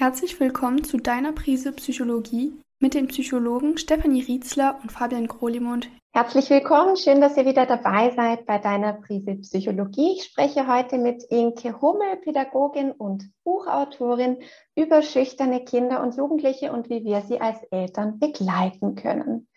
Herzlich 0.00 0.40
willkommen 0.40 0.82
zu 0.82 0.96
deiner 0.96 1.32
Prise 1.32 1.72
Psychologie 1.72 2.54
mit 2.78 2.94
den 2.94 3.08
Psychologen 3.08 3.76
Stefanie 3.76 4.22
Rietzler 4.22 4.78
und 4.80 4.90
Fabian 4.90 5.28
Krolimund. 5.28 5.90
Herzlich 6.14 6.48
willkommen, 6.48 6.96
schön, 6.96 7.20
dass 7.20 7.36
ihr 7.36 7.44
wieder 7.44 7.66
dabei 7.66 8.10
seid 8.16 8.46
bei 8.46 8.56
deiner 8.56 8.94
Prise 8.94 9.34
Psychologie. 9.34 10.14
Ich 10.16 10.24
spreche 10.24 10.66
heute 10.66 10.96
mit 10.96 11.22
Inke 11.24 11.82
Hummel, 11.82 12.16
Pädagogin 12.24 12.92
und 12.92 13.30
Buchautorin 13.44 14.38
über 14.74 15.02
schüchterne 15.02 15.66
Kinder 15.66 16.02
und 16.02 16.16
Jugendliche 16.16 16.72
und 16.72 16.88
wie 16.88 17.04
wir 17.04 17.20
sie 17.20 17.38
als 17.38 17.62
Eltern 17.70 18.18
begleiten 18.18 18.94
können. 18.94 19.48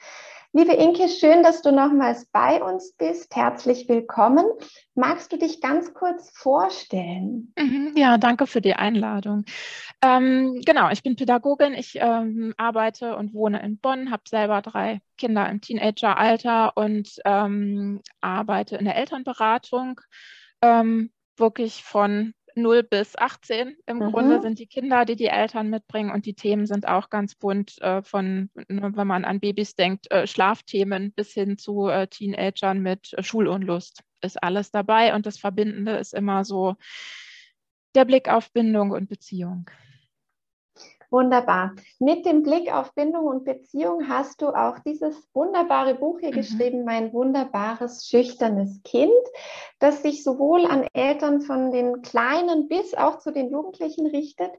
Liebe 0.56 0.74
Inke, 0.74 1.10
schön, 1.10 1.42
dass 1.42 1.64
du 1.64 1.72
nochmals 1.72 2.28
bei 2.32 2.62
uns 2.62 2.94
bist. 2.96 3.36
Herzlich 3.36 3.90
willkommen. 3.90 4.46
Magst 4.94 5.34
du 5.34 5.38
dich 5.38 5.62
ganz 5.62 5.96
kurz 5.96 6.30
vorstellen? 6.30 7.52
Mhm, 7.58 7.94
ja, 7.96 8.20
danke 8.20 8.46
für 8.46 8.62
die 8.62 8.76
Einladung. 8.76 9.46
Ähm, 10.04 10.62
genau, 10.66 10.90
ich 10.90 11.02
bin 11.02 11.16
Pädagogin. 11.16 11.74
Ich 11.74 11.96
ähm, 11.96 12.54
arbeite 12.58 13.16
und 13.16 13.34
wohne 13.34 13.64
in 13.64 13.78
Bonn, 13.78 14.12
habe 14.12 14.24
selber 14.28 14.62
drei 14.62 15.02
Kinder 15.18 15.48
im 15.50 15.62
Teenageralter 15.62 16.76
und 16.76 17.22
ähm, 17.24 18.02
arbeite 18.20 18.76
in 18.76 18.84
der 18.84 18.98
Elternberatung. 18.98 20.02
Ähm, 20.62 21.12
wirklich 21.38 21.84
von 21.84 22.34
0 22.56 22.84
bis 22.84 23.16
18 23.18 23.78
im 23.86 23.98
mhm. 23.98 24.12
Grunde 24.12 24.42
sind 24.42 24.60
die 24.60 24.68
Kinder, 24.68 25.06
die 25.06 25.16
die 25.16 25.28
Eltern 25.28 25.70
mitbringen 25.70 26.12
und 26.12 26.26
die 26.26 26.36
Themen 26.36 26.66
sind 26.66 26.86
auch 26.86 27.10
ganz 27.10 27.36
bunt 27.36 27.82
äh, 27.82 28.04
von, 28.04 28.50
ne, 28.68 28.92
wenn 28.94 29.08
man 29.08 29.24
an 29.24 29.40
Babys 29.40 29.76
denkt, 29.76 30.12
äh, 30.12 30.28
Schlafthemen 30.28 31.14
bis 31.14 31.34
hin 31.34 31.58
zu 31.58 31.88
äh, 31.88 32.08
Teenagern 32.08 32.82
mit 32.82 33.14
äh, 33.14 33.24
Schulunlust 33.24 34.02
ist 34.22 34.44
alles 34.44 34.70
dabei 34.70 35.16
und 35.16 35.26
das 35.26 35.38
Verbindende 35.38 35.94
ist 35.94 36.14
immer 36.14 36.44
so 36.44 36.76
der 37.96 38.06
Blick 38.06 38.30
auf 38.30 38.52
Bindung 38.52 38.92
und 38.92 39.10
Beziehung. 39.10 39.70
Wunderbar. 41.14 41.76
Mit 42.00 42.26
dem 42.26 42.42
Blick 42.42 42.74
auf 42.74 42.96
Bindung 42.96 43.26
und 43.26 43.46
Beziehung 43.46 44.10
hast 44.10 44.42
du 44.42 44.48
auch 44.48 44.80
dieses 44.80 45.16
wunderbare 45.36 45.94
Buch 45.94 46.20
hier 46.20 46.32
mhm. 46.32 46.38
geschrieben, 46.38 46.86
Mein 46.86 47.14
wunderbares, 47.14 48.08
schüchternes 48.08 48.82
Kind, 48.82 49.12
das 49.78 50.02
sich 50.02 50.24
sowohl 50.24 50.66
an 50.66 50.88
Eltern 50.94 51.42
von 51.42 51.70
den 51.70 52.02
Kleinen 52.02 52.68
bis 52.68 52.96
auch 52.96 53.20
zu 53.20 53.30
den 53.30 53.52
Jugendlichen 53.52 54.08
richtet. 54.08 54.50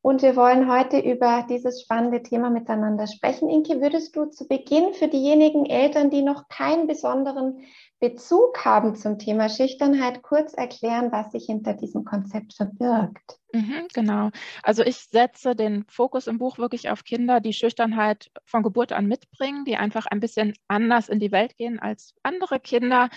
Und 0.00 0.22
wir 0.22 0.36
wollen 0.36 0.70
heute 0.70 1.00
über 1.00 1.44
dieses 1.50 1.82
spannende 1.82 2.22
Thema 2.22 2.50
miteinander 2.50 3.08
sprechen. 3.08 3.50
Inke, 3.50 3.80
würdest 3.80 4.14
du 4.14 4.26
zu 4.26 4.46
Beginn 4.46 4.94
für 4.94 5.08
diejenigen 5.08 5.66
Eltern, 5.66 6.08
die 6.08 6.22
noch 6.22 6.46
keinen 6.46 6.86
besonderen 6.86 7.64
Bezug 7.98 8.64
haben 8.64 8.94
zum 8.94 9.18
Thema 9.18 9.48
Schüchternheit, 9.48 10.22
kurz 10.22 10.54
erklären, 10.54 11.10
was 11.10 11.32
sich 11.32 11.46
hinter 11.46 11.74
diesem 11.74 12.04
Konzept 12.04 12.54
verbirgt. 12.54 13.39
Mhm, 13.52 13.88
genau. 13.92 14.30
Also 14.62 14.84
ich 14.84 14.96
setze 14.98 15.56
den 15.56 15.84
Fokus 15.88 16.28
im 16.28 16.38
Buch 16.38 16.58
wirklich 16.58 16.88
auf 16.88 17.02
Kinder, 17.02 17.40
die 17.40 17.52
Schüchternheit 17.52 18.30
von 18.44 18.62
Geburt 18.62 18.92
an 18.92 19.06
mitbringen, 19.06 19.64
die 19.64 19.76
einfach 19.76 20.06
ein 20.06 20.20
bisschen 20.20 20.54
anders 20.68 21.08
in 21.08 21.18
die 21.18 21.32
Welt 21.32 21.56
gehen 21.56 21.80
als 21.80 22.14
andere 22.22 22.60
Kinder, 22.60 23.08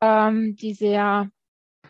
ähm, 0.00 0.56
die 0.56 0.72
sehr 0.72 1.30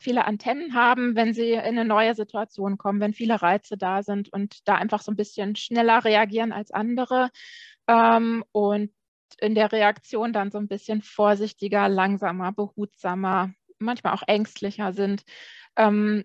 viele 0.01 0.27
Antennen 0.27 0.75
haben, 0.75 1.17
wenn 1.17 1.35
sie 1.35 1.53
in 1.53 1.61
eine 1.61 1.85
neue 1.85 2.15
Situation 2.15 2.79
kommen, 2.79 3.01
wenn 3.01 3.15
viele 3.15 3.43
Reize 3.43 3.77
da 3.79 4.03
sind 4.03 4.33
und 4.33 4.69
da 4.69 4.77
einfach 4.77 5.03
so 5.03 5.13
ein 5.13 5.17
bisschen 5.17 5.57
schneller 5.57 6.05
reagieren 6.05 6.53
als 6.53 6.73
andere. 6.73 7.31
Ähm, 7.89 8.45
und 8.53 8.91
in 9.41 9.55
der 9.55 9.73
Reaktion 9.73 10.33
dann 10.33 10.51
so 10.51 10.59
ein 10.59 10.69
bisschen 10.69 11.03
vorsichtiger, 11.03 11.89
langsamer, 11.89 12.53
behutsamer, 12.53 13.53
manchmal 13.79 14.15
auch 14.15 14.23
ängstlicher 14.27 14.93
sind. 14.93 15.23
Ähm, 15.77 16.25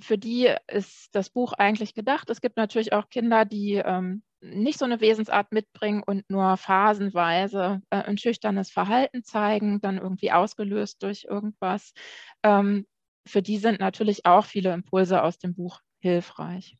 für 0.00 0.18
die 0.18 0.52
ist 0.68 1.14
das 1.14 1.30
Buch 1.30 1.52
eigentlich 1.52 1.94
gedacht. 1.94 2.30
Es 2.30 2.40
gibt 2.40 2.56
natürlich 2.56 2.92
auch 2.92 3.08
Kinder, 3.08 3.44
die 3.44 3.74
ähm, 3.74 4.22
nicht 4.40 4.78
so 4.78 4.84
eine 4.84 5.00
Wesensart 5.00 5.52
mitbringen 5.52 6.02
und 6.04 6.28
nur 6.28 6.56
phasenweise 6.56 7.80
äh, 7.90 8.02
ein 8.02 8.18
schüchternes 8.18 8.70
Verhalten 8.70 9.22
zeigen, 9.24 9.80
dann 9.80 9.98
irgendwie 9.98 10.32
ausgelöst 10.32 11.02
durch 11.02 11.24
irgendwas. 11.28 11.92
Ähm, 12.42 12.86
für 13.26 13.42
die 13.42 13.58
sind 13.58 13.80
natürlich 13.80 14.26
auch 14.26 14.44
viele 14.44 14.72
Impulse 14.74 15.22
aus 15.22 15.38
dem 15.38 15.54
Buch 15.54 15.80
hilfreich. 16.00 16.76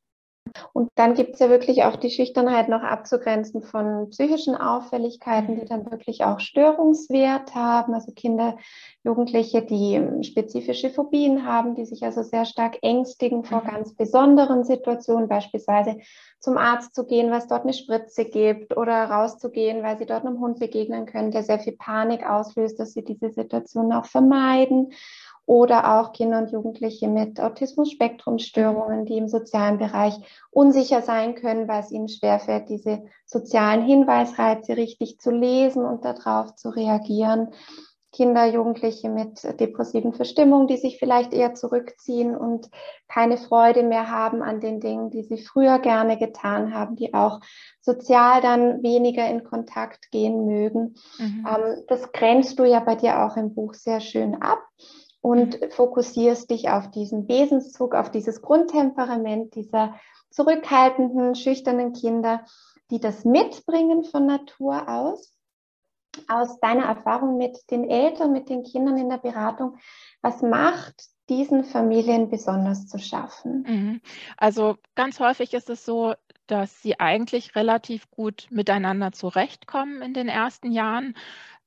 Und 0.72 0.90
dann 0.94 1.14
gibt 1.14 1.34
es 1.34 1.40
ja 1.40 1.48
wirklich 1.48 1.84
auch 1.84 1.96
die 1.96 2.10
Schüchternheit 2.10 2.68
noch 2.68 2.82
abzugrenzen 2.82 3.62
von 3.62 4.10
psychischen 4.10 4.54
Auffälligkeiten, 4.54 5.58
die 5.58 5.64
dann 5.64 5.90
wirklich 5.90 6.24
auch 6.24 6.38
Störungswert 6.38 7.54
haben. 7.54 7.94
Also 7.94 8.12
Kinder, 8.12 8.58
Jugendliche, 9.02 9.62
die 9.62 9.94
ähm, 9.94 10.22
spezifische 10.22 10.90
Phobien 10.90 11.46
haben, 11.46 11.74
die 11.74 11.86
sich 11.86 12.04
also 12.04 12.22
sehr 12.22 12.44
stark 12.44 12.78
ängstigen 12.82 13.44
vor 13.44 13.62
mhm. 13.62 13.68
ganz 13.68 13.94
besonderen 13.94 14.64
Situationen, 14.64 15.28
beispielsweise 15.28 15.96
zum 16.40 16.58
Arzt 16.58 16.94
zu 16.94 17.06
gehen, 17.06 17.30
weil 17.30 17.38
es 17.38 17.48
dort 17.48 17.62
eine 17.62 17.72
Spritze 17.72 18.26
gibt 18.26 18.76
oder 18.76 19.04
rauszugehen, 19.04 19.82
weil 19.82 19.96
sie 19.96 20.06
dort 20.06 20.26
einem 20.26 20.40
Hund 20.40 20.58
begegnen 20.58 21.06
können, 21.06 21.30
der 21.30 21.42
sehr 21.42 21.58
viel 21.58 21.76
Panik 21.76 22.28
auslöst, 22.28 22.78
dass 22.78 22.92
sie 22.92 23.02
diese 23.02 23.30
Situation 23.30 23.92
auch 23.92 24.04
vermeiden 24.04 24.92
oder 25.46 26.00
auch 26.00 26.12
Kinder 26.12 26.38
und 26.38 26.50
Jugendliche 26.50 27.08
mit 27.08 27.40
Autismus-Spektrum-Störungen, 27.40 29.04
die 29.04 29.18
im 29.18 29.28
sozialen 29.28 29.78
Bereich 29.78 30.14
unsicher 30.50 31.02
sein 31.02 31.34
können, 31.34 31.68
weil 31.68 31.80
es 31.80 31.90
ihnen 31.90 32.08
schwerfällt, 32.08 32.68
diese 32.68 33.02
sozialen 33.26 33.84
Hinweisreize 33.84 34.76
richtig 34.76 35.18
zu 35.18 35.30
lesen 35.30 35.84
und 35.84 36.04
darauf 36.04 36.54
zu 36.56 36.70
reagieren. 36.70 37.48
Kinder, 38.14 38.46
Jugendliche 38.46 39.08
mit 39.08 39.42
depressiven 39.58 40.14
Verstimmungen, 40.14 40.68
die 40.68 40.76
sich 40.76 40.98
vielleicht 40.98 41.34
eher 41.34 41.54
zurückziehen 41.54 42.36
und 42.36 42.70
keine 43.08 43.36
Freude 43.36 43.82
mehr 43.82 44.08
haben 44.08 44.40
an 44.40 44.60
den 44.60 44.78
Dingen, 44.78 45.10
die 45.10 45.24
sie 45.24 45.38
früher 45.38 45.80
gerne 45.80 46.16
getan 46.16 46.72
haben, 46.72 46.94
die 46.94 47.12
auch 47.12 47.40
sozial 47.80 48.40
dann 48.40 48.84
weniger 48.84 49.28
in 49.28 49.42
Kontakt 49.42 50.12
gehen 50.12 50.46
mögen. 50.46 50.94
Mhm. 51.18 51.46
Ähm, 51.46 51.82
das 51.88 52.12
grenzt 52.12 52.58
du 52.60 52.64
ja 52.64 52.78
bei 52.78 52.94
dir 52.94 53.24
auch 53.24 53.36
im 53.36 53.52
Buch 53.52 53.74
sehr 53.74 54.00
schön 54.00 54.40
ab 54.40 54.62
und 55.24 55.58
fokussierst 55.70 56.50
dich 56.50 56.68
auf 56.68 56.90
diesen 56.90 57.26
Wesenszug, 57.28 57.94
auf 57.94 58.10
dieses 58.10 58.42
Grundtemperament 58.42 59.54
dieser 59.54 59.98
zurückhaltenden, 60.28 61.34
schüchternen 61.34 61.94
Kinder, 61.94 62.44
die 62.90 63.00
das 63.00 63.24
mitbringen 63.24 64.04
von 64.04 64.26
Natur 64.26 64.86
aus. 64.86 65.32
Aus 66.28 66.60
deiner 66.60 66.84
Erfahrung 66.84 67.38
mit 67.38 67.58
den 67.70 67.88
Eltern, 67.88 68.32
mit 68.32 68.50
den 68.50 68.64
Kindern 68.64 68.98
in 68.98 69.08
der 69.08 69.16
Beratung, 69.16 69.78
was 70.20 70.42
macht 70.42 70.94
diesen 71.30 71.64
Familien 71.64 72.28
besonders 72.28 72.86
zu 72.86 72.98
schaffen? 72.98 73.64
Mhm. 73.66 74.00
Also 74.36 74.76
ganz 74.94 75.20
häufig 75.20 75.54
ist 75.54 75.70
es 75.70 75.86
so, 75.86 76.12
dass 76.46 76.82
sie 76.82 77.00
eigentlich 77.00 77.56
relativ 77.56 78.10
gut 78.10 78.46
miteinander 78.50 79.12
zurechtkommen 79.12 80.02
in 80.02 80.12
den 80.12 80.28
ersten 80.28 80.70
Jahren 80.70 81.16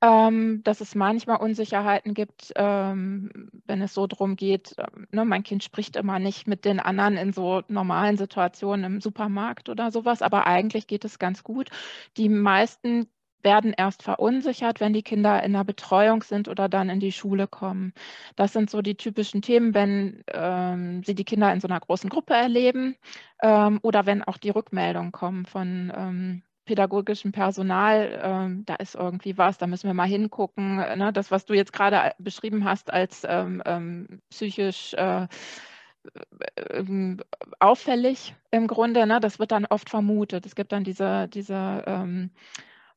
ähm, 0.01 0.61
dass 0.63 0.81
es 0.81 0.95
manchmal 0.95 1.37
Unsicherheiten 1.37 2.13
gibt, 2.13 2.51
ähm, 2.55 3.49
wenn 3.65 3.81
es 3.81 3.93
so 3.93 4.05
darum 4.07 4.35
geht, 4.35 4.75
ähm, 4.77 5.07
ne, 5.11 5.25
mein 5.25 5.43
Kind 5.43 5.63
spricht 5.63 5.95
immer 5.95 6.19
nicht 6.19 6.47
mit 6.47 6.65
den 6.65 6.79
anderen 6.79 7.17
in 7.17 7.33
so 7.33 7.61
normalen 7.67 8.17
Situationen 8.17 8.85
im 8.85 9.01
Supermarkt 9.01 9.69
oder 9.69 9.91
sowas, 9.91 10.21
aber 10.21 10.45
eigentlich 10.45 10.87
geht 10.87 11.05
es 11.05 11.19
ganz 11.19 11.43
gut. 11.43 11.69
Die 12.17 12.29
meisten 12.29 13.07
werden 13.43 13.73
erst 13.75 14.03
verunsichert, 14.03 14.79
wenn 14.79 14.93
die 14.93 15.03
Kinder 15.03 15.41
in 15.43 15.53
der 15.53 15.63
Betreuung 15.63 16.23
sind 16.23 16.47
oder 16.47 16.69
dann 16.69 16.89
in 16.89 16.99
die 16.99 17.11
Schule 17.11 17.47
kommen. 17.47 17.93
Das 18.35 18.53
sind 18.53 18.69
so 18.69 18.81
die 18.81 18.95
typischen 18.95 19.41
Themen, 19.41 19.73
wenn 19.73 20.23
ähm, 20.33 21.03
sie 21.03 21.15
die 21.15 21.23
Kinder 21.25 21.51
in 21.53 21.61
so 21.61 21.67
einer 21.67 21.79
großen 21.79 22.09
Gruppe 22.09 22.33
erleben 22.33 22.95
ähm, 23.41 23.79
oder 23.83 24.05
wenn 24.05 24.23
auch 24.23 24.37
die 24.37 24.49
Rückmeldungen 24.49 25.11
kommen 25.11 25.45
von 25.45 25.93
ähm, 25.95 26.43
pädagogischem 26.67 27.31
Personal, 27.31 28.19
ähm, 28.21 28.65
da 28.65 28.75
ist 28.75 28.93
irgendwie 28.93 29.37
was, 29.37 29.57
da 29.57 29.65
müssen 29.65 29.87
wir 29.87 29.95
mal 29.95 30.07
hingucken. 30.07 30.75
Ne? 30.75 31.11
Das, 31.11 31.31
was 31.31 31.45
du 31.45 31.55
jetzt 31.55 31.73
gerade 31.73 32.13
beschrieben 32.19 32.65
hast 32.65 32.93
als 32.93 33.23
ähm, 33.27 33.63
ähm, 33.65 34.21
psychisch 34.29 34.93
äh, 34.93 35.27
ähm, 36.69 37.19
auffällig 37.59 38.35
im 38.51 38.67
Grunde, 38.67 39.07
ne? 39.07 39.19
das 39.19 39.39
wird 39.39 39.51
dann 39.51 39.65
oft 39.65 39.89
vermutet. 39.89 40.45
Es 40.45 40.55
gibt 40.55 40.71
dann 40.71 40.83
diese, 40.83 41.27
diese 41.27 41.83
ähm, 41.87 42.29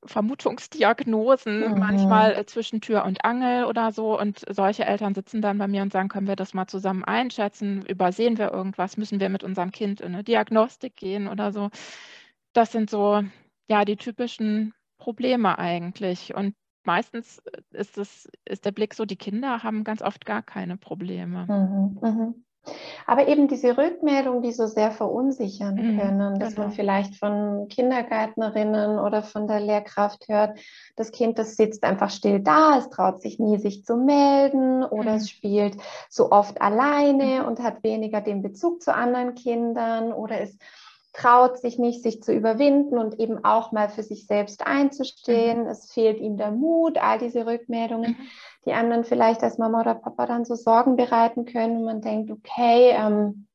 Vermutungsdiagnosen, 0.05 1.73
mhm. 1.73 1.79
manchmal 1.79 2.35
äh, 2.35 2.47
zwischen 2.47 2.81
Tür 2.81 3.05
und 3.05 3.25
Angel 3.25 3.65
oder 3.65 3.93
so. 3.93 4.19
Und 4.19 4.45
solche 4.49 4.85
Eltern 4.85 5.15
sitzen 5.15 5.43
dann 5.43 5.59
bei 5.59 5.69
mir 5.69 5.83
und 5.83 5.93
sagen, 5.93 6.09
können 6.09 6.29
wir 6.29 6.37
das 6.37 6.55
mal 6.55 6.67
zusammen 6.67 7.05
einschätzen? 7.05 7.85
Übersehen 7.87 8.39
wir 8.39 8.51
irgendwas? 8.51 8.97
Müssen 8.97 9.21
wir 9.21 9.29
mit 9.29 9.45
unserem 9.45 9.71
Kind 9.71 10.01
in 10.01 10.15
eine 10.15 10.25
Diagnostik 10.25 10.97
gehen 10.97 11.29
oder 11.29 11.53
so? 11.53 11.71
Das 12.53 12.73
sind 12.73 12.91
so 12.91 13.23
ja, 13.71 13.85
die 13.85 13.97
typischen 13.97 14.75
Probleme 14.99 15.59
eigentlich. 15.59 16.35
Und 16.35 16.55
meistens 16.85 17.41
ist, 17.71 17.97
es, 17.97 18.29
ist 18.45 18.65
der 18.65 18.73
Blick 18.73 18.95
so, 18.95 19.05
die 19.05 19.17
Kinder 19.17 19.63
haben 19.63 19.85
ganz 19.85 20.03
oft 20.03 20.27
gar 20.27 20.43
keine 20.43 20.77
Probleme. 20.77 21.47
Mhm, 21.49 21.99
mhm. 22.03 22.45
Aber 23.07 23.27
eben 23.29 23.49
diese 23.49 23.79
Rückmeldungen, 23.79 24.43
die 24.43 24.53
so 24.53 24.67
sehr 24.67 24.91
verunsichern 24.91 25.77
mhm, 25.77 25.99
können, 25.99 26.39
dass 26.39 26.55
genau. 26.55 26.67
man 26.67 26.77
vielleicht 26.77 27.17
von 27.17 27.69
Kindergärtnerinnen 27.69 28.99
oder 28.99 29.23
von 29.23 29.47
der 29.47 29.61
Lehrkraft 29.61 30.29
hört, 30.29 30.59
das 30.97 31.11
Kind, 31.11 31.39
das 31.39 31.57
sitzt 31.57 31.85
einfach 31.85 32.11
still 32.11 32.41
da, 32.41 32.77
es 32.77 32.91
traut 32.91 33.23
sich 33.23 33.39
nie, 33.39 33.57
sich 33.59 33.85
zu 33.85 33.97
melden 33.97 34.85
oder 34.85 35.13
mhm. 35.13 35.17
es 35.17 35.31
spielt 35.31 35.77
so 36.11 36.33
oft 36.33 36.61
alleine 36.61 37.43
mhm. 37.43 37.49
und 37.49 37.61
hat 37.61 37.83
weniger 37.83 38.21
den 38.21 38.43
Bezug 38.43 38.83
zu 38.83 38.95
anderen 38.95 39.35
Kindern 39.35 40.13
oder 40.13 40.41
ist 40.41 40.61
traut 41.13 41.59
sich 41.59 41.79
nicht, 41.79 42.03
sich 42.03 42.23
zu 42.23 42.33
überwinden 42.33 42.99
und 42.99 43.19
eben 43.19 43.45
auch 43.45 43.73
mal 43.73 43.89
für 43.89 44.03
sich 44.03 44.27
selbst 44.27 44.67
einzustehen. 44.67 45.63
Mhm. 45.63 45.69
Es 45.69 45.93
fehlt 45.93 46.21
ihm 46.21 46.37
der 46.37 46.51
Mut, 46.51 46.99
all 46.99 47.19
diese 47.19 47.47
Rückmeldungen, 47.47 48.13
mhm. 48.13 48.27
die 48.65 48.73
einem 48.73 48.91
dann 48.91 49.05
vielleicht 49.05 49.43
als 49.43 49.59
Mama 49.59 49.81
oder 49.81 49.95
Papa 49.95 50.27
dann 50.27 50.45
so 50.45 50.55
Sorgen 50.55 50.97
bereiten 50.97 51.47
können 51.47 51.79
und 51.79 51.85
man 51.85 52.01
denkt, 52.01 52.31
okay, 52.31 52.91
ähm, 52.91 53.47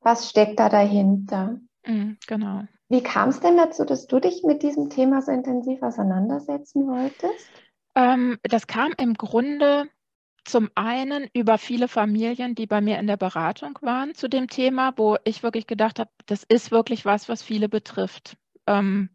was 0.00 0.30
steckt 0.30 0.60
da 0.60 0.68
dahinter? 0.68 1.58
Mhm, 1.84 2.16
genau. 2.26 2.62
Wie 2.88 3.02
kam 3.02 3.28
es 3.28 3.40
denn 3.40 3.56
dazu, 3.56 3.84
dass 3.84 4.06
du 4.06 4.18
dich 4.18 4.42
mit 4.44 4.62
diesem 4.62 4.90
Thema 4.90 5.22
so 5.22 5.30
intensiv 5.30 5.82
auseinandersetzen 5.82 6.88
wolltest? 6.88 7.50
Ähm, 7.94 8.38
das 8.42 8.66
kam 8.66 8.92
im 8.98 9.14
Grunde 9.14 9.88
zum 10.44 10.70
einen 10.74 11.28
über 11.32 11.58
viele 11.58 11.88
Familien, 11.88 12.54
die 12.54 12.66
bei 12.66 12.80
mir 12.80 12.98
in 12.98 13.06
der 13.06 13.16
Beratung 13.16 13.78
waren 13.82 14.14
zu 14.14 14.28
dem 14.28 14.48
Thema, 14.48 14.92
wo 14.96 15.16
ich 15.24 15.42
wirklich 15.42 15.66
gedacht 15.66 15.98
habe, 15.98 16.10
das 16.26 16.44
ist 16.44 16.70
wirklich 16.70 17.04
was, 17.04 17.28
was 17.28 17.42
viele 17.42 17.68
betrifft. 17.68 18.36
Ähm, 18.66 19.10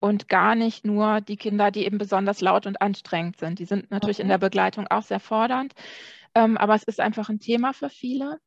und 0.00 0.28
gar 0.28 0.54
nicht 0.54 0.84
nur 0.84 1.22
die 1.22 1.38
Kinder, 1.38 1.70
die 1.70 1.86
eben 1.86 1.96
besonders 1.96 2.42
laut 2.42 2.66
und 2.66 2.82
anstrengend 2.82 3.38
sind. 3.38 3.58
Die 3.58 3.64
sind 3.64 3.90
natürlich 3.90 4.18
okay. 4.18 4.24
in 4.24 4.28
der 4.28 4.36
Begleitung 4.36 4.86
auch 4.88 5.02
sehr 5.02 5.20
fordernd, 5.20 5.72
ähm, 6.34 6.58
aber 6.58 6.74
es 6.74 6.82
ist 6.82 7.00
einfach 7.00 7.30
ein 7.30 7.40
Thema 7.40 7.72
für 7.72 7.88
viele. 7.88 8.38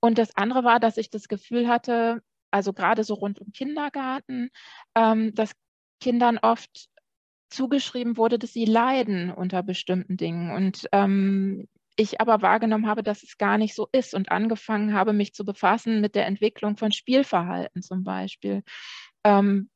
Und 0.00 0.16
das 0.16 0.34
andere 0.34 0.64
war, 0.64 0.80
dass 0.80 0.96
ich 0.96 1.10
das 1.10 1.28
Gefühl 1.28 1.68
hatte, 1.68 2.22
also 2.50 2.72
gerade 2.72 3.04
so 3.04 3.14
rund 3.14 3.38
um 3.38 3.52
Kindergarten, 3.52 4.48
ähm, 4.94 5.34
dass 5.34 5.52
Kindern 6.00 6.38
oft 6.38 6.88
zugeschrieben 7.54 8.16
wurde, 8.16 8.38
dass 8.38 8.52
sie 8.52 8.64
leiden 8.64 9.30
unter 9.30 9.62
bestimmten 9.62 10.16
Dingen. 10.16 10.50
Und 10.50 10.88
ähm, 10.92 11.68
ich 11.96 12.20
aber 12.20 12.42
wahrgenommen 12.42 12.86
habe, 12.86 13.02
dass 13.02 13.22
es 13.22 13.38
gar 13.38 13.58
nicht 13.58 13.74
so 13.74 13.88
ist 13.92 14.14
und 14.14 14.30
angefangen 14.30 14.94
habe, 14.94 15.12
mich 15.12 15.34
zu 15.34 15.44
befassen 15.44 16.00
mit 16.00 16.14
der 16.14 16.26
Entwicklung 16.26 16.76
von 16.76 16.92
Spielverhalten 16.92 17.82
zum 17.82 18.04
Beispiel. 18.04 18.62
Ähm, 19.24 19.70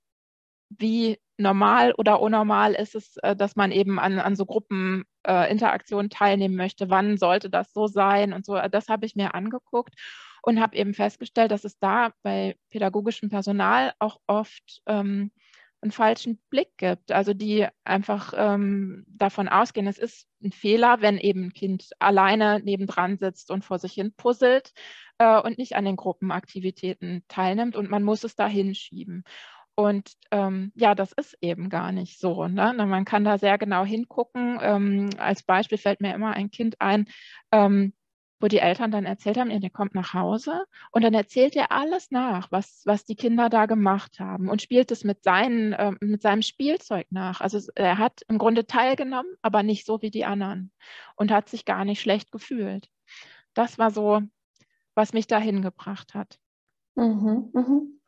wie 0.71 1.19
normal 1.39 1.95
oder 1.97 2.21
unnormal 2.21 2.75
ist 2.75 2.95
es, 2.95 3.17
äh, 3.19 3.37
dass 3.37 3.57
man 3.57 3.73
eben 3.73 3.99
an, 3.99 4.19
an 4.19 4.37
so 4.37 4.45
Gruppeninteraktionen 4.45 6.07
äh, 6.07 6.15
teilnehmen 6.15 6.57
möchte? 6.57 6.91
Wann 6.91 7.17
sollte 7.17 7.49
das 7.51 7.73
so 7.73 7.87
sein? 7.87 8.33
Und 8.33 8.45
so, 8.45 8.59
das 8.71 8.89
habe 8.89 9.07
ich 9.07 9.15
mir 9.15 9.35
angeguckt 9.35 9.95
und 10.43 10.61
habe 10.61 10.77
eben 10.77 10.95
festgestellt, 10.95 11.53
dass 11.53 11.65
es 11.65 11.79
da 11.79 12.13
bei 12.23 12.57
pädagogischem 12.71 13.29
Personal 13.29 13.93
auch 13.99 14.19
oft 14.27 14.83
ähm, 14.87 15.31
einen 15.81 15.93
falschen 15.93 16.39
Blick 16.51 16.77
gibt. 16.77 17.13
Also 17.13 17.35
die 17.35 17.67
einfach 17.85 18.33
ähm, 18.37 19.05
davon 19.09 19.49
ausgehen, 19.49 19.87
es 19.87 19.99
ist 19.99 20.27
ein 20.43 20.53
Fehler, 20.53 21.01
wenn 21.01 21.19
eben 21.19 21.47
ein 21.47 21.53
Kind 21.53 21.91
alleine 21.99 22.61
nebendran 22.61 23.19
sitzt 23.19 23.51
und 23.51 23.65
vor 23.65 23.79
sich 23.79 23.93
hin 23.93 24.13
puzzelt 24.17 24.73
äh, 25.19 25.41
und 25.41 25.59
nicht 25.59 25.77
an 25.77 25.85
den 25.85 25.97
Gruppenaktivitäten 25.97 27.25
teilnimmt 27.29 27.77
und 27.77 27.91
man 27.91 28.03
muss 28.03 28.25
es 28.25 28.35
da 28.35 28.47
hinschieben. 28.47 29.25
Und 29.79 30.15
ähm, 30.33 30.73
ja, 30.75 30.97
das 30.97 31.13
ist 31.13 31.39
eben 31.41 31.69
gar 31.69 31.93
nicht 31.93 32.19
so. 32.19 32.49
Ne? 32.49 32.75
Man 32.77 33.05
kann 33.05 33.23
da 33.23 33.39
sehr 33.39 33.59
genau 33.59 33.85
hingucken. 33.85 34.59
Ähm, 34.61 35.11
als 35.19 35.45
Beispiel 35.45 35.79
fällt 35.79 36.01
mir 36.01 36.13
immer 36.15 36.33
ein 36.33 36.51
Kind 36.51 36.81
ein, 36.81 37.07
ähm, 37.53 37.93
wo 38.41 38.47
die 38.47 38.59
Eltern 38.59 38.91
dann 38.91 39.05
erzählt 39.05 39.39
haben, 39.39 39.61
der 39.61 39.71
kommt 39.71 39.95
nach 39.95 40.15
Hause 40.15 40.65
und 40.93 41.03
dann 41.03 41.15
erzählt 41.15 41.57
er 41.57 41.73
alles 41.73 42.11
nach, 42.11 42.51
was, 42.53 42.83
was 42.85 43.05
die 43.05 43.17
Kinder 43.17 43.49
da 43.49 43.67
gemacht 43.67 44.21
haben 44.21 44.49
und 44.49 44.63
spielt 44.63 44.91
es 44.91 45.05
mit, 45.05 45.25
seinen, 45.25 45.73
äh, 45.73 45.93
mit 46.01 46.23
seinem 46.23 46.43
Spielzeug 46.43 47.07
nach. 47.11 47.41
Also 47.41 47.61
er 47.75 47.99
hat 47.99 48.23
im 48.29 48.39
Grunde 48.39 48.67
teilgenommen, 48.67 49.35
aber 49.43 49.63
nicht 49.63 49.87
so 49.87 50.03
wie 50.03 50.11
die 50.11 50.25
anderen 50.25 50.73
und 51.17 51.31
hat 51.31 51.49
sich 51.49 51.65
gar 51.65 51.85
nicht 51.85 52.01
schlecht 52.01 52.31
gefühlt. 52.31 52.89
Das 53.55 53.79
war 53.79 53.91
so, 53.91 54.23
was 54.95 55.13
mich 55.13 55.27
dahin 55.27 55.63
gebracht 55.63 56.15
hat. 56.15 56.39
Mhm, 56.95 57.51
mhm. 57.53 58.01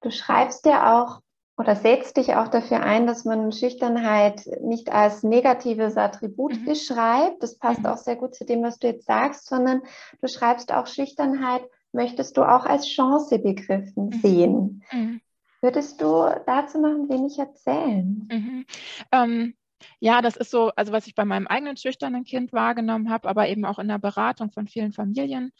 Du 0.00 0.10
schreibst 0.10 0.64
ja 0.66 1.02
auch 1.02 1.20
oder 1.58 1.74
setzt 1.74 2.16
dich 2.16 2.36
auch 2.36 2.48
dafür 2.48 2.82
ein, 2.82 3.08
dass 3.08 3.24
man 3.24 3.50
Schüchternheit 3.50 4.48
nicht 4.62 4.92
als 4.92 5.24
negatives 5.24 5.96
Attribut 5.96 6.54
mhm. 6.60 6.64
beschreibt. 6.64 7.42
Das 7.42 7.58
passt 7.58 7.80
mhm. 7.80 7.86
auch 7.86 7.96
sehr 7.96 8.14
gut 8.14 8.36
zu 8.36 8.44
dem, 8.46 8.62
was 8.62 8.78
du 8.78 8.86
jetzt 8.86 9.06
sagst, 9.06 9.46
sondern 9.48 9.82
du 10.22 10.28
schreibst 10.28 10.72
auch 10.72 10.86
Schüchternheit, 10.86 11.62
möchtest 11.92 12.36
du 12.36 12.42
auch 12.42 12.64
als 12.64 12.86
Chance 12.86 13.40
begriffen 13.40 14.10
mhm. 14.10 14.20
sehen. 14.20 14.84
Mhm. 14.92 15.20
Würdest 15.60 16.00
du 16.00 16.30
dazu 16.46 16.80
noch 16.80 16.90
ein 16.90 17.08
wenig 17.08 17.36
erzählen? 17.40 18.28
Mhm. 18.30 18.66
Ähm, 19.10 19.54
ja, 19.98 20.22
das 20.22 20.36
ist 20.36 20.52
so, 20.52 20.70
also 20.76 20.92
was 20.92 21.08
ich 21.08 21.16
bei 21.16 21.24
meinem 21.24 21.48
eigenen 21.48 21.76
schüchternen 21.76 22.22
Kind 22.22 22.52
wahrgenommen 22.52 23.10
habe, 23.10 23.28
aber 23.28 23.48
eben 23.48 23.64
auch 23.64 23.80
in 23.80 23.88
der 23.88 23.98
Beratung 23.98 24.52
von 24.52 24.68
vielen 24.68 24.92
Familien 24.92 25.52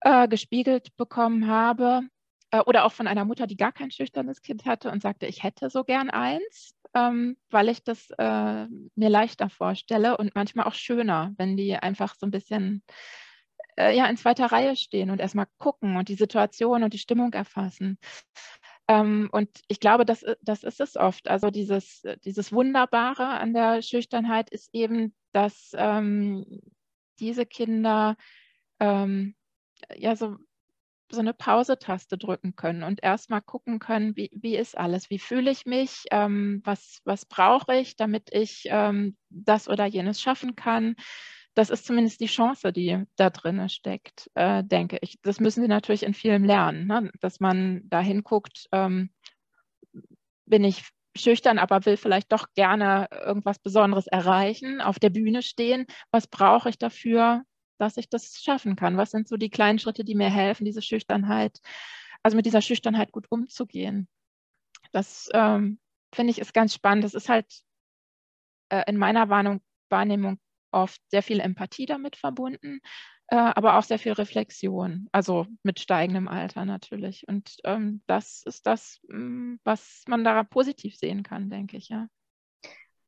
äh, 0.00 0.26
gespiegelt 0.26 0.96
bekommen 0.96 1.46
habe 1.46 2.02
äh, 2.50 2.60
oder 2.60 2.84
auch 2.84 2.92
von 2.92 3.06
einer 3.06 3.24
Mutter, 3.24 3.46
die 3.46 3.56
gar 3.56 3.72
kein 3.72 3.90
schüchternes 3.90 4.42
Kind 4.42 4.64
hatte 4.64 4.90
und 4.90 5.02
sagte, 5.02 5.26
ich 5.26 5.42
hätte 5.42 5.70
so 5.70 5.84
gern 5.84 6.10
eins, 6.10 6.74
ähm, 6.94 7.36
weil 7.50 7.68
ich 7.68 7.84
das 7.84 8.10
äh, 8.18 8.66
mir 8.94 9.08
leichter 9.08 9.48
vorstelle 9.48 10.16
und 10.16 10.34
manchmal 10.34 10.66
auch 10.66 10.74
schöner, 10.74 11.32
wenn 11.36 11.56
die 11.56 11.76
einfach 11.76 12.14
so 12.14 12.26
ein 12.26 12.30
bisschen 12.32 12.82
äh, 13.76 13.96
ja, 13.96 14.06
in 14.06 14.16
zweiter 14.16 14.46
Reihe 14.46 14.76
stehen 14.76 15.10
und 15.10 15.20
erstmal 15.20 15.46
gucken 15.58 15.96
und 15.96 16.08
die 16.08 16.14
Situation 16.14 16.82
und 16.82 16.94
die 16.94 16.98
Stimmung 16.98 17.32
erfassen. 17.32 17.98
Ähm, 18.88 19.28
und 19.32 19.48
ich 19.68 19.78
glaube, 19.78 20.04
das, 20.04 20.24
das 20.42 20.64
ist 20.64 20.80
es 20.80 20.96
oft. 20.96 21.28
Also 21.28 21.50
dieses, 21.50 22.02
dieses 22.24 22.52
Wunderbare 22.52 23.28
an 23.28 23.54
der 23.54 23.82
Schüchternheit 23.82 24.50
ist 24.50 24.70
eben, 24.72 25.14
dass 25.32 25.70
ähm, 25.74 26.60
diese 27.20 27.46
Kinder 27.46 28.16
ähm, 28.80 29.36
ja 29.94 30.16
so 30.16 30.36
so 31.12 31.20
eine 31.20 31.34
Pause-Taste 31.34 32.18
drücken 32.18 32.56
können 32.56 32.82
und 32.82 33.02
erstmal 33.02 33.42
gucken 33.42 33.78
können, 33.78 34.16
wie, 34.16 34.30
wie 34.32 34.56
ist 34.56 34.76
alles, 34.76 35.10
wie 35.10 35.18
fühle 35.18 35.50
ich 35.50 35.66
mich, 35.66 36.04
ähm, 36.10 36.62
was, 36.64 37.00
was 37.04 37.26
brauche 37.26 37.76
ich, 37.76 37.96
damit 37.96 38.30
ich 38.32 38.64
ähm, 38.66 39.16
das 39.28 39.68
oder 39.68 39.86
jenes 39.86 40.20
schaffen 40.20 40.56
kann. 40.56 40.96
Das 41.54 41.70
ist 41.70 41.84
zumindest 41.86 42.20
die 42.20 42.26
Chance, 42.26 42.72
die 42.72 43.04
da 43.16 43.30
drin 43.30 43.68
steckt, 43.68 44.30
äh, 44.34 44.62
denke 44.64 44.98
ich. 45.00 45.18
Das 45.22 45.40
müssen 45.40 45.62
sie 45.62 45.68
natürlich 45.68 46.04
in 46.04 46.14
vielem 46.14 46.44
lernen, 46.44 46.86
ne? 46.86 47.10
dass 47.20 47.40
man 47.40 47.82
da 47.84 48.00
hinguckt, 48.00 48.66
ähm, 48.72 49.10
bin 50.46 50.64
ich 50.64 50.84
schüchtern, 51.16 51.58
aber 51.58 51.84
will 51.86 51.96
vielleicht 51.96 52.32
doch 52.32 52.46
gerne 52.54 53.08
irgendwas 53.10 53.58
Besonderes 53.58 54.06
erreichen, 54.06 54.80
auf 54.80 54.98
der 54.98 55.10
Bühne 55.10 55.42
stehen. 55.42 55.86
Was 56.10 56.26
brauche 56.28 56.68
ich 56.70 56.78
dafür? 56.78 57.42
Dass 57.80 57.96
ich 57.96 58.08
das 58.08 58.42
schaffen 58.42 58.76
kann? 58.76 58.96
Was 58.96 59.10
sind 59.10 59.28
so 59.28 59.36
die 59.36 59.50
kleinen 59.50 59.78
Schritte, 59.78 60.04
die 60.04 60.14
mir 60.14 60.30
helfen, 60.30 60.64
diese 60.64 60.82
Schüchternheit, 60.82 61.60
also 62.22 62.36
mit 62.36 62.46
dieser 62.46 62.62
Schüchternheit 62.62 63.12
gut 63.12 63.26
umzugehen? 63.30 64.08
Das 64.92 65.28
ähm, 65.34 65.80
finde 66.14 66.32
ich 66.32 66.38
ist 66.38 66.54
ganz 66.54 66.74
spannend. 66.74 67.04
Das 67.04 67.14
ist 67.14 67.28
halt 67.28 67.46
äh, 68.70 68.84
in 68.86 68.96
meiner 68.96 69.28
Wahrnehmung, 69.28 70.38
oft 70.72 71.00
sehr 71.10 71.22
viel 71.22 71.40
Empathie 71.40 71.86
damit 71.86 72.16
verbunden, 72.16 72.80
äh, 73.28 73.36
aber 73.36 73.76
auch 73.76 73.82
sehr 73.82 73.98
viel 73.98 74.12
Reflexion, 74.12 75.08
also 75.12 75.46
mit 75.62 75.80
steigendem 75.80 76.28
Alter 76.28 76.64
natürlich. 76.64 77.26
Und 77.28 77.56
ähm, 77.64 78.02
das 78.06 78.42
ist 78.44 78.66
das, 78.66 79.00
mm, 79.08 79.56
was 79.64 80.04
man 80.06 80.24
da 80.24 80.42
positiv 80.44 80.96
sehen 80.96 81.22
kann, 81.22 81.50
denke 81.50 81.76
ich, 81.76 81.88
ja. 81.88 82.08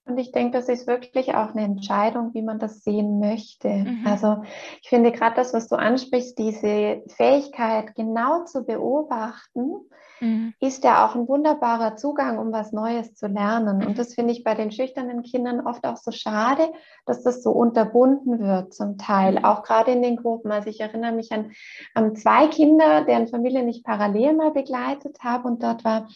Und 0.05 0.19
ich 0.19 0.33
denke, 0.33 0.59
das 0.59 0.69
ist 0.69 0.89
wirklich 0.89 1.35
auch 1.35 1.55
eine 1.55 1.63
Entscheidung, 1.63 2.35
wie 2.35 2.43
man 2.43 2.59
das 2.59 2.83
sehen 2.83 3.21
möchte. 3.21 3.69
Mhm. 3.69 4.05
Also 4.05 4.43
ich 4.83 4.89
finde 4.89 5.13
gerade 5.13 5.37
das, 5.37 5.55
was 5.55 5.69
du 5.69 5.77
ansprichst, 5.77 6.37
diese 6.39 7.03
Fähigkeit 7.07 7.95
genau 7.95 8.45
zu 8.45 8.65
beobachten, 8.65 9.75
mhm. 10.23 10.55
ist 10.59 10.83
ja 10.83 11.07
auch 11.07 11.15
ein 11.15 11.29
wunderbarer 11.29 11.97
Zugang, 11.97 12.39
um 12.39 12.53
was 12.53 12.73
Neues 12.73 13.15
zu 13.15 13.29
lernen. 13.29 13.79
Mhm. 13.79 13.87
Und 13.87 13.99
das 13.99 14.15
finde 14.15 14.33
ich 14.33 14.43
bei 14.43 14.55
den 14.55 14.73
schüchternen 14.73 15.23
Kindern 15.23 15.65
oft 15.67 15.85
auch 15.85 15.97
so 15.97 16.11
schade, 16.11 16.73
dass 17.07 17.23
das 17.23 17.43
so 17.43 17.51
unterbunden 17.51 18.41
wird 18.41 18.75
zum 18.75 18.99
Teil, 18.99 19.39
mhm. 19.39 19.45
auch 19.45 19.63
gerade 19.63 19.93
in 19.93 20.03
den 20.03 20.17
Gruppen. 20.17 20.51
Also 20.51 20.69
ich 20.69 20.81
erinnere 20.81 21.13
mich 21.13 21.31
an, 21.31 21.53
an 21.95 22.17
zwei 22.17 22.49
Kinder, 22.49 23.05
deren 23.05 23.29
Familie 23.29 23.63
ich 23.69 23.85
parallel 23.85 24.35
mal 24.35 24.51
begleitet 24.51 25.19
habe 25.23 25.47
und 25.47 25.63
dort 25.63 25.85
war 25.85 26.09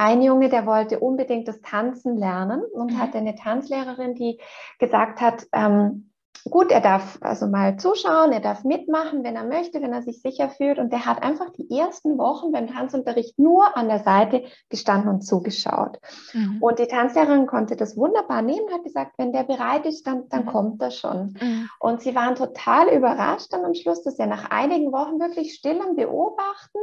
ein 0.00 0.22
Junge, 0.22 0.48
der 0.48 0.64
wollte 0.64 0.98
unbedingt 0.98 1.46
das 1.46 1.60
Tanzen 1.60 2.16
lernen 2.16 2.62
und 2.72 2.92
mhm. 2.92 2.98
hatte 2.98 3.18
eine 3.18 3.34
Tanzlehrerin, 3.34 4.14
die 4.14 4.40
gesagt 4.78 5.20
hat, 5.20 5.46
ähm, 5.52 6.10
gut, 6.48 6.72
er 6.72 6.80
darf 6.80 7.18
also 7.20 7.46
mal 7.46 7.76
zuschauen, 7.76 8.32
er 8.32 8.40
darf 8.40 8.64
mitmachen, 8.64 9.22
wenn 9.24 9.36
er 9.36 9.44
möchte, 9.44 9.82
wenn 9.82 9.92
er 9.92 10.00
sich 10.00 10.22
sicher 10.22 10.48
fühlt. 10.48 10.78
Und 10.78 10.90
der 10.90 11.04
hat 11.04 11.22
einfach 11.22 11.50
die 11.50 11.70
ersten 11.70 12.16
Wochen 12.16 12.50
beim 12.50 12.66
Tanzunterricht 12.66 13.38
nur 13.38 13.76
an 13.76 13.88
der 13.88 13.98
Seite 13.98 14.44
gestanden 14.70 15.10
und 15.10 15.20
zugeschaut. 15.20 15.98
Mhm. 16.32 16.62
Und 16.62 16.78
die 16.78 16.86
Tanzlehrerin 16.86 17.46
konnte 17.46 17.76
das 17.76 17.94
wunderbar 17.94 18.40
nehmen, 18.40 18.72
hat 18.72 18.84
gesagt, 18.84 19.18
wenn 19.18 19.34
der 19.34 19.44
bereit 19.44 19.84
ist, 19.84 20.06
dann, 20.06 20.30
dann 20.30 20.46
mhm. 20.46 20.48
kommt 20.48 20.82
er 20.82 20.92
schon. 20.92 21.36
Mhm. 21.38 21.68
Und 21.78 22.00
sie 22.00 22.14
waren 22.14 22.36
total 22.36 22.88
überrascht 22.88 23.52
dann 23.52 23.66
am 23.66 23.74
Schluss, 23.74 24.02
dass 24.02 24.18
er 24.18 24.26
nach 24.26 24.50
einigen 24.50 24.92
Wochen 24.92 25.20
wirklich 25.20 25.52
still 25.52 25.78
am 25.82 25.94
Beobachten 25.94 26.78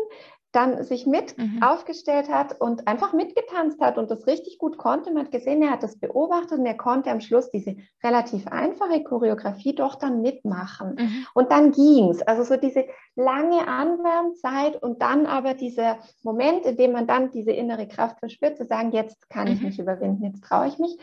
dann 0.58 0.84
sich 0.84 1.06
mit 1.06 1.38
mhm. 1.38 1.62
aufgestellt 1.62 2.30
hat 2.30 2.60
und 2.60 2.88
einfach 2.88 3.14
mitgetanzt 3.14 3.80
hat 3.80 4.00
und 4.00 4.10
das 4.10 4.26
richtig 4.26 4.58
gut 4.58 4.80
konnte. 4.80 5.12
Man 5.12 5.26
hat 5.26 5.32
gesehen, 5.32 5.62
er 5.62 5.70
hat 5.70 5.84
das 5.84 6.00
beobachtet 6.00 6.58
und 6.58 6.66
er 6.66 6.76
konnte 6.76 7.12
am 7.12 7.22
Schluss 7.22 7.52
diese 7.52 7.76
relativ 8.04 8.48
einfache 8.48 9.04
Choreografie 9.04 9.76
doch 9.76 9.96
dann 9.96 10.24
mitmachen. 10.24 10.96
Mhm. 10.98 11.28
Und 11.36 11.52
dann 11.52 11.72
ging 11.72 12.10
es. 12.10 12.24
Also 12.24 12.44
so 12.44 12.58
diese 12.58 12.86
lange 13.16 13.68
Anwärmzeit 13.68 14.82
und 14.82 15.04
dann 15.04 15.28
aber 15.28 15.54
dieser 15.54 16.00
Moment, 16.24 16.66
in 16.66 16.76
dem 16.76 16.92
man 16.92 17.06
dann 17.06 17.30
diese 17.30 17.52
innere 17.52 17.88
Kraft 17.88 18.18
verspürt, 18.20 18.58
zu 18.58 18.66
sagen, 18.66 18.92
jetzt 18.92 19.30
kann 19.30 19.48
ich 19.48 19.60
mhm. 19.60 19.68
mich 19.68 19.80
überwinden, 19.80 20.24
jetzt 20.24 20.44
traue 20.44 20.68
ich 20.68 20.80
mich. 20.80 20.98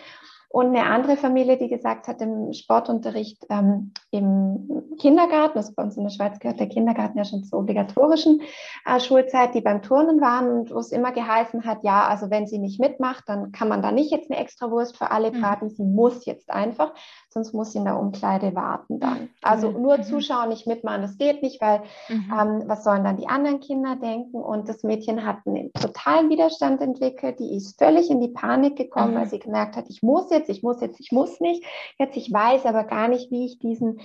Und 0.55 0.67
eine 0.67 0.85
andere 0.85 1.17
Familie, 1.17 1.59
die 1.59 1.69
gesagt 1.69 2.07
hat, 2.07 2.21
im 2.23 2.53
Sportunterricht 2.53 3.45
ähm, 3.51 3.93
im 4.13 4.85
Kindergarten, 5.01 5.59
also 5.59 5.73
bei 5.75 5.83
uns 5.83 5.97
in 5.97 6.05
der 6.05 6.11
Schweiz 6.11 6.39
gehört 6.39 6.61
der 6.61 6.69
Kindergarten 6.69 7.19
ja 7.19 7.25
schon 7.25 7.43
zur 7.43 7.59
obligatorischen 7.59 8.41
äh, 8.87 9.01
Schulzeit, 9.01 9.53
die 9.57 9.63
beim 9.63 9.83
Turnen 9.83 10.21
waren 10.21 10.49
und 10.61 10.71
wo 10.71 10.79
es 10.79 10.93
immer 10.93 11.11
geheißen 11.11 11.65
hat, 11.65 11.83
ja, 11.83 12.07
also 12.07 12.31
wenn 12.31 12.47
sie 12.47 12.61
nicht 12.61 12.79
mitmacht, 12.79 13.25
dann 13.27 13.51
kann 13.51 13.67
man 13.67 13.83
da 13.83 13.91
nicht 13.91 14.13
jetzt 14.13 14.31
eine 14.31 14.39
extra 14.39 14.71
Wurst 14.71 14.97
für 14.97 15.11
alle 15.11 15.33
mhm. 15.33 15.41
braten, 15.41 15.65
mhm. 15.67 15.71
sie 15.71 15.83
muss 15.83 16.25
jetzt 16.25 16.49
einfach, 16.51 16.95
sonst 17.35 17.53
muss 17.53 17.73
sie 17.73 17.79
in 17.79 17.85
der 17.85 17.99
Umkleide 17.99 18.55
warten 18.55 19.01
dann. 19.01 19.23
Mhm. 19.23 19.29
Also 19.43 19.71
mhm. 19.71 19.83
nur 19.83 20.03
zuschauen, 20.03 20.49
nicht 20.51 20.67
mitmachen, 20.69 21.03
das 21.03 21.19
geht 21.19 21.43
nicht, 21.43 21.61
weil 21.61 21.81
mhm. 22.09 22.33
ähm, 22.33 22.63
was 22.67 22.85
sollen 22.85 23.03
dann 23.03 23.17
die 23.17 23.29
anderen 23.29 23.61
Kinder 23.61 23.97
denken? 23.97 24.37
Und 24.37 24.69
das 24.69 24.85
Mädchen 24.85 25.27
hat 25.27 25.39
einen 25.47 25.73
totalen 25.73 26.31
Widerstand 26.31 26.81
entwickelt, 26.81 27.41
die 27.41 27.57
ist 27.57 27.77
völlig 27.79 28.09
in 28.09 28.21
die 28.21 28.29
Panik 28.29 28.77
gekommen, 28.77 29.17
weil 29.17 29.27
sie 29.27 29.41
gemerkt 29.41 29.77
hat, 29.77 29.87
ich 29.89 30.03
muss 30.03 30.31
jetzt 30.31 30.45
jetzt, 30.49 30.57
ich 30.57 30.63
muss 30.63 30.81
jetzt, 30.81 31.01
ich 31.01 31.13
muss 31.13 31.41
nicht. 31.41 31.65
Jetzt, 31.99 32.17
ich 32.17 32.33
weiß 32.33 32.67
aber 32.67 32.85
gar 32.85 33.09
nicht, 33.09 33.31
wie 33.31 33.47
ich 33.47 33.59
diesen, 33.59 34.01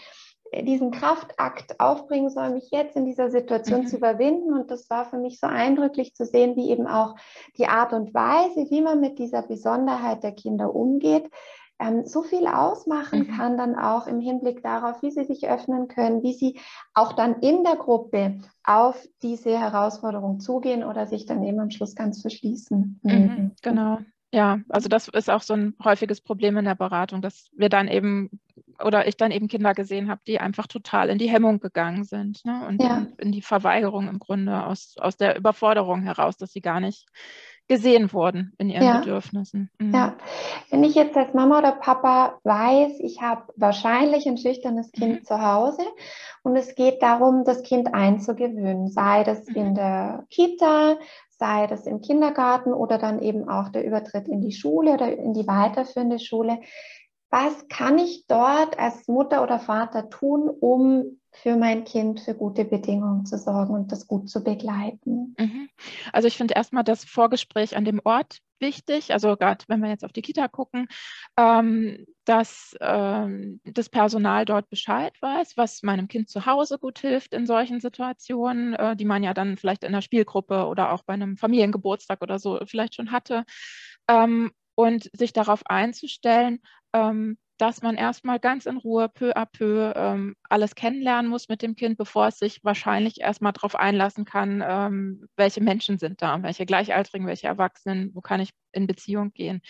äh, 0.51 0.63
diesen 0.63 0.91
Kraftakt 0.91 1.79
aufbringen 1.79 2.29
soll, 2.29 2.51
mich 2.51 2.69
jetzt 2.71 2.95
in 2.95 3.05
dieser 3.05 3.29
Situation 3.29 3.81
mhm. 3.81 3.87
zu 3.87 3.97
überwinden. 3.97 4.53
Und 4.53 4.71
das 4.71 4.89
war 4.89 5.05
für 5.05 5.17
mich 5.17 5.39
so 5.39 5.47
eindrücklich 5.47 6.15
zu 6.15 6.25
sehen, 6.25 6.55
wie 6.55 6.69
eben 6.69 6.87
auch 6.87 7.15
die 7.57 7.67
Art 7.67 7.93
und 7.93 8.13
Weise, 8.13 8.69
wie 8.69 8.81
man 8.81 8.99
mit 8.99 9.19
dieser 9.19 9.41
Besonderheit 9.41 10.23
der 10.23 10.33
Kinder 10.33 10.73
umgeht, 10.73 11.29
ähm, 11.79 12.05
so 12.05 12.23
viel 12.23 12.47
ausmachen 12.47 13.19
mhm. 13.19 13.37
kann 13.37 13.57
dann 13.57 13.75
auch 13.75 14.07
im 14.07 14.19
Hinblick 14.19 14.61
darauf, 14.61 15.01
wie 15.01 15.11
sie 15.11 15.23
sich 15.23 15.47
öffnen 15.47 15.87
können, 15.87 16.23
wie 16.23 16.33
sie 16.33 16.59
auch 16.93 17.13
dann 17.13 17.39
in 17.39 17.63
der 17.63 17.77
Gruppe 17.77 18.39
auf 18.63 19.07
diese 19.21 19.57
Herausforderung 19.57 20.39
zugehen 20.39 20.83
oder 20.83 21.07
sich 21.07 21.25
dann 21.25 21.43
eben 21.43 21.59
am 21.59 21.71
Schluss 21.71 21.95
ganz 21.95 22.21
verschließen. 22.21 22.99
Mhm, 23.03 23.51
genau. 23.61 23.99
Ja, 24.31 24.59
also 24.69 24.89
das 24.89 25.07
ist 25.07 25.29
auch 25.29 25.41
so 25.41 25.55
ein 25.55 25.73
häufiges 25.83 26.21
Problem 26.21 26.55
in 26.57 26.65
der 26.65 26.75
Beratung, 26.75 27.21
dass 27.21 27.49
wir 27.53 27.69
dann 27.69 27.87
eben 27.87 28.29
oder 28.83 29.07
ich 29.07 29.17
dann 29.17 29.31
eben 29.31 29.47
Kinder 29.47 29.73
gesehen 29.73 30.09
habe, 30.09 30.21
die 30.27 30.39
einfach 30.39 30.67
total 30.67 31.09
in 31.09 31.17
die 31.17 31.29
Hemmung 31.29 31.59
gegangen 31.59 32.03
sind 32.03 32.45
ne? 32.45 32.65
und 32.67 32.81
ja. 32.81 33.07
in 33.17 33.31
die 33.31 33.41
Verweigerung 33.41 34.07
im 34.07 34.19
Grunde 34.19 34.65
aus, 34.65 34.95
aus 34.99 35.17
der 35.17 35.35
Überforderung 35.35 36.03
heraus, 36.03 36.37
dass 36.37 36.53
sie 36.53 36.61
gar 36.61 36.79
nicht 36.79 37.07
gesehen 37.69 38.11
wurden 38.11 38.51
in 38.57 38.69
ihren 38.69 38.83
ja. 38.83 38.99
Bedürfnissen. 38.99 39.69
Mhm. 39.77 39.93
Ja, 39.93 40.15
wenn 40.71 40.83
ich 40.83 40.95
jetzt 40.95 41.15
als 41.15 41.33
Mama 41.35 41.59
oder 41.59 41.73
Papa 41.73 42.39
weiß, 42.43 42.99
ich 42.99 43.21
habe 43.21 43.43
wahrscheinlich 43.55 44.27
ein 44.27 44.37
schüchternes 44.37 44.91
Kind 44.91 45.21
mhm. 45.21 45.23
zu 45.23 45.39
Hause 45.39 45.83
und 46.41 46.55
es 46.55 46.73
geht 46.73 47.01
darum, 47.01 47.43
das 47.45 47.61
Kind 47.61 47.93
einzugewöhnen, 47.93 48.89
sei 48.89 49.23
das 49.23 49.47
mhm. 49.47 49.55
in 49.55 49.75
der 49.75 50.25
Kita, 50.31 50.97
sei 51.29 51.67
das 51.67 51.85
im 51.85 52.01
Kindergarten 52.01 52.73
oder 52.73 52.97
dann 52.97 53.21
eben 53.21 53.47
auch 53.47 53.69
der 53.69 53.85
Übertritt 53.85 54.27
in 54.27 54.41
die 54.41 54.51
Schule 54.51 54.93
oder 54.93 55.15
in 55.15 55.33
die 55.33 55.47
weiterführende 55.47 56.19
Schule. 56.19 56.59
Was 57.29 57.67
kann 57.67 57.99
ich 57.99 58.25
dort 58.27 58.79
als 58.79 59.07
Mutter 59.07 59.43
oder 59.43 59.59
Vater 59.59 60.09
tun, 60.09 60.49
um 60.49 61.18
für 61.41 61.55
mein 61.55 61.85
Kind 61.85 62.19
für 62.19 62.35
gute 62.35 62.65
Bedingungen 62.65 63.25
zu 63.25 63.37
sorgen 63.37 63.73
und 63.73 63.91
das 63.91 64.07
gut 64.07 64.29
zu 64.29 64.43
begleiten? 64.43 65.35
Mhm. 65.37 65.69
Also 66.11 66.27
ich 66.27 66.37
finde 66.37 66.55
erstmal 66.55 66.83
das 66.83 67.05
Vorgespräch 67.05 67.77
an 67.77 67.85
dem 67.85 68.01
Ort 68.03 68.39
wichtig, 68.59 69.13
also 69.13 69.37
gerade 69.37 69.63
wenn 69.67 69.81
wir 69.81 69.89
jetzt 69.89 70.03
auf 70.03 70.11
die 70.11 70.21
Kita 70.21 70.49
gucken, 70.49 70.87
ähm, 71.37 72.05
dass 72.25 72.75
ähm, 72.81 73.61
das 73.63 73.89
Personal 73.89 74.43
dort 74.43 74.69
Bescheid 74.69 75.13
weiß, 75.21 75.55
was 75.55 75.81
meinem 75.81 76.07
Kind 76.09 76.29
zu 76.29 76.45
Hause 76.45 76.77
gut 76.77 76.99
hilft 76.99 77.33
in 77.33 77.45
solchen 77.45 77.79
Situationen, 77.79 78.73
äh, 78.73 78.95
die 78.95 79.05
man 79.05 79.23
ja 79.23 79.33
dann 79.33 79.55
vielleicht 79.55 79.83
in 79.83 79.93
der 79.93 80.01
Spielgruppe 80.01 80.65
oder 80.65 80.91
auch 80.91 81.03
bei 81.03 81.13
einem 81.13 81.37
Familiengeburtstag 81.37 82.21
oder 82.21 82.37
so 82.37 82.59
vielleicht 82.65 82.95
schon 82.95 83.11
hatte. 83.11 83.45
Ähm, 84.09 84.51
und 84.75 85.09
sich 85.13 85.33
darauf 85.33 85.65
einzustellen, 85.65 86.59
ähm, 86.93 87.37
dass 87.59 87.81
man 87.81 87.95
erstmal 87.95 88.39
ganz 88.39 88.65
in 88.65 88.77
Ruhe 88.77 89.09
peu 89.09 89.35
à 89.35 89.45
peu 89.45 89.93
ähm, 89.95 90.35
alles 90.49 90.75
kennenlernen 90.75 91.29
muss 91.29 91.49
mit 91.49 91.61
dem 91.61 91.75
Kind, 91.75 91.97
bevor 91.97 92.27
es 92.27 92.39
sich 92.39 92.63
wahrscheinlich 92.63 93.19
erstmal 93.19 93.51
darauf 93.51 93.75
einlassen 93.75 94.23
kann, 94.23 94.63
ähm, 94.65 95.27
welche 95.35 95.61
Menschen 95.61 95.99
sind 95.99 96.21
da, 96.21 96.41
welche 96.41 96.65
Gleichaltrigen, 96.65 97.27
welche 97.27 97.47
Erwachsenen, 97.47 98.11
wo 98.13 98.21
kann 98.21 98.39
ich 98.39 98.51
in 98.71 98.87
Beziehung 98.87 99.33
gehen. 99.33 99.61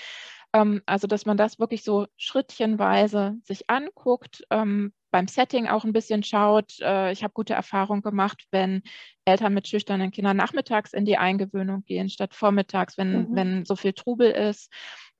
Ähm, 0.53 0.81
also, 0.85 1.07
dass 1.07 1.25
man 1.25 1.35
das 1.35 1.59
wirklich 1.59 1.83
so 1.83 2.05
schrittchenweise 2.15 3.35
sich 3.43 3.69
anguckt, 3.69 4.43
ähm, 4.51 4.93
beim 5.11 5.27
Setting 5.27 5.67
auch 5.67 5.83
ein 5.83 5.93
bisschen 5.93 6.21
schaut. 6.21 6.79
Äh, 6.81 7.11
ich 7.11 7.23
habe 7.23 7.33
gute 7.33 7.55
Erfahrungen 7.55 8.03
gemacht, 8.03 8.45
wenn 8.51 8.83
Eltern 9.25 9.55
mit 9.55 9.67
schüchternen 9.67 10.11
Kindern 10.11 10.37
nachmittags 10.37 10.93
in 10.93 11.05
die 11.05 11.17
Eingewöhnung 11.17 11.83
gehen, 11.85 12.09
statt 12.09 12.35
vormittags, 12.35 12.99
wenn, 12.99 13.29
mhm. 13.29 13.35
wenn 13.35 13.65
so 13.65 13.75
viel 13.75 13.93
Trubel 13.93 14.29
ist. 14.29 14.71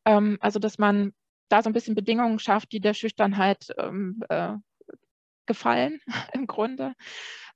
Ähm, 0.05 0.37
also, 0.39 0.59
dass 0.59 0.77
man 0.77 1.13
da 1.49 1.61
so 1.61 1.69
ein 1.69 1.73
bisschen 1.73 1.95
Bedingungen 1.95 2.39
schafft, 2.39 2.71
die 2.71 2.79
der 2.79 2.93
Schüchternheit 2.93 3.73
ähm, 3.77 4.23
äh, 4.29 4.53
gefallen 5.45 5.99
im 6.33 6.47
Grunde. 6.47 6.93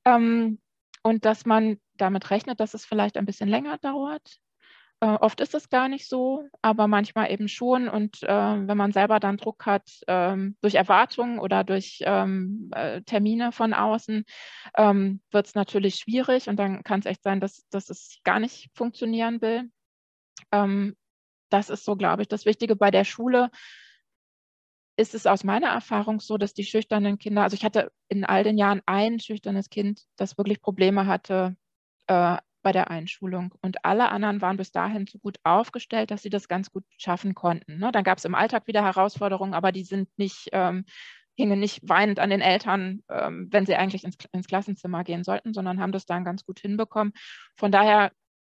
Ähm, 0.05 0.59
und 1.03 1.25
dass 1.25 1.45
man 1.45 1.79
damit 1.97 2.31
rechnet, 2.31 2.59
dass 2.59 2.73
es 2.73 2.85
vielleicht 2.85 3.17
ein 3.17 3.25
bisschen 3.25 3.49
länger 3.49 3.77
dauert. 3.77 4.39
Äh, 5.01 5.17
oft 5.19 5.41
ist 5.41 5.53
es 5.53 5.69
gar 5.69 5.89
nicht 5.89 6.07
so, 6.07 6.47
aber 6.61 6.87
manchmal 6.87 7.29
eben 7.29 7.49
schon. 7.49 7.89
Und 7.89 8.23
äh, 8.23 8.27
wenn 8.67 8.77
man 8.77 8.93
selber 8.93 9.19
dann 9.19 9.37
Druck 9.37 9.65
hat 9.65 9.89
ähm, 10.07 10.55
durch 10.61 10.75
Erwartungen 10.75 11.39
oder 11.39 11.63
durch 11.63 11.99
ähm, 12.05 12.69
äh, 12.73 13.01
Termine 13.01 13.51
von 13.51 13.73
außen, 13.73 14.23
ähm, 14.77 15.21
wird 15.31 15.47
es 15.47 15.55
natürlich 15.55 15.95
schwierig 15.95 16.47
und 16.47 16.55
dann 16.55 16.83
kann 16.83 17.01
es 17.01 17.05
echt 17.05 17.21
sein, 17.21 17.41
dass, 17.41 17.67
dass 17.69 17.89
es 17.89 18.19
gar 18.23 18.39
nicht 18.39 18.69
funktionieren 18.73 19.41
will. 19.41 19.69
Ähm, 20.53 20.95
das 21.49 21.69
ist 21.69 21.83
so, 21.83 21.95
glaube 21.95 22.21
ich, 22.21 22.29
das 22.29 22.45
Wichtige 22.45 22.75
bei 22.75 22.89
der 22.89 23.03
Schule 23.03 23.51
ist 24.95 25.15
es 25.15 25.25
aus 25.25 25.43
meiner 25.43 25.69
Erfahrung 25.69 26.19
so, 26.19 26.37
dass 26.37 26.53
die 26.53 26.63
schüchternen 26.63 27.17
Kinder, 27.17 27.43
also 27.43 27.55
ich 27.55 27.65
hatte 27.65 27.91
in 28.09 28.25
all 28.25 28.43
den 28.43 28.57
Jahren 28.57 28.81
ein 28.85 29.19
schüchternes 29.19 29.69
Kind, 29.69 30.01
das 30.17 30.37
wirklich 30.37 30.61
Probleme 30.61 31.07
hatte 31.07 31.55
äh, 32.07 32.37
bei 32.61 32.71
der 32.71 32.89
Einschulung. 32.89 33.53
Und 33.61 33.83
alle 33.85 34.09
anderen 34.09 34.41
waren 34.41 34.57
bis 34.57 34.71
dahin 34.71 35.05
so 35.05 35.19
gut 35.19 35.37
aufgestellt, 35.43 36.11
dass 36.11 36.21
sie 36.21 36.29
das 36.29 36.47
ganz 36.47 36.71
gut 36.71 36.85
schaffen 36.97 37.35
konnten. 37.35 37.77
Ne? 37.77 37.91
Dann 37.91 38.03
gab 38.03 38.17
es 38.17 38.25
im 38.25 38.35
Alltag 38.35 38.67
wieder 38.67 38.83
Herausforderungen, 38.83 39.53
aber 39.53 39.71
die 39.71 39.83
sind 39.83 40.09
nicht, 40.17 40.49
ähm, 40.53 40.85
hingen 41.35 41.59
nicht 41.59 41.81
weinend 41.83 42.19
an 42.19 42.29
den 42.29 42.41
Eltern, 42.41 43.03
ähm, 43.09 43.47
wenn 43.51 43.65
sie 43.65 43.75
eigentlich 43.75 44.03
ins, 44.03 44.17
ins 44.31 44.47
Klassenzimmer 44.47 45.03
gehen 45.03 45.23
sollten, 45.23 45.53
sondern 45.53 45.79
haben 45.79 45.91
das 45.91 46.05
dann 46.05 46.23
ganz 46.23 46.45
gut 46.45 46.59
hinbekommen. 46.59 47.13
Von 47.55 47.71
daher 47.71 48.11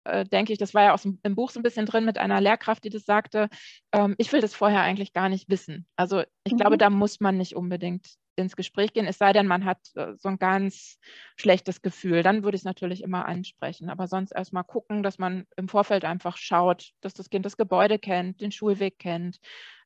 äh, 0.05 0.25
denke 0.25 0.53
ich, 0.53 0.59
das 0.59 0.75
war 0.75 0.85
ja 0.85 0.95
auch 0.95 1.05
im 1.05 1.35
Buch 1.35 1.51
so 1.51 1.61
ein 1.61 1.63
bisschen 1.63 1.87
drin 1.87 2.05
mit 2.05 2.19
einer 2.19 2.41
Lehrkraft, 2.41 2.85
die 2.85 2.91
das 2.91 3.05
sagte, 3.05 3.49
ähm, 3.93 4.15
ich 4.19 4.33
will 4.33 4.41
das 4.41 4.55
vorher 4.55 4.83
eigentlich 4.83 5.13
gar 5.13 5.29
nicht 5.29 5.49
wissen. 5.49 5.87
Also 5.97 6.23
ich 6.45 6.53
mhm. 6.53 6.59
glaube, 6.59 6.79
da 6.79 6.91
muss 6.91 7.21
man 7.21 7.37
nicht 7.37 7.57
unbedingt 7.57 8.07
ins 8.37 8.57
Gespräch 8.57 8.93
gehen, 8.93 9.07
es 9.07 9.19
sei 9.19 9.33
denn, 9.33 9.47
man 9.47 9.65
hat 9.65 9.79
äh, 9.95 10.15
so 10.17 10.29
ein 10.29 10.39
ganz 10.39 10.99
schlechtes 11.37 11.83
Gefühl. 11.83 12.23
Dann 12.23 12.43
würde 12.43 12.57
ich 12.57 12.63
es 12.63 12.67
natürlich 12.67 13.03
immer 13.03 13.27
ansprechen. 13.27 13.91
Aber 13.91 14.09
sonst 14.09 14.33
erstmal 14.33 14.65
gucken, 14.65 15.03
dass 15.03 15.19
man 15.19 15.47
im 15.57 15.69
Vorfeld 15.69 16.05
einfach 16.05 16.37
schaut, 16.37 16.91
dass 17.01 17.15
das 17.15 17.31
Kind 17.31 17.47
das 17.47 17.57
Gebäude 17.57 17.99
kennt, 17.99 18.41
den 18.41 18.53
Schulweg 18.53 18.99
kennt, 18.99 19.39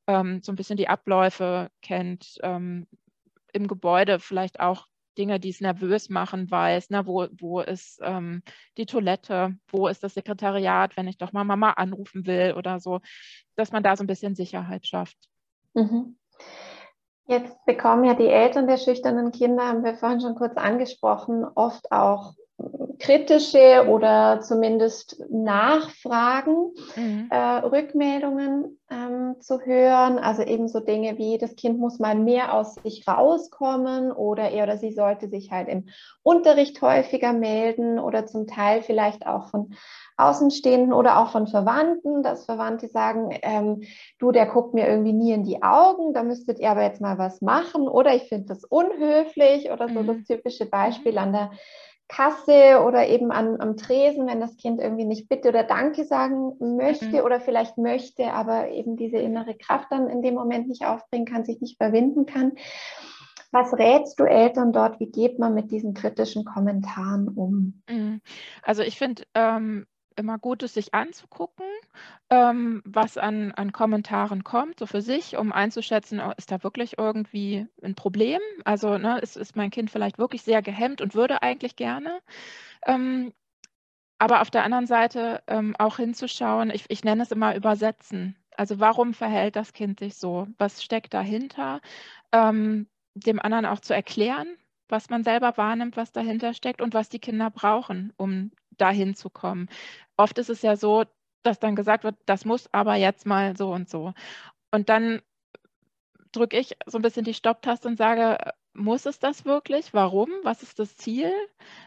ähm, 0.07 0.41
so 0.43 0.53
ein 0.53 0.57
bisschen 0.57 0.77
die 0.77 0.89
Abläufe 0.89 1.71
kennt, 1.83 2.39
ähm, 2.43 2.87
im 3.53 3.67
Gebäude 3.67 4.19
vielleicht 4.19 4.61
auch 4.61 4.87
Dinge, 5.19 5.41
die 5.41 5.51
es 5.51 5.61
nervös 5.61 6.09
machen, 6.09 6.51
weiß, 6.51 6.91
ne, 6.91 7.07
wo, 7.07 7.27
wo 7.39 7.61
ist 7.61 8.01
ähm, 8.03 8.43
die 8.77 8.87
Toilette, 8.87 9.57
wo 9.69 9.89
ist 9.89 10.03
das 10.05 10.15
Sekretariat, 10.15 10.97
wenn 10.97 11.09
ich 11.09 11.19
doch 11.19 11.33
mal 11.33 11.45
Mama 11.45 11.73
anrufen 11.73 12.27
will 12.27 12.55
oder 12.57 12.81
so, 12.81 13.01
dass 13.57 13.73
man 13.73 13.83
da 13.83 13.97
so 13.97 14.05
ein 14.05 14.07
bisschen 14.07 14.35
Sicherheit 14.35 14.87
schafft. 14.87 15.19
Mhm. 15.75 16.17
Jetzt 17.27 17.63
bekommen 17.67 18.05
ja 18.05 18.15
die 18.15 18.29
Eltern 18.29 18.67
der 18.67 18.79
schüchternen 18.79 19.33
Kinder, 19.33 19.67
haben 19.67 19.85
wir 19.85 19.97
vorhin 19.97 20.21
schon 20.21 20.35
kurz 20.35 20.57
angesprochen, 20.57 21.45
oft 21.45 21.93
auch 21.93 22.35
kritische 22.99 23.87
oder 23.89 24.41
zumindest 24.41 25.23
Nachfragen, 25.31 26.73
mhm. 26.97 27.29
äh, 27.31 27.59
Rückmeldungen 27.59 28.79
ähm, 28.91 29.37
zu 29.41 29.61
hören. 29.61 30.19
Also 30.19 30.43
eben 30.43 30.69
so 30.69 30.81
Dinge 30.81 31.17
wie, 31.17 31.39
das 31.39 31.55
Kind 31.55 31.79
muss 31.79 32.01
mal 32.01 32.17
mehr 32.17 32.55
aus 32.55 32.75
sich 32.75 33.07
rauskommen 33.07 34.11
oder 34.11 34.51
er 34.51 34.65
oder 34.65 34.79
sie 34.79 34.93
sollte 34.93 35.29
sich 35.29 35.53
halt 35.53 35.69
im 35.69 35.89
Unterricht 36.23 36.83
häufiger 36.83 37.33
melden 37.33 37.99
oder 37.99 38.27
zum 38.27 38.47
Teil 38.47 38.83
vielleicht 38.83 39.27
auch 39.27 39.49
von 39.49 39.75
Außenstehenden 40.17 40.93
oder 40.93 41.21
auch 41.21 41.31
von 41.31 41.47
Verwandten, 41.47 42.25
dass 42.25 42.47
Verwandte 42.47 42.89
sagen, 42.89 43.31
ähm, 43.43 43.83
du, 44.19 44.33
der 44.33 44.47
guckt 44.47 44.75
mir 44.75 44.89
irgendwie 44.89 45.13
nie 45.13 45.33
in 45.33 45.45
die 45.45 45.63
Augen, 45.63 46.13
da 46.13 46.25
müsstet 46.25 46.59
ihr 46.59 46.71
aber 46.71 46.83
jetzt 46.83 47.01
mal 47.01 47.19
was 47.19 47.41
machen 47.41 47.87
oder 47.87 48.15
ich 48.17 48.25
finde 48.25 48.47
das 48.47 48.65
unhöflich 48.65 49.71
oder 49.71 49.89
so 49.89 50.03
mhm. 50.03 50.07
das 50.09 50.25
typische 50.25 50.67
Beispiel 50.67 51.13
mhm. 51.13 51.19
an 51.19 51.33
der 51.33 51.51
Kasse 52.09 52.83
oder 52.85 53.07
eben 53.07 53.31
an, 53.31 53.61
am 53.61 53.77
Tresen, 53.77 54.27
wenn 54.27 54.41
das 54.41 54.57
Kind 54.57 54.81
irgendwie 54.81 55.05
nicht 55.05 55.29
Bitte 55.29 55.49
oder 55.51 55.63
Danke 55.63 56.05
sagen 56.05 56.55
möchte 56.59 57.19
mhm. 57.19 57.21
oder 57.21 57.41
vielleicht 57.41 57.77
möchte, 57.77 58.33
aber 58.33 58.71
eben 58.71 58.97
diese 58.97 59.19
innere 59.19 59.55
Kraft 59.55 59.89
dann 59.91 60.09
in 60.09 60.23
dem 60.23 60.35
Moment 60.35 60.69
nicht 60.69 60.87
aufbringen 60.87 61.27
kann, 61.27 61.45
sich 61.45 61.61
nicht 61.61 61.81
überwinden 61.81 62.27
kann. 62.27 62.53
Was 63.51 63.73
rätst 63.79 64.19
du 64.21 64.25
Eltern 64.25 64.73
dort? 64.73 65.01
Wie 65.01 65.11
geht 65.11 65.39
man 65.39 65.55
mit 65.55 65.71
diesen 65.71 65.95
kritischen 65.95 66.45
Kommentaren 66.45 67.29
um? 67.29 67.83
Mhm. 67.89 68.21
Also 68.63 68.83
ich 68.83 68.99
finde 68.99 69.25
ähm, 69.35 69.87
immer 70.19 70.39
gut, 70.39 70.63
es 70.63 70.75
sich 70.75 70.95
anzugucken, 70.95 71.67
ähm, 72.31 72.83
was 72.85 73.17
an, 73.19 73.53
an 73.53 73.73
Kommentaren 73.73 74.45
kommt, 74.45 74.79
so 74.79 74.87
für 74.87 75.03
sich, 75.03 75.37
um 75.37 75.53
einzuschätzen, 75.53 76.21
oh, 76.21 76.33
ist 76.37 76.51
da 76.53 76.63
wirklich 76.63 76.99
irgendwie 76.99 77.67
ein 77.83 77.95
Problem? 77.95 78.41
Also 78.65 78.99
ne, 78.99 79.19
ist, 79.21 79.37
ist 79.37 79.57
mein 79.57 79.71
Kind 79.71 79.91
vielleicht 79.91 80.19
wirklich 80.19 80.43
sehr 80.43 80.63
gehemmt 80.63 81.01
und 81.01 81.15
würde 81.15 81.43
eigentlich 81.43 81.77
gerne? 81.77 82.21
Ähm, 82.87 83.33
aber 84.19 84.43
auf 84.43 84.51
der 84.51 84.65
anderen 84.65 84.87
Seite 84.87 85.43
ähm, 85.47 85.77
auch 85.79 85.97
hinzuschauen, 85.97 86.71
ich, 86.71 86.85
ich 86.89 87.05
nenne 87.05 87.23
es 87.23 87.31
immer 87.33 87.55
übersetzen. 87.57 88.37
Also 88.57 88.81
warum 88.81 89.15
verhält 89.15 89.57
das 89.57 89.73
Kind 89.73 90.01
sich 90.01 90.17
so? 90.17 90.49
Was 90.59 90.83
steckt 90.83 91.15
dahinter? 91.15 91.81
Ähm, 92.33 92.89
dem 93.15 93.41
anderen 93.41 93.67
auch 93.67 93.81
zu 93.81 93.95
erklären, 93.95 94.49
was 94.89 95.11
man 95.11 95.25
selber 95.25 95.57
wahrnimmt, 95.57 95.97
was 95.97 96.13
dahinter 96.13 96.55
steckt 96.55 96.81
und 96.83 96.95
was 96.95 97.09
die 97.09 97.19
Kinder 97.21 97.51
brauchen, 97.51 98.13
um 98.17 98.51
dahin 98.81 99.15
zu 99.15 99.31
kommen. 99.31 99.69
Oft 100.17 100.39
ist 100.39 100.51
es 100.51 100.63
ja 100.63 100.77
so, 100.77 101.05
dass 101.43 101.59
dann 101.59 101.77
gesagt 101.77 102.05
wird, 102.05 102.17
das 102.27 102.45
muss 102.45 102.73
aber 102.73 102.97
jetzt 102.97 103.27
mal 103.27 103.57
so 103.57 103.73
und 103.73 103.89
so. 103.89 104.13
Und 104.71 104.89
dann 104.89 105.21
drücke 106.33 106.59
ich 106.59 106.77
so 106.87 106.99
ein 106.99 107.03
bisschen 107.03 107.25
die 107.25 107.35
Stopptaste 107.35 107.89
und 107.89 107.97
sage, 107.97 108.39
muss 108.75 109.07
es 109.07 109.19
das 109.19 109.45
wirklich? 109.45 109.93
Warum? 109.93 110.31
Was 110.43 110.63
ist 110.63 110.79
das 110.79 110.97
Ziel 110.97 111.33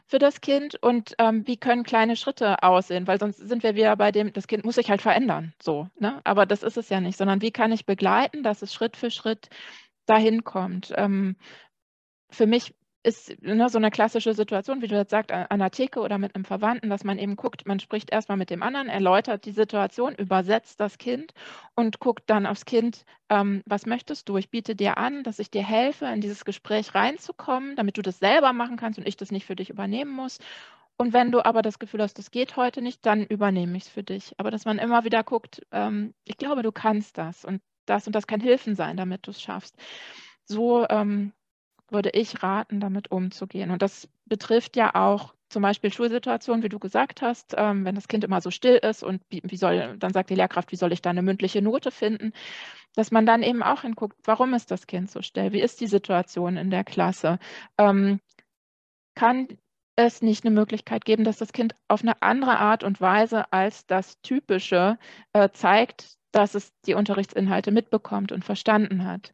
für 0.06 0.20
das 0.20 0.42
Kind? 0.42 0.76
Und 0.82 1.16
ähm, 1.20 1.48
wie 1.48 1.58
können 1.58 1.84
kleine 1.84 2.16
Schritte 2.16 2.64
aussehen? 2.64 3.08
Weil 3.08 3.20
sonst 3.20 3.38
sind 3.38 3.64
wir 3.64 3.76
wieder 3.76 3.96
bei 3.96 4.12
dem, 4.12 4.34
das 4.34 4.48
Kind 4.48 4.66
muss 4.66 4.76
sich 4.76 4.90
halt 4.90 5.02
verändern. 5.02 5.54
So, 5.62 5.88
ne? 5.98 6.20
Aber 6.24 6.46
das 6.46 6.64
ist 6.64 6.78
es 6.78 6.90
ja 6.90 7.00
nicht, 7.00 7.18
sondern 7.18 7.42
wie 7.42 7.52
kann 7.52 7.72
ich 7.72 7.86
begleiten, 7.86 8.44
dass 8.44 8.62
es 8.62 8.74
Schritt 8.74 8.98
für 8.98 9.12
Schritt 9.12 9.50
dahin 10.06 10.44
kommt. 10.44 10.94
Ähm, 10.98 11.38
für 12.30 12.48
mich 12.48 12.74
ist 13.04 13.42
ne, 13.42 13.68
so 13.70 13.78
eine 13.78 13.90
klassische 13.90 14.34
Situation, 14.34 14.82
wie 14.82 14.88
du 14.88 14.96
jetzt 14.96 15.10
sagst, 15.10 15.32
an 15.32 15.48
einer 15.48 15.72
Theke 15.72 16.02
oder 16.02 16.18
mit 16.18 16.36
einem 16.36 16.46
Verwandten, 16.46 16.90
dass 16.90 17.04
man 17.04 17.18
eben 17.18 17.36
guckt, 17.36 17.68
man 17.68 17.80
spricht 17.80 18.12
erstmal 18.12 18.38
mit 18.38 18.50
dem 18.50 18.62
anderen, 18.62 18.90
erläutert 18.90 19.46
die 19.46 19.52
Situation, 19.52 20.14
übersetzt 20.16 20.80
das 20.80 20.98
Kind 20.98 21.34
und 21.76 22.00
guckt 22.00 22.24
dann 22.28 22.46
aufs 22.46 22.66
Kind, 22.66 23.06
ähm, 23.30 23.64
was 23.66 23.86
möchtest 23.86 24.30
du? 24.30 24.38
Ich 24.38 24.52
biete 24.52 24.76
dir 24.76 24.98
an, 24.98 25.24
dass 25.24 25.40
ich 25.40 25.50
dir 25.50 25.64
helfe, 25.64 26.06
in 26.06 26.22
dieses 26.22 26.46
Gespräch 26.46 26.94
reinzukommen, 26.94 27.76
damit 27.76 27.98
du 27.98 28.02
das 28.04 28.20
selber 28.20 28.54
machen 28.54 28.78
kannst 28.78 29.00
und 29.00 29.08
ich 29.08 29.18
das 29.18 29.32
nicht 29.32 29.46
für 29.46 29.56
dich 29.56 29.70
übernehmen 29.72 30.12
muss. 30.12 30.38
Und 30.98 31.14
wenn 31.14 31.32
du 31.32 31.44
aber 31.44 31.64
das 31.64 31.80
Gefühl 31.80 32.04
hast, 32.04 32.20
das 32.20 32.30
geht 32.30 32.56
heute 32.58 32.84
nicht, 32.84 33.04
dann 33.08 33.26
übernehme 33.26 33.76
ich 33.78 33.86
es 33.86 33.90
für 33.90 34.04
dich. 34.04 34.36
Aber 34.38 34.52
dass 34.52 34.66
man 34.66 34.78
immer 34.78 35.04
wieder 35.04 35.24
guckt, 35.24 35.66
ähm, 35.72 36.14
ich 36.26 36.38
glaube, 36.38 36.62
du 36.62 36.72
kannst 36.72 37.18
das 37.18 37.44
und 37.44 37.62
das 37.88 38.06
und 38.06 38.14
das 38.16 38.28
kann 38.28 38.40
Hilfen 38.40 38.76
sein, 38.76 38.98
damit 38.98 39.26
du 39.26 39.32
es 39.32 39.42
schaffst. 39.42 39.76
So 40.46 40.88
ähm, 40.90 41.34
würde 41.92 42.12
ich 42.12 42.44
raten, 42.44 42.80
damit 42.80 43.12
umzugehen. 43.12 43.72
Und 43.72 43.82
das 43.82 44.10
betrifft 44.26 44.76
ja 44.76 44.96
auch 44.96 45.34
zum 45.50 45.62
Beispiel 45.62 45.92
Schulsituationen, 45.92 46.64
wie 46.64 46.70
du 46.70 46.80
gesagt 46.80 47.22
hast, 47.22 47.56
ähm, 47.58 47.84
wenn 47.86 47.96
das 47.96 48.08
Kind 48.08 48.24
immer 48.24 48.42
so 48.42 48.52
still 48.52 48.78
ist 48.78 49.04
und 49.04 49.22
wie, 49.30 49.42
wie, 49.44 49.58
soll, 49.58 49.98
dann 49.98 50.14
sagt 50.14 50.30
die 50.30 50.36
Lehrkraft, 50.36 50.72
wie 50.72 50.78
soll 50.78 50.94
ich 50.94 51.02
da 51.02 51.10
eine 51.10 51.22
mündliche 51.22 51.62
Note 51.62 51.92
finden, 51.92 52.32
dass 52.96 53.12
man 53.12 53.26
dann 53.26 53.44
eben 53.44 53.62
auch 53.62 53.82
hinguckt, 53.82 54.18
warum 54.24 54.54
ist 54.54 54.72
das 54.72 54.88
Kind 54.88 55.12
so 55.12 55.22
still? 55.22 55.52
Wie 55.52 55.62
ist 55.62 55.82
die 55.82 55.88
Situation 55.88 56.58
in 56.58 56.70
der 56.72 56.84
Klasse? 56.84 57.38
Ähm, 57.78 58.20
kann 59.16 59.48
es 59.98 60.22
nicht 60.22 60.46
eine 60.46 60.56
Möglichkeit 60.56 61.06
geben, 61.06 61.24
dass 61.26 61.38
das 61.38 61.52
Kind 61.54 61.76
auf 61.88 62.02
eine 62.02 62.22
andere 62.22 62.58
Art 62.58 62.84
und 62.84 63.02
Weise 63.02 63.52
als 63.52 63.86
das 63.86 64.22
Typische 64.22 64.98
äh, 65.34 65.50
zeigt, 65.52 66.18
dass 66.32 66.56
es 66.56 66.74
die 66.86 66.94
Unterrichtsinhalte 66.94 67.72
mitbekommt 67.72 68.32
und 68.32 68.46
verstanden 68.46 69.06
hat? 69.06 69.34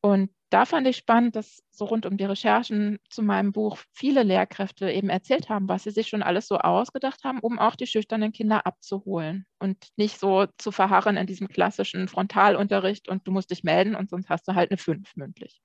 Und 0.00 0.30
da 0.50 0.64
fand 0.64 0.86
ich 0.86 0.96
spannend, 0.96 1.36
dass 1.36 1.62
so 1.70 1.84
rund 1.84 2.06
um 2.06 2.16
die 2.16 2.24
Recherchen 2.24 2.98
zu 3.10 3.22
meinem 3.22 3.52
Buch 3.52 3.78
viele 3.92 4.22
Lehrkräfte 4.22 4.90
eben 4.90 5.10
erzählt 5.10 5.48
haben, 5.48 5.68
was 5.68 5.84
sie 5.84 5.90
sich 5.90 6.08
schon 6.08 6.22
alles 6.22 6.48
so 6.48 6.58
ausgedacht 6.58 7.24
haben, 7.24 7.40
um 7.40 7.58
auch 7.58 7.76
die 7.76 7.86
schüchternen 7.86 8.32
Kinder 8.32 8.66
abzuholen 8.66 9.46
und 9.58 9.88
nicht 9.96 10.18
so 10.18 10.46
zu 10.56 10.72
verharren 10.72 11.16
in 11.16 11.26
diesem 11.26 11.48
klassischen 11.48 12.08
Frontalunterricht 12.08 13.08
und 13.08 13.26
du 13.26 13.32
musst 13.32 13.50
dich 13.50 13.62
melden 13.62 13.94
und 13.94 14.10
sonst 14.10 14.28
hast 14.28 14.48
du 14.48 14.54
halt 14.54 14.70
eine 14.70 14.78
5 14.78 15.16
mündlich. 15.16 15.60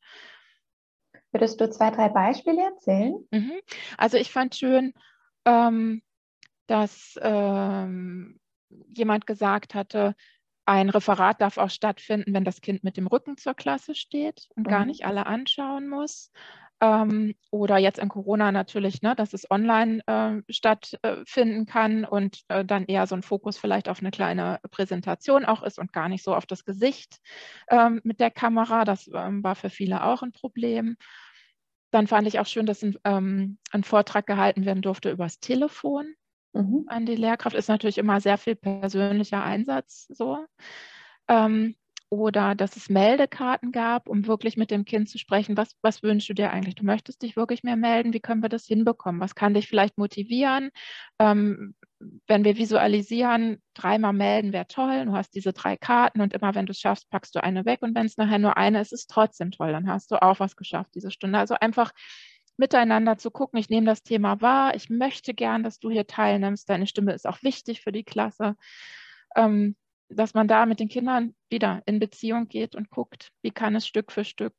Würdest 1.32 1.60
du 1.60 1.70
zwei, 1.70 1.90
drei 1.90 2.10
Beispiele 2.10 2.62
erzählen? 2.62 3.16
Mhm. 3.32 3.54
Also 3.98 4.18
ich 4.18 4.32
fand 4.32 4.56
schön, 4.56 4.94
ähm, 5.46 6.02
dass 6.68 7.18
ähm, 7.22 8.40
jemand 8.96 9.26
gesagt 9.28 9.76
hatte, 9.76 10.16
ein 10.66 10.90
Referat 10.90 11.42
darf 11.42 11.58
auch 11.58 11.70
stattfinden, 11.70 12.34
wenn 12.34 12.46
das 12.46 12.62
Kind 12.62 12.84
mit 12.84 12.98
dem 12.98 13.08
Rücken 13.08 13.38
zur 13.38 13.54
Klasse 13.54 13.96
steht 13.96 14.48
und 14.56 14.68
mhm. 14.68 14.72
gar 14.72 14.86
nicht 14.86 15.06
alle 15.06 15.26
anschauen 15.26 15.90
muss. 15.90 16.32
Ähm, 16.82 17.36
oder 17.52 17.78
jetzt 17.78 18.00
in 18.00 18.10
Corona 18.10 18.52
natürlich, 18.52 19.02
ne, 19.02 19.16
dass 19.16 19.34
es 19.34 19.50
online 19.50 20.02
äh, 20.06 20.42
stattfinden 20.52 21.66
kann 21.66 22.04
und 22.04 22.42
äh, 22.50 22.66
dann 22.66 22.86
eher 22.86 23.08
so 23.08 23.16
ein 23.16 23.24
Fokus 23.24 23.58
vielleicht 23.58 23.88
auf 23.88 24.00
eine 24.00 24.12
kleine 24.12 24.60
Präsentation 24.72 25.46
auch 25.46 25.64
ist 25.64 25.80
und 25.80 25.94
gar 25.94 26.10
nicht 26.10 26.24
so 26.24 26.36
auf 26.36 26.46
das 26.46 26.66
Gesicht 26.66 27.18
ähm, 27.70 28.02
mit 28.04 28.20
der 28.20 28.32
Kamera. 28.32 28.86
Das 28.86 29.10
ähm, 29.14 29.44
war 29.44 29.56
für 29.56 29.70
viele 29.70 30.04
auch 30.04 30.24
ein 30.24 30.32
Problem. 30.32 30.98
Dann 31.92 32.08
fand 32.08 32.28
ich 32.28 32.40
auch 32.40 32.48
schön, 32.48 32.66
dass 32.66 32.84
ein, 32.84 32.98
ähm, 33.04 33.60
ein 33.72 33.84
Vortrag 33.84 34.26
gehalten 34.26 34.66
werden 34.66 34.82
durfte 34.82 35.12
übers 35.12 35.40
Telefon 35.40 36.16
mhm. 36.54 36.86
an 36.88 37.06
die 37.06 37.16
Lehrkraft. 37.16 37.56
Ist 37.56 37.70
natürlich 37.70 37.98
immer 37.98 38.22
sehr 38.22 38.38
viel 38.38 38.56
persönlicher 38.56 39.44
Einsatz 39.44 40.08
so. 40.10 40.46
Ähm, 41.28 41.76
oder 42.14 42.54
dass 42.54 42.76
es 42.76 42.90
Meldekarten 42.90 43.72
gab, 43.72 44.08
um 44.08 44.28
wirklich 44.28 44.56
mit 44.56 44.70
dem 44.70 44.86
Kind 44.86 45.10
zu 45.10 45.18
sprechen. 45.18 45.58
Was, 45.58 45.76
was 45.82 46.04
wünschst 46.04 46.30
du 46.30 46.36
dir 46.36 46.52
eigentlich? 46.52 46.76
Du 46.76 46.86
möchtest 46.86 47.24
dich 47.24 47.36
wirklich 47.36 47.64
mehr 47.64 47.76
melden? 47.76 48.14
Wie 48.14 48.20
können 48.20 48.44
wir 48.44 48.50
das 48.50 48.68
hinbekommen? 48.68 49.20
Was 49.20 49.34
kann 49.34 49.56
dich 49.56 49.68
vielleicht 49.68 49.98
motivieren? 49.98 50.70
Ähm, 51.18 51.74
wenn 52.28 52.44
wir 52.44 52.56
visualisieren, 52.58 53.64
dreimal 53.74 54.14
melden 54.14 54.54
wäre 54.54 54.68
toll. 54.68 55.06
Du 55.06 55.14
hast 55.14 55.34
diese 55.34 55.54
drei 55.54 55.76
Karten 55.76 56.22
und 56.22 56.34
immer 56.34 56.54
wenn 56.54 56.68
du 56.68 56.72
es 56.72 56.80
schaffst, 56.80 57.10
packst 57.10 57.34
du 57.34 57.44
eine 57.44 57.66
weg. 57.66 57.82
Und 57.82 57.96
wenn 57.96 58.06
es 58.06 58.18
nachher 58.18 58.38
nur 58.38 58.58
eine 58.58 58.82
ist, 58.82 58.94
ist 58.94 59.02
es 59.02 59.08
trotzdem 59.08 59.50
toll. 59.50 59.72
Dann 59.72 59.90
hast 59.90 60.12
du 60.12 60.22
auch 60.22 60.40
was 60.40 60.56
geschafft 60.56 60.92
diese 60.94 61.10
Stunde. 61.10 61.40
Also 61.40 61.56
einfach 61.56 61.94
miteinander 62.58 63.18
zu 63.18 63.32
gucken, 63.32 63.60
ich 63.60 63.70
nehme 63.70 63.86
das 63.86 64.04
Thema 64.04 64.42
wahr, 64.42 64.76
ich 64.76 64.90
möchte 64.90 65.34
gern, 65.34 65.64
dass 65.64 65.80
du 65.80 65.90
hier 65.90 66.08
teilnimmst, 66.08 66.70
deine 66.70 66.88
Stimme 66.88 67.14
ist 67.14 67.28
auch 67.28 67.42
wichtig 67.44 67.82
für 67.82 67.92
die 67.92 68.04
Klasse, 68.04 68.56
ähm, 69.36 69.76
dass 70.10 70.34
man 70.34 70.48
da 70.48 70.66
mit 70.66 70.80
den 70.80 70.90
Kindern 70.90 71.36
wieder 71.50 71.82
in 71.86 72.00
Beziehung 72.00 72.48
geht 72.48 72.76
und 72.76 72.90
guckt, 72.90 73.32
wie 73.42 73.52
kann 73.52 73.76
es 73.76 73.88
Stück 73.88 74.12
für 74.12 74.26
Stück 74.26 74.54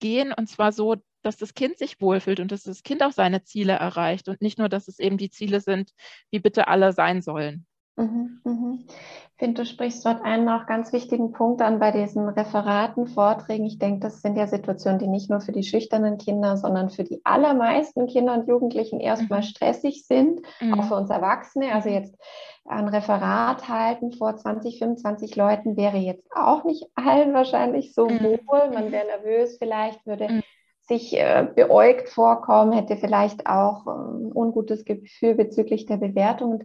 gehen. 0.00 0.32
Und 0.32 0.48
zwar 0.48 0.72
so, 0.72 0.96
dass 1.22 1.36
das 1.36 1.54
Kind 1.54 1.78
sich 1.78 2.00
wohlfühlt 2.00 2.40
und 2.40 2.52
dass 2.52 2.62
das 2.64 2.82
Kind 2.82 3.02
auch 3.02 3.12
seine 3.12 3.42
Ziele 3.42 3.72
erreicht 3.72 4.28
und 4.28 4.42
nicht 4.42 4.58
nur, 4.58 4.68
dass 4.68 4.88
es 4.88 4.98
eben 4.98 5.18
die 5.18 5.30
Ziele 5.30 5.60
sind, 5.60 5.92
wie 6.30 6.40
bitte 6.40 6.68
alle 6.68 6.92
sein 6.92 7.22
sollen. 7.22 7.66
Mhm, 7.96 8.40
mhm. 8.44 8.84
Ich 8.88 9.38
finde, 9.38 9.62
du 9.62 9.66
sprichst 9.66 10.04
dort 10.04 10.22
einen 10.22 10.48
auch 10.48 10.66
ganz 10.66 10.92
wichtigen 10.92 11.32
Punkt 11.32 11.60
an 11.62 11.78
bei 11.78 11.90
diesen 11.90 12.28
Referaten, 12.28 13.06
Vorträgen. 13.06 13.66
Ich 13.66 13.78
denke, 13.78 14.00
das 14.00 14.20
sind 14.20 14.36
ja 14.36 14.46
Situationen, 14.46 14.98
die 14.98 15.06
nicht 15.06 15.30
nur 15.30 15.40
für 15.40 15.52
die 15.52 15.62
schüchternen 15.62 16.18
Kinder, 16.18 16.56
sondern 16.56 16.90
für 16.90 17.04
die 17.04 17.20
allermeisten 17.24 18.06
Kinder 18.06 18.34
und 18.34 18.48
Jugendlichen 18.48 19.00
erstmal 19.00 19.40
mhm. 19.40 19.44
stressig 19.44 20.06
sind, 20.06 20.40
auch 20.72 20.84
für 20.84 20.94
uns 20.94 21.10
Erwachsene. 21.10 21.72
Also 21.72 21.88
jetzt 21.88 22.16
ein 22.64 22.88
Referat 22.88 23.68
halten 23.68 24.12
vor 24.12 24.36
20, 24.36 24.78
25 24.78 25.36
Leuten 25.36 25.76
wäre 25.76 25.98
jetzt 25.98 26.26
auch 26.34 26.64
nicht 26.64 26.86
allen 26.94 27.34
wahrscheinlich 27.34 27.92
so 27.92 28.08
wohl. 28.08 28.70
Man 28.72 28.90
wäre 28.90 29.06
nervös 29.06 29.58
vielleicht, 29.58 30.04
würde 30.06 30.42
sich 30.86 31.16
äh, 31.16 31.46
beäugt 31.54 32.10
vorkommen, 32.10 32.72
hätte 32.72 32.96
vielleicht 32.96 33.46
auch 33.46 33.86
ein 33.86 34.26
ähm, 34.26 34.32
ungutes 34.34 34.84
Gefühl 34.84 35.34
bezüglich 35.34 35.86
der 35.86 35.96
Bewertung. 35.96 36.52
Und 36.52 36.64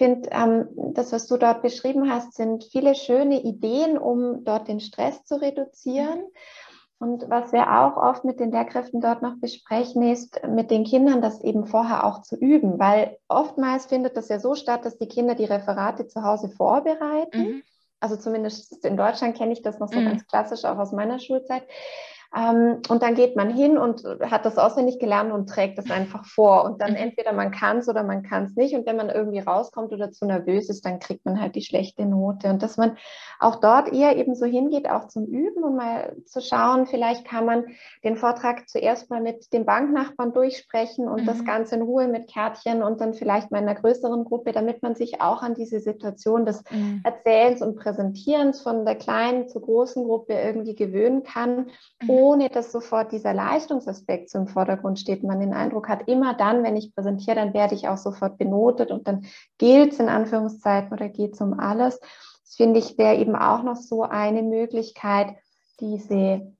finde, 0.00 0.30
ähm, 0.32 0.66
das, 0.94 1.12
was 1.12 1.26
du 1.26 1.36
dort 1.36 1.60
beschrieben 1.60 2.10
hast, 2.10 2.32
sind 2.32 2.64
viele 2.64 2.94
schöne 2.94 3.42
Ideen, 3.42 3.98
um 3.98 4.44
dort 4.44 4.66
den 4.66 4.80
Stress 4.80 5.24
zu 5.24 5.42
reduzieren. 5.42 6.22
Und 6.98 7.28
was 7.28 7.52
wir 7.52 7.70
auch 7.70 7.98
oft 7.98 8.24
mit 8.24 8.40
den 8.40 8.50
Lehrkräften 8.50 9.02
dort 9.02 9.20
noch 9.20 9.36
besprechen, 9.38 10.02
ist, 10.02 10.40
mit 10.48 10.70
den 10.70 10.84
Kindern 10.84 11.20
das 11.20 11.42
eben 11.42 11.66
vorher 11.66 12.04
auch 12.04 12.22
zu 12.22 12.36
üben, 12.36 12.78
weil 12.78 13.18
oftmals 13.28 13.86
findet 13.86 14.16
das 14.16 14.28
ja 14.30 14.40
so 14.40 14.54
statt, 14.54 14.86
dass 14.86 14.96
die 14.96 15.08
Kinder 15.08 15.34
die 15.34 15.44
Referate 15.44 16.06
zu 16.06 16.22
Hause 16.22 16.48
vorbereiten. 16.48 17.38
Mhm. 17.38 17.62
Also 18.00 18.16
zumindest 18.16 18.82
in 18.84 18.96
Deutschland 18.96 19.36
kenne 19.36 19.52
ich 19.52 19.60
das 19.60 19.78
noch 19.78 19.92
so 19.92 20.00
mhm. 20.00 20.06
ganz 20.06 20.26
klassisch, 20.26 20.64
auch 20.64 20.78
aus 20.78 20.92
meiner 20.92 21.18
Schulzeit. 21.18 21.62
Ähm, 22.36 22.80
und 22.88 23.02
dann 23.02 23.14
geht 23.14 23.34
man 23.34 23.50
hin 23.50 23.76
und 23.76 24.04
hat 24.22 24.46
das 24.46 24.56
auswendig 24.56 25.00
gelernt 25.00 25.32
und 25.32 25.48
trägt 25.48 25.78
es 25.78 25.90
einfach 25.90 26.24
vor. 26.24 26.64
Und 26.64 26.80
dann 26.80 26.92
mhm. 26.92 26.96
entweder 26.96 27.32
man 27.32 27.50
kann 27.50 27.78
es 27.78 27.88
oder 27.88 28.04
man 28.04 28.22
kann 28.22 28.44
es 28.44 28.54
nicht. 28.54 28.74
Und 28.74 28.86
wenn 28.86 28.96
man 28.96 29.10
irgendwie 29.10 29.40
rauskommt 29.40 29.92
oder 29.92 30.12
zu 30.12 30.26
nervös 30.26 30.68
ist, 30.70 30.84
dann 30.86 31.00
kriegt 31.00 31.24
man 31.24 31.40
halt 31.40 31.56
die 31.56 31.62
schlechte 31.62 32.06
Note. 32.06 32.48
Und 32.48 32.62
dass 32.62 32.76
man 32.76 32.96
auch 33.40 33.56
dort 33.56 33.92
eher 33.92 34.16
eben 34.16 34.36
so 34.36 34.46
hingeht, 34.46 34.88
auch 34.88 35.08
zum 35.08 35.26
Üben 35.26 35.64
und 35.64 35.76
mal 35.76 36.14
zu 36.24 36.40
schauen, 36.40 36.86
vielleicht 36.86 37.24
kann 37.24 37.46
man 37.46 37.64
den 38.04 38.16
Vortrag 38.16 38.68
zuerst 38.68 39.10
mal 39.10 39.20
mit 39.20 39.52
dem 39.52 39.66
Banknachbarn 39.66 40.32
durchsprechen 40.32 41.08
und 41.08 41.22
mhm. 41.22 41.26
das 41.26 41.44
Ganze 41.44 41.74
in 41.76 41.82
Ruhe 41.82 42.06
mit 42.06 42.28
Kärtchen 42.28 42.84
und 42.84 43.00
dann 43.00 43.12
vielleicht 43.12 43.50
mal 43.50 43.58
in 43.58 43.68
einer 43.68 43.80
größeren 43.80 44.24
Gruppe, 44.24 44.52
damit 44.52 44.82
man 44.82 44.94
sich 44.94 45.20
auch 45.20 45.42
an 45.42 45.54
diese 45.54 45.80
Situation 45.80 46.46
des 46.46 46.62
mhm. 46.70 47.00
Erzählens 47.02 47.60
und 47.60 47.76
Präsentierens 47.76 48.60
von 48.60 48.84
der 48.84 48.94
kleinen 48.94 49.48
zur 49.48 49.62
großen 49.62 50.04
Gruppe 50.04 50.34
irgendwie 50.34 50.76
gewöhnen 50.76 51.24
kann, 51.24 51.70
mhm. 52.02 52.10
Ohne 52.20 52.50
dass 52.50 52.70
sofort 52.70 53.12
dieser 53.12 53.32
Leistungsaspekt 53.32 54.28
zum 54.28 54.46
Vordergrund 54.46 54.98
steht. 54.98 55.22
Man 55.22 55.40
den 55.40 55.54
Eindruck 55.54 55.88
hat, 55.88 56.06
immer 56.06 56.34
dann, 56.34 56.62
wenn 56.62 56.76
ich 56.76 56.94
präsentiere, 56.94 57.36
dann 57.36 57.54
werde 57.54 57.74
ich 57.74 57.88
auch 57.88 57.96
sofort 57.96 58.36
benotet 58.36 58.90
und 58.90 59.08
dann 59.08 59.24
gilt 59.58 59.92
es 59.92 60.00
in 60.00 60.08
Anführungszeiten 60.08 60.92
oder 60.92 61.08
geht 61.08 61.34
es 61.34 61.40
um 61.40 61.58
alles. 61.58 61.98
Das 61.98 62.56
finde 62.56 62.78
ich 62.78 62.98
wäre 62.98 63.16
eben 63.16 63.34
auch 63.34 63.62
noch 63.62 63.76
so 63.76 64.02
eine 64.02 64.42
Möglichkeit, 64.42 65.36
diese 65.80 66.52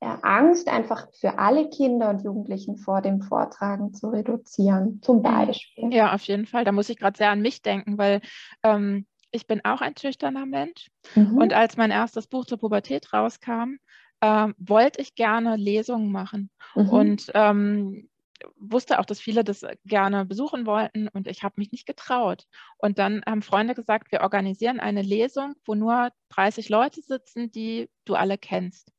Angst 0.00 0.68
einfach 0.68 1.06
für 1.12 1.38
alle 1.38 1.70
Kinder 1.70 2.10
und 2.10 2.22
Jugendlichen 2.22 2.76
vor 2.76 3.00
dem 3.00 3.22
Vortragen 3.22 3.94
zu 3.94 4.08
reduzieren, 4.08 5.00
zum 5.00 5.22
Beispiel. 5.22 5.94
Ja, 5.94 6.12
auf 6.14 6.22
jeden 6.24 6.46
Fall. 6.46 6.64
Da 6.64 6.72
muss 6.72 6.88
ich 6.88 6.98
gerade 6.98 7.16
sehr 7.16 7.30
an 7.30 7.40
mich 7.40 7.62
denken, 7.62 7.96
weil 7.96 8.20
ähm, 8.62 9.06
ich 9.30 9.46
bin 9.46 9.64
auch 9.64 9.80
ein 9.80 9.96
schüchterner 9.96 10.46
Mensch. 10.46 10.90
Mhm. 11.14 11.38
Und 11.38 11.52
als 11.54 11.76
mein 11.76 11.90
erstes 11.90 12.26
Buch 12.26 12.44
zur 12.44 12.58
Pubertät 12.58 13.12
rauskam, 13.12 13.76
ähm, 14.24 14.54
wollte 14.56 15.02
ich 15.02 15.14
gerne 15.14 15.56
Lesungen 15.56 16.10
machen. 16.10 16.50
Mhm. 16.74 16.88
Und 16.88 17.30
ähm, 17.34 18.08
wusste 18.56 18.98
auch, 18.98 19.04
dass 19.04 19.20
viele 19.20 19.44
das 19.44 19.66
gerne 19.84 20.24
besuchen 20.24 20.66
wollten 20.66 21.08
und 21.08 21.26
ich 21.26 21.42
habe 21.42 21.54
mich 21.58 21.72
nicht 21.72 21.86
getraut. 21.86 22.46
Und 22.78 22.98
dann 22.98 23.22
haben 23.26 23.42
Freunde 23.42 23.74
gesagt, 23.74 24.12
wir 24.12 24.22
organisieren 24.22 24.80
eine 24.80 25.02
Lesung, 25.02 25.54
wo 25.66 25.74
nur 25.74 26.10
30 26.30 26.68
Leute 26.70 27.02
sitzen, 27.02 27.50
die 27.50 27.90
du 28.06 28.14
alle 28.14 28.38
kennst. 28.38 28.92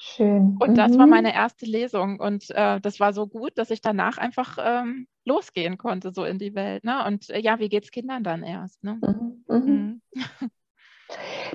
Schön. 0.00 0.56
Und 0.60 0.70
mhm. 0.70 0.74
das 0.74 0.98
war 0.98 1.06
mhm. 1.06 1.12
meine 1.12 1.34
erste 1.34 1.66
Lesung 1.66 2.20
und 2.20 2.50
äh, 2.50 2.80
das 2.80 3.00
war 3.00 3.12
so 3.12 3.26
gut, 3.26 3.52
dass 3.56 3.70
ich 3.70 3.80
danach 3.80 4.18
einfach 4.18 4.58
ähm, 4.60 5.06
losgehen 5.24 5.78
konnte, 5.78 6.12
so 6.12 6.24
in 6.24 6.38
die 6.38 6.54
Welt. 6.54 6.84
Ne? 6.84 7.04
Und 7.06 7.30
äh, 7.30 7.40
ja, 7.40 7.58
wie 7.58 7.68
geht 7.68 7.84
es 7.84 7.90
Kindern 7.90 8.24
dann 8.24 8.42
erst? 8.42 8.82
Ne? 8.82 9.00
Mhm. 9.00 9.44
Mhm. 9.48 10.02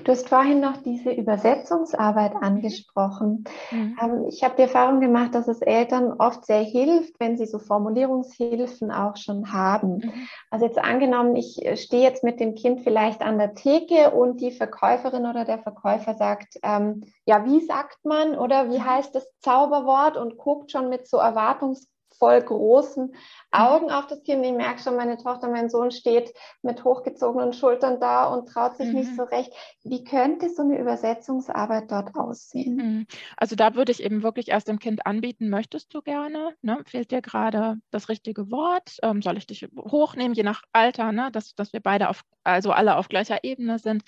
Du 0.03 0.11
hast 0.11 0.29
vorhin 0.29 0.59
noch 0.59 0.77
diese 0.77 1.11
Übersetzungsarbeit 1.11 2.33
angesprochen. 2.41 3.43
Mhm. 3.71 3.97
Ähm, 4.01 4.25
ich 4.27 4.43
habe 4.43 4.55
die 4.55 4.63
Erfahrung 4.63 4.99
gemacht, 4.99 5.35
dass 5.35 5.47
es 5.47 5.61
Eltern 5.61 6.13
oft 6.13 6.45
sehr 6.45 6.63
hilft, 6.63 7.19
wenn 7.19 7.37
sie 7.37 7.45
so 7.45 7.59
Formulierungshilfen 7.59 8.91
auch 8.91 9.15
schon 9.17 9.53
haben. 9.53 9.97
Mhm. 9.97 10.27
Also 10.49 10.65
jetzt 10.65 10.79
angenommen, 10.79 11.35
ich 11.35 11.61
stehe 11.75 12.03
jetzt 12.03 12.23
mit 12.23 12.39
dem 12.39 12.55
Kind 12.55 12.81
vielleicht 12.81 13.21
an 13.21 13.37
der 13.37 13.53
Theke 13.53 14.11
und 14.11 14.41
die 14.41 14.51
Verkäuferin 14.51 15.27
oder 15.27 15.45
der 15.45 15.59
Verkäufer 15.59 16.15
sagt, 16.15 16.57
ähm, 16.63 17.03
ja, 17.25 17.45
wie 17.45 17.61
sagt 17.61 18.03
man 18.03 18.35
oder 18.37 18.69
wie 18.71 18.79
mhm. 18.79 18.85
heißt 18.85 19.13
das 19.13 19.27
Zauberwort 19.39 20.17
und 20.17 20.37
guckt 20.37 20.71
schon 20.71 20.89
mit 20.89 21.07
so 21.07 21.17
Erwartungs 21.17 21.92
voll 22.17 22.41
großen 22.41 23.07
mhm. 23.07 23.13
Augen 23.51 23.91
auf 23.91 24.07
das 24.07 24.23
Kind. 24.23 24.45
Ich 24.45 24.51
merke 24.51 24.81
schon, 24.81 24.95
meine 24.95 25.17
Tochter, 25.17 25.49
mein 25.49 25.69
Sohn 25.69 25.91
steht 25.91 26.33
mit 26.61 26.83
hochgezogenen 26.83 27.53
Schultern 27.53 27.99
da 27.99 28.25
und 28.25 28.49
traut 28.49 28.77
sich 28.77 28.87
mhm. 28.87 28.95
nicht 28.95 29.15
so 29.15 29.23
recht. 29.23 29.51
Wie 29.83 30.03
könnte 30.03 30.49
so 30.49 30.63
eine 30.63 30.79
Übersetzungsarbeit 30.79 31.91
dort 31.91 32.15
aussehen? 32.15 32.75
Mhm. 32.75 33.07
Also 33.37 33.55
da 33.55 33.75
würde 33.75 33.91
ich 33.91 34.03
eben 34.03 34.23
wirklich 34.23 34.49
erst 34.49 34.67
dem 34.67 34.79
Kind 34.79 35.05
anbieten, 35.05 35.49
möchtest 35.49 35.93
du 35.93 36.01
gerne? 36.01 36.55
Ne? 36.61 36.79
Fehlt 36.85 37.11
dir 37.11 37.21
gerade 37.21 37.77
das 37.91 38.09
richtige 38.09 38.51
Wort? 38.51 38.97
Ähm, 39.03 39.21
soll 39.21 39.37
ich 39.37 39.47
dich 39.47 39.67
hochnehmen, 39.77 40.33
je 40.33 40.43
nach 40.43 40.63
Alter, 40.71 41.11
ne? 41.11 41.29
dass, 41.31 41.55
dass 41.55 41.73
wir 41.73 41.79
beide 41.79 42.09
auf, 42.09 42.21
also 42.43 42.71
alle 42.71 42.97
auf 42.97 43.09
gleicher 43.09 43.43
Ebene 43.43 43.79
sind? 43.79 44.03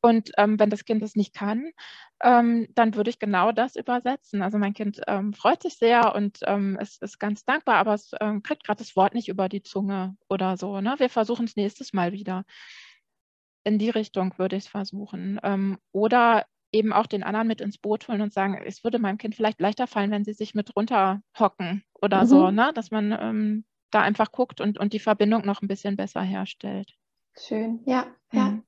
Und 0.00 0.30
ähm, 0.36 0.58
wenn 0.60 0.70
das 0.70 0.84
Kind 0.84 1.02
es 1.02 1.16
nicht 1.16 1.34
kann, 1.34 1.70
ähm, 2.22 2.68
dann 2.74 2.94
würde 2.94 3.10
ich 3.10 3.18
genau 3.18 3.50
das 3.52 3.74
übersetzen. 3.74 4.42
Also 4.42 4.58
mein 4.58 4.74
Kind 4.74 5.00
ähm, 5.08 5.32
freut 5.32 5.62
sich 5.62 5.76
sehr 5.76 6.14
und 6.14 6.38
ähm, 6.46 6.78
es 6.80 6.98
ist 6.98 7.18
ganz 7.18 7.44
dankbar, 7.44 7.76
aber 7.76 7.94
es 7.94 8.12
ähm, 8.20 8.42
kriegt 8.42 8.64
gerade 8.64 8.78
das 8.78 8.94
Wort 8.94 9.14
nicht 9.14 9.28
über 9.28 9.48
die 9.48 9.62
Zunge 9.62 10.16
oder 10.28 10.56
so. 10.56 10.80
Ne? 10.80 10.94
Wir 10.98 11.10
versuchen 11.10 11.46
es 11.46 11.56
nächstes 11.56 11.92
Mal 11.92 12.12
wieder. 12.12 12.44
In 13.64 13.78
die 13.78 13.90
Richtung 13.90 14.38
würde 14.38 14.56
ich 14.56 14.64
es 14.64 14.70
versuchen. 14.70 15.40
Ähm, 15.42 15.78
oder 15.92 16.46
eben 16.70 16.92
auch 16.92 17.06
den 17.06 17.24
anderen 17.24 17.48
mit 17.48 17.60
ins 17.60 17.78
Boot 17.78 18.06
holen 18.08 18.20
und 18.20 18.32
sagen, 18.32 18.60
es 18.64 18.84
würde 18.84 18.98
meinem 18.98 19.18
Kind 19.18 19.34
vielleicht 19.34 19.60
leichter 19.60 19.86
fallen, 19.86 20.10
wenn 20.10 20.24
sie 20.24 20.34
sich 20.34 20.54
mit 20.54 20.76
runterhocken 20.76 21.82
oder 22.00 22.22
mhm. 22.22 22.26
so, 22.26 22.50
ne? 22.50 22.72
dass 22.74 22.90
man 22.90 23.64
da 23.90 24.02
einfach 24.02 24.32
guckt 24.32 24.60
und, 24.60 24.78
und 24.78 24.92
die 24.92 24.98
Verbindung 24.98 25.46
noch 25.46 25.62
ein 25.62 25.68
bisschen 25.68 25.96
besser 25.96 26.20
herstellt. 26.20 26.92
Schön, 27.34 27.80
ja, 27.86 28.06
ja. 28.32 28.50
Mhm 28.50 28.64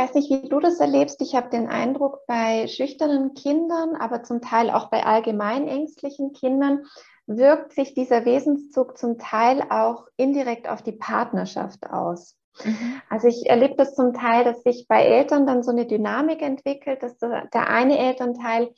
weiß 0.00 0.14
nicht, 0.14 0.30
wie 0.30 0.48
du 0.48 0.60
das 0.60 0.80
erlebst. 0.80 1.20
Ich 1.20 1.34
habe 1.34 1.50
den 1.50 1.68
Eindruck, 1.68 2.26
bei 2.26 2.66
schüchternen 2.66 3.34
Kindern, 3.34 3.96
aber 3.96 4.22
zum 4.22 4.40
Teil 4.40 4.70
auch 4.70 4.88
bei 4.88 5.04
allgemein 5.04 5.68
ängstlichen 5.68 6.32
Kindern, 6.32 6.86
wirkt 7.26 7.74
sich 7.74 7.94
dieser 7.94 8.24
Wesenszug 8.24 8.96
zum 8.96 9.18
Teil 9.18 9.62
auch 9.68 10.06
indirekt 10.16 10.68
auf 10.68 10.82
die 10.82 10.92
Partnerschaft 10.92 11.84
aus. 11.90 12.36
Mhm. 12.64 13.00
Also 13.08 13.28
ich 13.28 13.48
erlebe 13.48 13.74
das 13.76 13.94
zum 13.94 14.14
Teil, 14.14 14.44
dass 14.44 14.62
sich 14.62 14.86
bei 14.88 15.04
Eltern 15.04 15.46
dann 15.46 15.62
so 15.62 15.70
eine 15.70 15.86
Dynamik 15.86 16.42
entwickelt, 16.42 17.02
dass 17.02 17.18
der 17.18 17.68
eine 17.68 17.98
Elternteil 17.98 18.70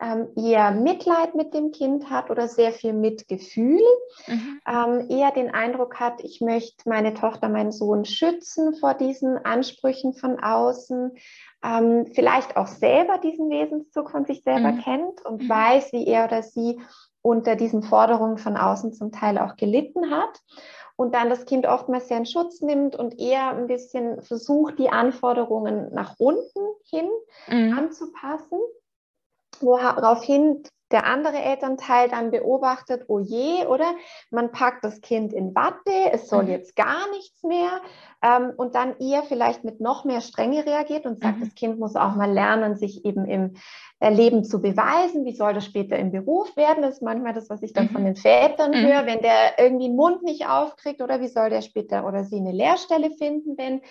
ähm, 0.00 0.28
eher 0.36 0.70
Mitleid 0.70 1.34
mit 1.34 1.54
dem 1.54 1.72
Kind 1.72 2.08
hat 2.08 2.30
oder 2.30 2.48
sehr 2.48 2.72
viel 2.72 2.92
Mitgefühl, 2.92 3.82
mhm. 4.26 4.60
ähm, 4.66 5.10
eher 5.10 5.32
den 5.32 5.52
Eindruck 5.52 5.98
hat, 5.98 6.22
ich 6.22 6.40
möchte 6.40 6.88
meine 6.88 7.14
Tochter, 7.14 7.48
meinen 7.48 7.72
Sohn 7.72 8.04
schützen 8.04 8.74
vor 8.74 8.94
diesen 8.94 9.44
Ansprüchen 9.44 10.14
von 10.14 10.38
außen, 10.38 11.16
ähm, 11.64 12.06
vielleicht 12.14 12.56
auch 12.56 12.68
selber 12.68 13.18
diesen 13.18 13.50
Wesenszug 13.50 14.10
von 14.10 14.24
sich 14.24 14.42
selber 14.42 14.72
mhm. 14.72 14.80
kennt 14.80 15.24
und 15.24 15.42
mhm. 15.42 15.48
weiß, 15.48 15.92
wie 15.92 16.06
er 16.06 16.26
oder 16.26 16.42
sie 16.42 16.80
unter 17.20 17.56
diesen 17.56 17.82
Forderungen 17.82 18.38
von 18.38 18.56
außen 18.56 18.92
zum 18.92 19.10
Teil 19.10 19.38
auch 19.38 19.56
gelitten 19.56 20.10
hat 20.10 20.40
und 20.94 21.14
dann 21.14 21.28
das 21.28 21.44
Kind 21.44 21.66
oftmals 21.66 22.06
sehr 22.06 22.18
in 22.18 22.26
Schutz 22.26 22.60
nimmt 22.60 22.94
und 22.94 23.18
eher 23.18 23.50
ein 23.50 23.66
bisschen 23.66 24.22
versucht, 24.22 24.78
die 24.78 24.90
Anforderungen 24.90 25.92
nach 25.92 26.14
unten 26.18 26.60
hin 26.88 27.08
mhm. 27.48 27.76
anzupassen 27.76 28.58
woraufhin 29.60 30.62
der 30.90 31.04
andere 31.04 31.36
Elternteil 31.36 32.08
dann 32.08 32.30
beobachtet, 32.30 33.04
oh 33.08 33.18
je, 33.18 33.66
oder? 33.66 33.94
Man 34.30 34.52
packt 34.52 34.84
das 34.84 35.00
Kind 35.00 35.32
in 35.32 35.54
Watte, 35.54 36.12
es 36.12 36.28
soll 36.28 36.44
mhm. 36.44 36.50
jetzt 36.50 36.76
gar 36.76 37.10
nichts 37.10 37.42
mehr 37.42 37.80
ähm, 38.22 38.52
und 38.56 38.74
dann 38.74 38.96
eher 38.98 39.22
vielleicht 39.22 39.64
mit 39.64 39.80
noch 39.80 40.04
mehr 40.04 40.20
Strenge 40.20 40.64
reagiert 40.64 41.06
und 41.06 41.20
sagt, 41.20 41.38
mhm. 41.38 41.40
das 41.40 41.54
Kind 41.54 41.78
muss 41.78 41.96
auch 41.96 42.14
mal 42.14 42.30
lernen, 42.30 42.76
sich 42.76 43.04
eben 43.04 43.26
im 43.26 43.54
äh, 44.00 44.10
Leben 44.10 44.44
zu 44.44 44.62
beweisen. 44.62 45.24
Wie 45.24 45.34
soll 45.34 45.54
das 45.54 45.64
später 45.64 45.96
im 45.98 46.10
Beruf 46.10 46.56
werden? 46.56 46.82
Das 46.82 46.94
ist 46.94 47.02
manchmal 47.02 47.34
das, 47.34 47.50
was 47.50 47.62
ich 47.62 47.72
dann 47.72 47.86
mhm. 47.86 47.90
von 47.90 48.04
den 48.04 48.16
Vätern 48.16 48.70
mhm. 48.70 48.86
höre, 48.86 49.06
wenn 49.06 49.20
der 49.20 49.58
irgendwie 49.58 49.88
den 49.88 49.96
Mund 49.96 50.22
nicht 50.22 50.48
aufkriegt 50.48 51.02
oder 51.02 51.20
wie 51.20 51.28
soll 51.28 51.50
der 51.50 51.62
später 51.62 52.06
oder 52.06 52.24
sie 52.24 52.36
eine 52.36 52.52
Lehrstelle 52.52 53.10
finden, 53.10 53.56
wenn 53.56 53.82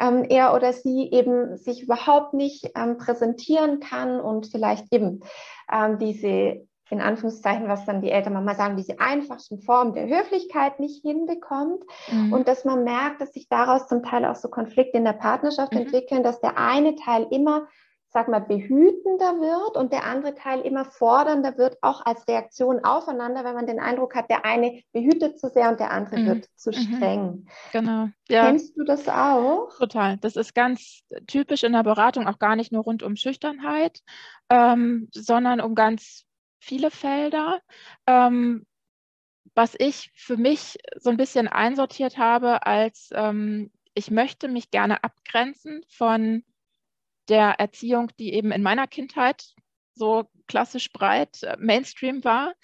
ähm, 0.00 0.24
er 0.28 0.54
oder 0.54 0.72
sie 0.72 1.10
eben 1.10 1.56
sich 1.56 1.82
überhaupt 1.82 2.34
nicht 2.34 2.70
ähm, 2.76 2.98
präsentieren 2.98 3.80
kann 3.80 4.20
und 4.20 4.46
vielleicht 4.46 4.92
eben 4.92 5.20
ähm, 5.72 5.98
diese 5.98 6.66
in 6.90 7.00
Anführungszeichen, 7.00 7.66
was 7.66 7.86
dann 7.86 8.02
die 8.02 8.10
Eltern 8.10 8.34
manchmal 8.34 8.56
sagen, 8.56 8.76
diese 8.76 9.00
einfachsten 9.00 9.58
Formen 9.58 9.94
der 9.94 10.06
Höflichkeit 10.06 10.80
nicht 10.80 11.02
hinbekommt. 11.02 11.82
Mhm. 12.10 12.32
Und 12.32 12.46
dass 12.46 12.64
man 12.64 12.84
merkt, 12.84 13.20
dass 13.20 13.32
sich 13.32 13.48
daraus 13.48 13.88
zum 13.88 14.02
Teil 14.02 14.24
auch 14.26 14.36
so 14.36 14.48
Konflikte 14.48 14.98
in 14.98 15.04
der 15.04 15.14
Partnerschaft 15.14 15.72
mhm. 15.72 15.80
entwickeln, 15.80 16.22
dass 16.22 16.40
der 16.40 16.58
eine 16.58 16.94
Teil 16.94 17.26
immer 17.30 17.66
sag 18.14 18.28
mal, 18.28 18.38
behütender 18.38 19.40
wird 19.40 19.76
und 19.76 19.92
der 19.92 20.04
andere 20.04 20.36
Teil 20.36 20.60
immer 20.60 20.84
fordernder 20.84 21.58
wird, 21.58 21.76
auch 21.82 22.06
als 22.06 22.26
Reaktion 22.28 22.84
aufeinander, 22.84 23.44
wenn 23.44 23.56
man 23.56 23.66
den 23.66 23.80
Eindruck 23.80 24.14
hat, 24.14 24.30
der 24.30 24.44
eine 24.44 24.82
behütet 24.92 25.40
zu 25.40 25.48
sehr 25.48 25.68
und 25.68 25.80
der 25.80 25.90
andere 25.90 26.20
mhm. 26.20 26.26
wird 26.26 26.48
zu 26.54 26.70
mhm. 26.70 26.74
streng. 26.74 27.46
Genau. 27.72 28.08
Ja. 28.28 28.46
Kennst 28.46 28.76
du 28.78 28.84
das 28.84 29.08
auch? 29.08 29.76
Total. 29.76 30.16
Das 30.18 30.36
ist 30.36 30.54
ganz 30.54 31.00
typisch 31.26 31.64
in 31.64 31.72
der 31.72 31.82
Beratung, 31.82 32.28
auch 32.28 32.38
gar 32.38 32.54
nicht 32.54 32.70
nur 32.70 32.84
rund 32.84 33.02
um 33.02 33.16
Schüchternheit, 33.16 34.00
ähm, 34.48 35.08
sondern 35.12 35.60
um 35.60 35.74
ganz 35.74 36.24
viele 36.60 36.92
Felder. 36.92 37.60
Ähm, 38.06 38.64
was 39.56 39.74
ich 39.76 40.12
für 40.14 40.36
mich 40.36 40.78
so 40.96 41.10
ein 41.10 41.16
bisschen 41.16 41.48
einsortiert 41.48 42.16
habe 42.16 42.64
als 42.64 43.10
ähm, 43.12 43.72
ich 43.94 44.10
möchte 44.10 44.46
mich 44.48 44.70
gerne 44.70 45.02
abgrenzen 45.02 45.84
von 45.88 46.44
der 47.28 47.60
Erziehung, 47.60 48.10
die 48.18 48.34
eben 48.34 48.52
in 48.52 48.62
meiner 48.62 48.86
Kindheit 48.86 49.54
so 49.94 50.28
klassisch 50.46 50.92
breit 50.92 51.42
äh, 51.42 51.56
Mainstream 51.58 52.24
war 52.24 52.54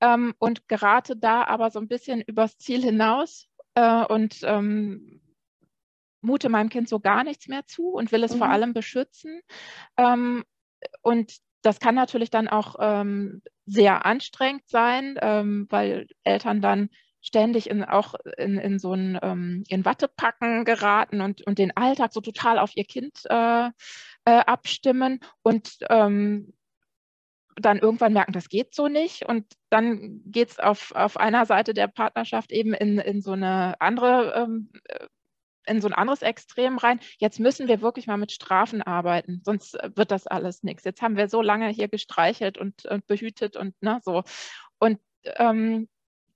ähm, 0.00 0.34
und 0.38 0.68
gerate 0.68 1.16
da 1.16 1.44
aber 1.44 1.70
so 1.70 1.78
ein 1.78 1.88
bisschen 1.88 2.20
übers 2.20 2.58
Ziel 2.58 2.82
hinaus 2.82 3.46
äh, 3.74 4.04
und 4.04 4.40
ähm, 4.42 5.20
mute 6.20 6.48
meinem 6.48 6.68
Kind 6.68 6.88
so 6.88 7.00
gar 7.00 7.24
nichts 7.24 7.48
mehr 7.48 7.66
zu 7.66 7.88
und 7.88 8.12
will 8.12 8.24
es 8.24 8.34
mhm. 8.34 8.38
vor 8.38 8.48
allem 8.48 8.74
beschützen. 8.74 9.40
Ähm, 9.96 10.44
und 11.02 11.38
das 11.62 11.78
kann 11.78 11.94
natürlich 11.94 12.30
dann 12.30 12.48
auch 12.48 12.76
ähm, 12.80 13.42
sehr 13.66 14.06
anstrengend 14.06 14.68
sein, 14.68 15.18
ähm, 15.20 15.66
weil 15.70 16.06
Eltern 16.24 16.60
dann 16.60 16.90
ständig 17.20 17.68
in, 17.68 17.84
auch 17.84 18.14
in, 18.38 18.58
in 18.58 18.78
so 18.78 18.94
ein 18.94 19.18
ähm, 19.22 19.64
in 19.68 19.84
Wattepacken 19.84 20.64
geraten 20.64 21.20
und, 21.20 21.46
und 21.46 21.58
den 21.58 21.76
Alltag 21.76 22.12
so 22.12 22.20
total 22.20 22.58
auf 22.58 22.76
ihr 22.76 22.84
Kind 22.84 23.20
äh, 23.28 23.66
äh, 23.66 23.70
abstimmen 24.24 25.20
und 25.42 25.78
ähm, 25.88 26.52
dann 27.56 27.78
irgendwann 27.78 28.12
merken, 28.12 28.32
das 28.32 28.48
geht 28.48 28.74
so 28.74 28.88
nicht. 28.88 29.26
Und 29.26 29.44
dann 29.70 30.22
geht 30.24 30.50
es 30.50 30.58
auf, 30.58 30.92
auf 30.94 31.16
einer 31.16 31.46
Seite 31.46 31.74
der 31.74 31.88
Partnerschaft 31.88 32.52
eben 32.52 32.72
in, 32.74 32.98
in 32.98 33.20
so 33.20 33.32
eine 33.32 33.80
andere 33.80 34.34
ähm, 34.36 34.70
in 35.66 35.80
so 35.80 35.88
ein 35.88 35.94
anderes 35.94 36.22
Extrem 36.22 36.78
rein. 36.78 37.00
Jetzt 37.18 37.38
müssen 37.38 37.68
wir 37.68 37.80
wirklich 37.80 38.06
mal 38.06 38.16
mit 38.16 38.32
Strafen 38.32 38.82
arbeiten, 38.82 39.42
sonst 39.44 39.74
wird 39.94 40.10
das 40.10 40.26
alles 40.26 40.62
nichts. 40.62 40.84
Jetzt 40.84 41.02
haben 41.02 41.16
wir 41.16 41.28
so 41.28 41.42
lange 41.42 41.68
hier 41.68 41.88
gestreichelt 41.88 42.58
und, 42.58 42.86
und 42.86 43.06
behütet 43.06 43.56
und 43.56 43.80
ne, 43.82 44.00
so. 44.02 44.24
Und 44.78 44.98
ähm, 45.36 45.88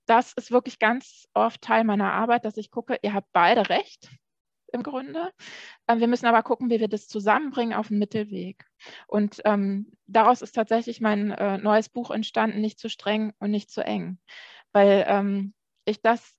das 0.07 0.33
ist 0.35 0.51
wirklich 0.51 0.79
ganz 0.79 1.29
oft 1.35 1.63
Teil 1.63 1.85
meiner 1.85 2.13
Arbeit, 2.13 2.45
dass 2.45 2.57
ich 2.57 2.71
gucke, 2.71 2.99
ihr 3.03 3.15
habt 3.15 3.33
beide 3.33 3.69
recht 3.69 4.11
im 4.73 4.83
Grunde. 4.83 5.31
Ähm, 5.89 6.01
wir 6.01 6.09
müssen 6.09 6.27
aber 6.27 6.43
gucken, 6.43 6.69
wie 6.69 6.81
wir 6.81 6.89
das 6.89 7.07
zusammenbringen 7.07 7.75
auf 7.75 7.89
den 7.89 7.99
Mittelweg. 7.99 8.65
Und 9.07 9.41
ähm, 9.45 9.93
daraus 10.07 10.43
ist 10.43 10.55
tatsächlich 10.55 11.01
mein 11.01 11.31
äh, 11.31 11.59
neues 11.59 11.89
Buch 11.89 12.11
entstanden, 12.11 12.61
nicht 12.61 12.79
zu 12.79 12.91
streng 12.91 13.33
und 13.39 13.51
nicht 13.51 13.71
zu 13.71 13.85
eng, 13.85 14.19
weil 14.73 15.05
ähm, 15.09 15.55
ich 15.85 16.03
das 16.03 16.35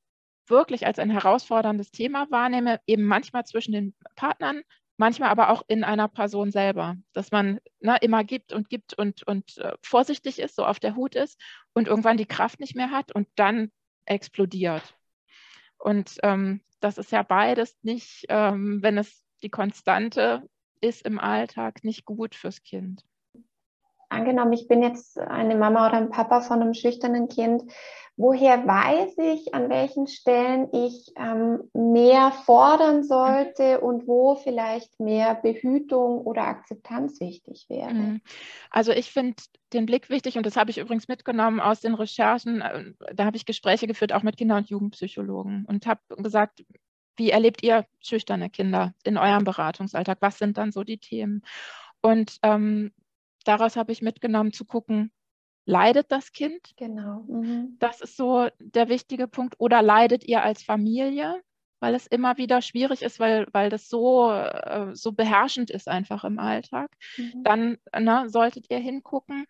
wirklich 0.48 0.86
als 0.86 1.00
ein 1.00 1.10
herausforderndes 1.10 1.92
Thema 1.92 2.28
wahrnehme, 2.30 2.80
eben 2.86 3.04
manchmal 3.04 3.46
zwischen 3.46 3.72
den 3.72 3.96
Partnern, 4.16 4.62
manchmal 4.98 5.30
aber 5.30 5.50
auch 5.50 5.64
in 5.68 5.84
einer 5.84 6.08
Person 6.08 6.52
selber, 6.52 6.96
dass 7.14 7.32
man 7.32 7.60
ne, 7.80 7.98
immer 8.02 8.24
gibt 8.24 8.54
und 8.54 8.70
gibt 8.70 8.94
und, 8.94 9.24
und 9.28 9.58
äh, 9.58 9.74
vorsichtig 9.82 10.40
ist, 10.40 10.56
so 10.56 10.66
auf 10.66 10.80
der 10.80 10.96
Hut 10.96 11.16
ist 11.16 11.42
und 11.74 11.88
irgendwann 11.88 12.18
die 12.18 12.26
Kraft 12.26 12.60
nicht 12.60 12.76
mehr 12.76 12.92
hat 12.92 13.14
und 13.14 13.28
dann 13.36 13.72
explodiert. 14.06 14.96
Und 15.78 16.18
ähm, 16.24 16.62
das 16.80 16.98
ist 16.98 17.12
ja 17.12 17.24
beides 17.24 17.76
nicht, 17.82 18.26
ähm, 18.30 18.82
wenn 18.82 18.98
es 18.98 19.24
die 19.44 19.50
Konstante 19.50 20.48
ist 20.82 21.06
im 21.06 21.20
Alltag, 21.20 21.84
nicht 21.84 22.06
gut 22.06 22.36
fürs 22.36 22.64
Kind. 22.64 23.04
Angenommen, 24.10 24.54
ich 24.54 24.68
bin 24.68 24.82
jetzt 24.82 25.20
eine 25.20 25.56
Mama 25.56 25.88
oder 25.88 25.98
ein 25.98 26.10
Papa 26.10 26.42
von 26.42 26.62
einem 26.62 26.74
schüchternen 26.74 27.28
Kind 27.28 27.64
Woher 28.18 28.66
weiß 28.66 29.18
ich, 29.18 29.54
an 29.54 29.70
welchen 29.70 30.08
Stellen 30.08 30.70
ich 30.72 31.12
ähm, 31.18 31.70
mehr 31.74 32.32
fordern 32.32 33.04
sollte 33.04 33.82
und 33.82 34.08
wo 34.08 34.36
vielleicht 34.36 35.02
mehr 35.02 35.36
Behütung 35.36 36.22
oder 36.22 36.44
Akzeptanz 36.44 37.20
wichtig 37.20 37.66
wäre? 37.68 37.94
Mhm. 37.94 38.22
Also 38.70 38.94
ich 38.94 39.12
finde 39.12 39.44
den 39.74 39.86
Blick 39.86 40.10
wichtig 40.10 40.38
und 40.38 40.46
das 40.46 40.56
habe 40.56 40.72
ich 40.72 40.78
übrigens 40.78 41.10
mitgenommen 41.10 41.60
aus 41.60 41.82
den 41.82 41.94
Recherchen. 41.94 42.62
Äh, 42.62 42.94
da 43.14 43.26
habe 43.26 43.36
ich 43.36 43.46
Gespräche 43.46 43.86
geführt, 43.86 44.14
auch 44.14 44.24
mit 44.24 44.38
Kinder- 44.38 44.58
und 44.58 44.70
Jugendpsychologen 44.70 45.66
und 45.66 45.86
habe 45.86 46.00
gesagt, 46.16 46.64
wie 47.18 47.32
erlebt 47.32 47.64
ihr 47.64 47.86
schüchterne 48.00 48.50
Kinder 48.50 48.94
in 49.04 49.18
eurem 49.18 49.44
Beratungsalltag? 49.44 50.20
Was 50.22 50.38
sind 50.38 50.58
dann 50.58 50.72
so 50.72 50.86
die 50.86 51.00
Themen? 51.00 51.42
Und 52.02 52.38
ähm, 52.44 52.94
daraus 53.48 53.76
habe 53.76 53.92
ich 53.92 54.02
mitgenommen 54.02 54.52
zu 54.52 54.66
gucken, 54.66 55.12
leidet 55.66 56.12
das 56.12 56.32
Kind? 56.32 56.74
Genau. 56.78 57.24
Mhm. 57.28 57.78
Das 57.80 58.02
ist 58.02 58.18
so 58.18 58.48
der 58.60 58.90
wichtige 58.90 59.28
Punkt. 59.28 59.56
Oder 59.58 59.82
leidet 59.82 60.24
ihr 60.24 60.44
als 60.44 60.64
Familie? 60.64 61.42
Weil 61.82 61.94
es 61.94 62.08
immer 62.08 62.38
wieder 62.38 62.62
schwierig 62.62 63.02
ist, 63.02 63.20
weil, 63.20 63.48
weil 63.52 63.70
das 63.70 63.90
so, 63.90 64.32
äh, 64.32 64.96
so 64.96 65.12
beherrschend 65.12 65.70
ist 65.70 65.88
einfach 65.88 66.24
im 66.24 66.40
Alltag. 66.40 66.90
Mhm. 67.18 67.44
Dann 67.44 67.78
ne, 67.98 68.30
solltet 68.30 68.70
ihr 68.70 68.80
hingucken. 68.80 69.46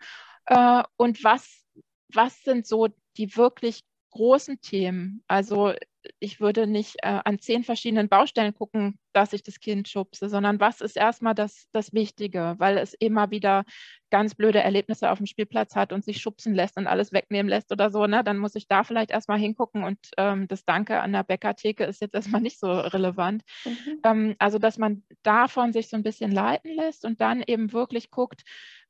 Äh, 0.46 0.84
und 0.98 1.24
was, 1.24 1.66
was 2.14 2.42
sind 2.44 2.66
so 2.66 2.88
die 3.18 3.36
wirklich 3.38 3.82
großen 4.12 4.60
Themen? 4.62 5.24
Also 5.28 5.74
ich 6.20 6.40
würde 6.40 6.68
nicht 6.68 6.98
äh, 7.04 7.20
an 7.24 7.40
zehn 7.40 7.64
verschiedenen 7.64 8.10
Baustellen 8.10 8.54
gucken, 8.54 9.00
dass 9.14 9.34
ich 9.34 9.44
das 9.44 9.60
Kind 9.60 9.88
schubse, 9.88 10.30
sondern 10.30 10.60
was 10.60 10.82
ist 10.82 10.98
erstmal 10.98 11.36
das, 11.36 11.68
das 11.72 11.94
Wichtige, 11.94 12.56
weil 12.58 12.78
es 12.78 12.94
immer 12.94 13.32
wieder 13.32 13.64
ganz 14.10 14.36
blöde 14.36 14.60
Erlebnisse 14.60 15.12
auf 15.12 15.18
dem 15.18 15.28
Spielplatz 15.28 15.76
hat 15.76 15.94
und 15.94 16.04
sich 16.04 16.22
schubsen 16.22 16.54
lässt 16.54 16.78
und 16.78 16.88
alles 16.88 17.12
wegnehmen 17.12 17.50
lässt 17.50 17.72
oder 17.72 17.90
so, 17.90 18.06
ne? 18.08 18.24
dann 18.24 18.38
muss 18.38 18.56
ich 18.56 18.68
da 18.68 18.84
vielleicht 18.84 19.12
erstmal 19.12 19.40
hingucken 19.40 19.84
und 19.84 20.00
ähm, 20.18 20.48
das 20.48 20.66
Danke 20.66 21.00
an 21.00 21.14
der 21.14 21.24
Bäckertheke 21.24 21.84
ist 21.86 22.02
jetzt 22.02 22.16
erstmal 22.16 22.42
nicht 22.42 22.60
so 22.60 22.72
relevant. 22.72 23.44
Mhm. 23.66 24.00
Ähm, 24.04 24.36
also, 24.40 24.60
dass 24.60 24.78
man 24.78 25.04
davon 25.24 25.74
sich 25.74 25.90
so 25.90 25.98
ein 25.98 26.04
bisschen 26.04 26.32
leiten 26.32 26.76
lässt 26.76 27.06
und 27.06 27.22
dann 27.22 27.44
eben 27.46 27.74
wirklich 27.74 28.12
guckt, 28.12 28.44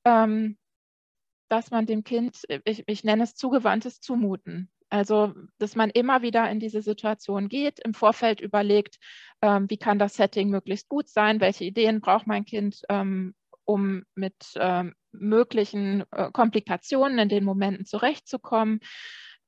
ähm, 0.05 0.57
dass 1.49 1.71
man 1.71 1.85
dem 1.85 2.03
Kind, 2.03 2.41
ich, 2.65 2.83
ich 2.87 3.03
nenne 3.03 3.23
es 3.23 3.35
zugewandtes 3.35 3.99
Zumuten. 4.01 4.69
Also, 4.89 5.33
dass 5.57 5.75
man 5.75 5.89
immer 5.89 6.21
wieder 6.21 6.49
in 6.49 6.59
diese 6.59 6.81
Situation 6.81 7.49
geht, 7.49 7.79
im 7.79 7.93
Vorfeld 7.93 8.39
überlegt, 8.39 8.97
ähm, 9.41 9.69
wie 9.69 9.77
kann 9.77 9.99
das 9.99 10.15
Setting 10.15 10.49
möglichst 10.49 10.89
gut 10.89 11.09
sein, 11.09 11.39
welche 11.39 11.65
Ideen 11.65 12.01
braucht 12.01 12.27
mein 12.27 12.45
Kind, 12.45 12.81
ähm, 12.89 13.33
um 13.65 14.03
mit 14.13 14.35
ähm, 14.57 14.93
möglichen 15.11 16.03
äh, 16.11 16.31
Komplikationen 16.31 17.17
in 17.17 17.29
den 17.29 17.43
Momenten 17.43 17.85
zurechtzukommen. 17.85 18.79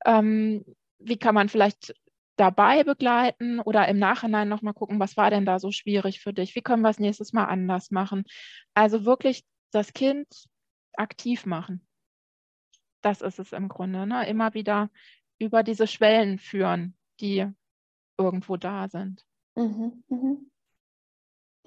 Ähm, 0.05 0.65
wie 0.99 1.17
kann 1.17 1.35
man 1.35 1.49
vielleicht 1.49 1.93
dabei 2.37 2.83
begleiten 2.83 3.59
oder 3.59 3.87
im 3.87 3.99
Nachhinein 3.99 4.47
nochmal 4.47 4.73
gucken, 4.73 4.99
was 4.99 5.17
war 5.17 5.29
denn 5.29 5.45
da 5.45 5.59
so 5.59 5.71
schwierig 5.71 6.19
für 6.19 6.33
dich? 6.33 6.55
Wie 6.55 6.61
können 6.61 6.81
wir 6.81 6.89
es 6.89 6.99
nächstes 6.99 7.33
Mal 7.33 7.45
anders 7.45 7.91
machen? 7.91 8.25
Also 8.73 9.05
wirklich 9.05 9.43
das 9.71 9.93
Kind 9.93 10.27
aktiv 10.93 11.45
machen. 11.45 11.85
Das 13.01 13.21
ist 13.21 13.39
es 13.39 13.53
im 13.53 13.69
Grunde. 13.69 14.05
Ne? 14.05 14.27
Immer 14.27 14.53
wieder 14.53 14.89
über 15.39 15.63
diese 15.63 15.87
Schwellen 15.87 16.39
führen, 16.39 16.95
die 17.19 17.47
irgendwo 18.17 18.57
da 18.57 18.87
sind. 18.89 19.25
Mhm, 19.55 20.03
mhm. 20.09 20.51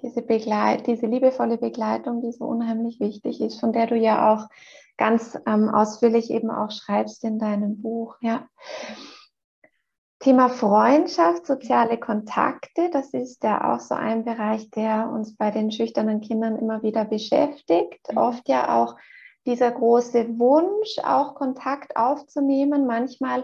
Diese, 0.01 0.21
Begleit 0.21 0.87
diese 0.87 1.05
liebevolle 1.05 1.57
Begleitung, 1.57 2.21
die 2.21 2.31
so 2.31 2.45
unheimlich 2.45 2.99
wichtig 2.99 3.39
ist, 3.41 3.59
von 3.59 3.71
der 3.71 3.87
du 3.87 3.95
ja 3.95 4.33
auch 4.33 4.49
ganz 4.97 5.37
ähm, 5.45 5.69
ausführlich 5.69 6.31
eben 6.31 6.49
auch 6.49 6.71
schreibst 6.71 7.23
in 7.23 7.39
deinem 7.39 7.81
Buch. 7.81 8.17
Ja. 8.21 8.47
Thema 10.19 10.49
Freundschaft, 10.49 11.47
soziale 11.47 11.99
Kontakte, 11.99 12.89
das 12.91 13.11
ist 13.13 13.43
ja 13.43 13.73
auch 13.73 13.79
so 13.79 13.95
ein 13.95 14.23
Bereich, 14.23 14.69
der 14.69 15.09
uns 15.09 15.35
bei 15.35 15.49
den 15.49 15.71
schüchternen 15.71 16.21
Kindern 16.21 16.57
immer 16.57 16.83
wieder 16.83 17.05
beschäftigt. 17.05 18.07
Mhm. 18.11 18.17
Oft 18.17 18.47
ja 18.47 18.81
auch 18.81 18.95
dieser 19.45 19.71
große 19.71 20.39
Wunsch, 20.39 20.97
auch 21.03 21.35
Kontakt 21.35 21.95
aufzunehmen. 21.95 22.85
Manchmal 22.85 23.43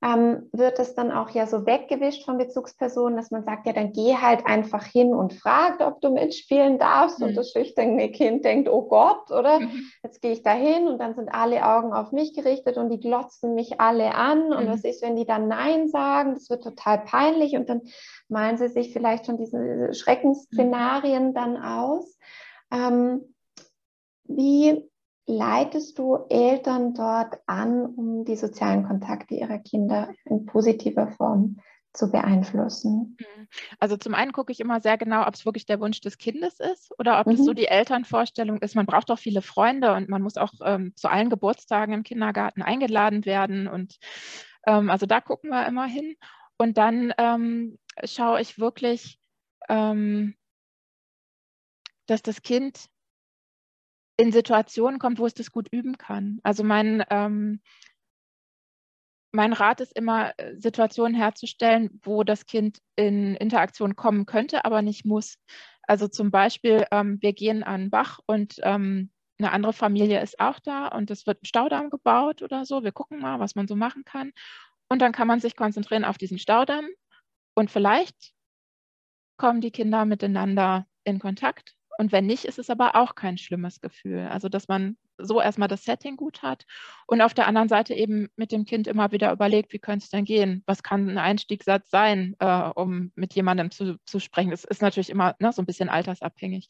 ähm, 0.00 0.48
wird 0.52 0.78
es 0.78 0.94
dann 0.94 1.10
auch 1.10 1.30
ja 1.30 1.46
so 1.46 1.66
weggewischt 1.66 2.24
von 2.24 2.38
Bezugspersonen, 2.38 3.16
dass 3.16 3.32
man 3.32 3.44
sagt, 3.44 3.66
ja, 3.66 3.72
dann 3.72 3.92
geh 3.92 4.14
halt 4.14 4.46
einfach 4.46 4.84
hin 4.84 5.12
und 5.12 5.34
fragt, 5.34 5.82
ob 5.82 6.00
du 6.00 6.10
mitspielen 6.10 6.78
darfst. 6.78 7.18
Mhm. 7.18 7.26
Und 7.26 7.36
das 7.36 7.50
schüchterne 7.50 8.10
Kind 8.12 8.44
denkt, 8.44 8.68
oh 8.68 8.82
Gott, 8.82 9.30
oder? 9.32 9.58
Mhm. 9.58 9.86
Jetzt 10.04 10.22
gehe 10.22 10.32
ich 10.32 10.42
da 10.42 10.52
hin 10.52 10.86
und 10.86 10.98
dann 10.98 11.16
sind 11.16 11.30
alle 11.30 11.64
Augen 11.64 11.92
auf 11.92 12.12
mich 12.12 12.32
gerichtet 12.32 12.76
und 12.76 12.90
die 12.90 13.00
glotzen 13.00 13.54
mich 13.54 13.80
alle 13.80 14.14
an. 14.14 14.52
Und 14.52 14.66
mhm. 14.66 14.70
was 14.70 14.84
ist, 14.84 15.02
wenn 15.02 15.16
die 15.16 15.26
dann 15.26 15.48
Nein 15.48 15.88
sagen? 15.88 16.34
Das 16.34 16.48
wird 16.48 16.62
total 16.62 17.00
peinlich 17.00 17.56
und 17.56 17.68
dann 17.68 17.82
malen 18.28 18.56
sie 18.56 18.68
sich 18.68 18.92
vielleicht 18.92 19.26
schon 19.26 19.36
diese 19.36 19.92
Schreckensszenarien 19.94 21.34
dann 21.34 21.56
aus. 21.56 22.16
Ähm, 22.70 23.34
wie 24.28 24.88
leitest 25.28 25.98
du 25.98 26.16
Eltern 26.30 26.94
dort 26.94 27.38
an, 27.46 27.86
um 27.86 28.24
die 28.24 28.36
sozialen 28.36 28.84
Kontakte 28.84 29.34
ihrer 29.34 29.58
Kinder 29.58 30.08
in 30.24 30.46
positiver 30.46 31.08
Form 31.08 31.58
zu 31.92 32.10
beeinflussen? 32.10 33.16
Mhm. 33.20 33.48
Also 33.78 33.96
zum 33.96 34.14
einen 34.14 34.32
gucke 34.32 34.52
ich 34.52 34.60
immer 34.60 34.80
sehr 34.80 34.96
genau, 34.96 35.26
ob 35.26 35.34
es 35.34 35.44
wirklich 35.44 35.66
der 35.66 35.80
Wunsch 35.80 36.00
des 36.00 36.18
Kindes 36.18 36.60
ist 36.60 36.92
oder 36.98 37.20
ob 37.20 37.26
mhm. 37.26 37.34
es 37.34 37.44
so 37.44 37.52
die 37.52 37.68
Elternvorstellung 37.68 38.58
ist, 38.58 38.74
man 38.74 38.86
braucht 38.86 39.10
doch 39.10 39.18
viele 39.18 39.42
Freunde 39.42 39.94
und 39.94 40.08
man 40.08 40.22
muss 40.22 40.36
auch 40.36 40.52
ähm, 40.64 40.92
zu 40.96 41.08
allen 41.08 41.30
Geburtstagen 41.30 41.92
im 41.92 42.02
Kindergarten 42.02 42.62
eingeladen 42.62 43.26
werden. 43.26 43.68
Und 43.68 43.98
ähm, 44.66 44.88
also 44.90 45.06
da 45.06 45.20
gucken 45.20 45.50
wir 45.50 45.66
immer 45.66 45.86
hin. 45.86 46.16
Und 46.56 46.78
dann 46.78 47.12
ähm, 47.18 47.78
schaue 48.04 48.40
ich 48.40 48.58
wirklich, 48.58 49.20
ähm, 49.68 50.34
dass 52.06 52.22
das 52.22 52.42
Kind 52.42 52.88
in 54.18 54.32
Situationen 54.32 54.98
kommt, 54.98 55.18
wo 55.18 55.26
es 55.26 55.34
das 55.34 55.52
gut 55.52 55.68
üben 55.70 55.96
kann. 55.96 56.40
Also 56.42 56.64
mein, 56.64 57.04
ähm, 57.08 57.60
mein 59.32 59.52
Rat 59.52 59.80
ist 59.80 59.96
immer, 59.96 60.32
äh, 60.38 60.56
Situationen 60.56 61.14
herzustellen, 61.14 62.00
wo 62.02 62.24
das 62.24 62.44
Kind 62.46 62.80
in 62.96 63.36
Interaktion 63.36 63.94
kommen 63.94 64.26
könnte, 64.26 64.64
aber 64.64 64.82
nicht 64.82 65.04
muss. 65.04 65.36
Also 65.82 66.08
zum 66.08 66.30
Beispiel, 66.30 66.84
ähm, 66.90 67.18
wir 67.20 67.32
gehen 67.32 67.62
an 67.62 67.82
den 67.82 67.90
Bach 67.90 68.18
und 68.26 68.56
ähm, 68.62 69.10
eine 69.38 69.52
andere 69.52 69.72
Familie 69.72 70.20
ist 70.20 70.40
auch 70.40 70.58
da 70.58 70.88
und 70.88 71.10
es 71.12 71.26
wird 71.26 71.42
ein 71.42 71.46
Staudamm 71.46 71.88
gebaut 71.88 72.42
oder 72.42 72.64
so. 72.64 72.82
Wir 72.82 72.92
gucken 72.92 73.20
mal, 73.20 73.38
was 73.38 73.54
man 73.54 73.68
so 73.68 73.76
machen 73.76 74.04
kann. 74.04 74.32
Und 74.88 75.00
dann 75.00 75.12
kann 75.12 75.28
man 75.28 75.38
sich 75.38 75.54
konzentrieren 75.54 76.04
auf 76.04 76.18
diesen 76.18 76.40
Staudamm 76.40 76.88
und 77.54 77.70
vielleicht 77.70 78.32
kommen 79.36 79.60
die 79.60 79.70
Kinder 79.70 80.04
miteinander 80.06 80.88
in 81.04 81.20
Kontakt 81.20 81.77
und 81.98 82.12
wenn 82.12 82.26
nicht, 82.26 82.44
ist 82.44 82.60
es 82.60 82.70
aber 82.70 82.94
auch 82.94 83.16
kein 83.16 83.38
schlimmes 83.38 83.80
Gefühl. 83.80 84.28
Also, 84.30 84.48
dass 84.48 84.68
man 84.68 84.96
so 85.18 85.40
erstmal 85.40 85.66
das 85.66 85.84
Setting 85.84 86.16
gut 86.16 86.42
hat 86.42 86.64
und 87.08 87.20
auf 87.20 87.34
der 87.34 87.48
anderen 87.48 87.68
Seite 87.68 87.92
eben 87.92 88.28
mit 88.36 88.52
dem 88.52 88.64
Kind 88.64 88.86
immer 88.86 89.10
wieder 89.10 89.32
überlegt, 89.32 89.72
wie 89.72 89.80
könnte 89.80 90.04
es 90.04 90.10
denn 90.10 90.24
gehen? 90.24 90.62
Was 90.66 90.84
kann 90.84 91.10
ein 91.10 91.18
Einstiegssatz 91.18 91.90
sein, 91.90 92.36
äh, 92.38 92.70
um 92.74 93.10
mit 93.16 93.34
jemandem 93.34 93.72
zu, 93.72 93.98
zu 94.06 94.20
sprechen? 94.20 94.52
Das 94.52 94.62
ist 94.62 94.80
natürlich 94.80 95.10
immer 95.10 95.34
ne, 95.40 95.52
so 95.52 95.60
ein 95.60 95.66
bisschen 95.66 95.88
altersabhängig. 95.88 96.68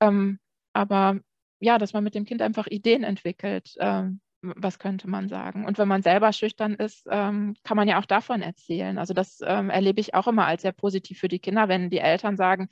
Ähm, 0.00 0.38
aber 0.72 1.18
ja, 1.58 1.78
dass 1.78 1.92
man 1.92 2.04
mit 2.04 2.14
dem 2.14 2.24
Kind 2.24 2.40
einfach 2.40 2.68
Ideen 2.68 3.02
entwickelt. 3.02 3.74
Ähm, 3.80 4.20
was 4.42 4.78
könnte 4.78 5.08
man 5.08 5.28
sagen? 5.28 5.66
Und 5.66 5.78
wenn 5.78 5.88
man 5.88 6.02
selber 6.02 6.32
schüchtern 6.32 6.74
ist, 6.74 7.06
ähm, 7.10 7.56
kann 7.64 7.76
man 7.76 7.88
ja 7.88 8.00
auch 8.00 8.06
davon 8.06 8.40
erzählen. 8.40 8.98
Also 8.98 9.14
das 9.14 9.40
ähm, 9.44 9.68
erlebe 9.68 10.00
ich 10.00 10.14
auch 10.14 10.28
immer 10.28 10.46
als 10.46 10.62
sehr 10.62 10.72
positiv 10.72 11.18
für 11.18 11.28
die 11.28 11.40
Kinder, 11.40 11.68
wenn 11.68 11.90
die 11.90 11.98
Eltern 11.98 12.36
sagen, 12.36 12.68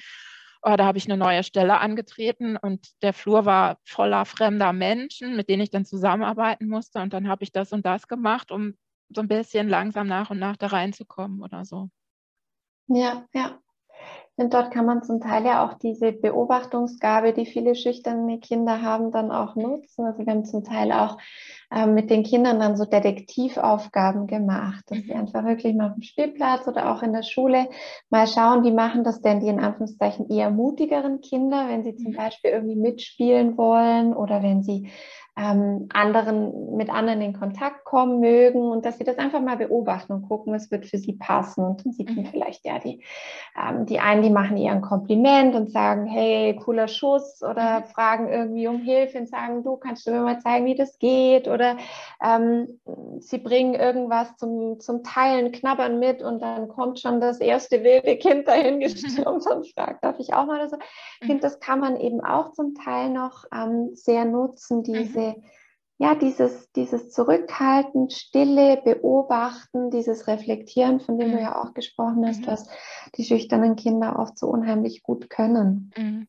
oh, 0.62 0.76
da 0.76 0.84
habe 0.86 0.98
ich 0.98 1.06
eine 1.06 1.16
neue 1.16 1.42
Stelle 1.44 1.78
angetreten 1.80 2.56
und 2.56 2.86
der 3.02 3.12
Flur 3.12 3.44
war 3.44 3.78
voller 3.84 4.24
fremder 4.24 4.72
Menschen, 4.72 5.36
mit 5.36 5.48
denen 5.48 5.62
ich 5.62 5.70
dann 5.70 5.84
zusammenarbeiten 5.84 6.68
musste. 6.68 7.00
Und 7.00 7.12
dann 7.12 7.28
habe 7.28 7.44
ich 7.44 7.52
das 7.52 7.72
und 7.72 7.86
das 7.86 8.08
gemacht, 8.08 8.50
um 8.50 8.74
so 9.14 9.20
ein 9.20 9.28
bisschen 9.28 9.68
langsam 9.68 10.06
nach 10.06 10.30
und 10.30 10.38
nach 10.38 10.56
da 10.56 10.68
reinzukommen 10.68 11.42
oder 11.42 11.64
so. 11.64 11.90
Ja, 12.88 13.26
ja. 13.34 13.60
Und 14.38 14.54
dort 14.54 14.70
kann 14.70 14.86
man 14.86 15.02
zum 15.02 15.20
Teil 15.20 15.44
ja 15.44 15.66
auch 15.66 15.74
diese 15.74 16.12
Beobachtungsgabe, 16.12 17.32
die 17.32 17.44
viele 17.44 17.74
schüchterne 17.74 18.38
Kinder 18.38 18.82
haben, 18.82 19.10
dann 19.10 19.32
auch 19.32 19.56
nutzen. 19.56 20.06
Also 20.06 20.24
wir 20.24 20.32
haben 20.32 20.44
zum 20.44 20.62
Teil 20.62 20.92
auch 20.92 21.18
äh, 21.70 21.86
mit 21.86 22.08
den 22.08 22.22
Kindern 22.22 22.60
dann 22.60 22.76
so 22.76 22.84
Detektivaufgaben 22.84 24.26
gemacht, 24.26 24.84
dass 24.88 24.98
sie 24.98 25.12
mhm. 25.12 25.20
einfach 25.20 25.44
wirklich 25.44 25.74
mal 25.74 25.88
auf 25.88 25.94
dem 25.94 26.02
Spielplatz 26.02 26.68
oder 26.68 26.92
auch 26.92 27.02
in 27.02 27.12
der 27.12 27.24
Schule 27.24 27.68
mal 28.10 28.28
schauen, 28.28 28.62
wie 28.62 28.72
machen 28.72 29.02
das 29.02 29.20
denn 29.20 29.40
die 29.40 29.48
in 29.48 29.60
Anführungszeichen 29.60 30.30
eher 30.30 30.50
mutigeren 30.50 31.20
Kinder, 31.20 31.66
wenn 31.68 31.82
sie 31.82 31.96
zum 31.96 32.12
mhm. 32.12 32.16
Beispiel 32.16 32.52
irgendwie 32.52 32.76
mitspielen 32.76 33.58
wollen 33.58 34.14
oder 34.14 34.42
wenn 34.42 34.62
sie 34.62 34.88
ähm, 35.38 35.88
anderen, 35.92 36.76
mit 36.76 36.90
anderen 36.90 37.20
in 37.22 37.32
Kontakt 37.32 37.84
kommen 37.84 38.18
mögen 38.18 38.60
und 38.60 38.84
dass 38.84 38.98
sie 38.98 39.04
das 39.04 39.18
einfach 39.18 39.40
mal 39.40 39.56
beobachten 39.56 40.12
und 40.12 40.28
gucken, 40.28 40.52
was 40.52 40.72
wird 40.72 40.86
für 40.86 40.98
sie 40.98 41.12
passen. 41.12 41.64
Und 41.64 41.84
dann 41.84 41.92
sieht 41.92 42.08
man 42.08 42.24
mhm. 42.24 42.28
vielleicht, 42.28 42.64
ja, 42.64 42.80
die, 42.80 43.04
ähm, 43.56 43.86
die 43.86 44.00
einen, 44.00 44.22
die 44.22 44.30
machen 44.30 44.56
ihr 44.56 44.72
ein 44.72 44.80
Kompliment 44.80 45.54
und 45.54 45.70
sagen, 45.70 46.06
hey, 46.06 46.56
cooler 46.56 46.88
Schuss 46.88 47.40
oder 47.42 47.80
mhm. 47.80 47.84
fragen 47.84 48.28
irgendwie 48.28 48.66
um 48.66 48.80
Hilfe 48.80 49.18
und 49.18 49.28
sagen, 49.28 49.62
du, 49.62 49.76
kannst 49.76 50.06
du 50.06 50.10
mir 50.10 50.22
mal 50.22 50.40
zeigen, 50.40 50.66
wie 50.66 50.74
das 50.74 50.98
geht? 50.98 51.46
Oder 51.46 51.76
ähm, 52.20 52.80
sie 53.20 53.38
bringen 53.38 53.74
irgendwas 53.74 54.36
zum, 54.38 54.80
zum 54.80 55.04
Teilen, 55.04 55.52
knabbern 55.52 56.00
mit 56.00 56.20
und 56.20 56.42
dann 56.42 56.66
kommt 56.66 56.98
schon 56.98 57.20
das 57.20 57.38
erste 57.38 57.84
wilde 57.84 58.16
Kind 58.16 58.48
dahin 58.48 58.80
gestürmt 58.80 59.46
und 59.46 59.72
fragt, 59.72 60.02
darf 60.02 60.18
ich 60.18 60.34
auch 60.34 60.46
mal? 60.46 60.60
Also, 60.60 60.78
ich 61.20 61.28
finde, 61.28 61.42
das 61.42 61.60
kann 61.60 61.78
man 61.78 61.96
eben 61.96 62.20
auch 62.24 62.52
zum 62.54 62.74
Teil 62.74 63.10
noch 63.10 63.44
ähm, 63.54 63.90
sehr 63.94 64.24
nutzen, 64.24 64.82
diese 64.82 65.27
ja, 65.98 66.14
dieses, 66.14 66.70
dieses 66.72 67.10
Zurückhalten, 67.10 68.08
Stille, 68.08 68.80
Beobachten, 68.84 69.90
dieses 69.90 70.28
Reflektieren, 70.28 71.00
von 71.00 71.18
dem 71.18 71.30
mhm. 71.30 71.32
du 71.32 71.40
ja 71.40 71.60
auch 71.60 71.74
gesprochen 71.74 72.24
hast, 72.26 72.42
mhm. 72.42 72.46
was 72.46 72.68
die 73.16 73.24
schüchternen 73.24 73.74
Kinder 73.74 74.18
oft 74.18 74.38
so 74.38 74.46
unheimlich 74.46 75.02
gut 75.02 75.28
können. 75.28 75.90
Mhm. 75.96 76.28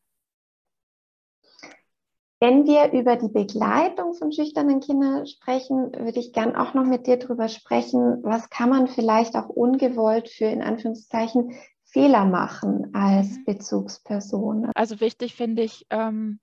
Wenn 2.42 2.66
wir 2.66 2.92
über 2.92 3.16
die 3.16 3.28
Begleitung 3.28 4.14
von 4.14 4.32
schüchternen 4.32 4.80
Kindern 4.80 5.26
sprechen, 5.26 5.92
würde 5.92 6.18
ich 6.18 6.32
gern 6.32 6.56
auch 6.56 6.72
noch 6.72 6.86
mit 6.86 7.06
dir 7.06 7.18
darüber 7.18 7.48
sprechen, 7.48 8.24
was 8.24 8.48
kann 8.48 8.70
man 8.70 8.88
vielleicht 8.88 9.36
auch 9.36 9.50
ungewollt 9.50 10.30
für 10.30 10.46
in 10.46 10.62
Anführungszeichen 10.62 11.54
Fehler 11.84 12.24
machen 12.24 12.94
als 12.94 13.28
mhm. 13.28 13.44
Bezugsperson. 13.44 14.70
Also 14.74 15.00
wichtig 15.00 15.34
finde 15.34 15.62
ich 15.62 15.86
ähm, 15.90 16.40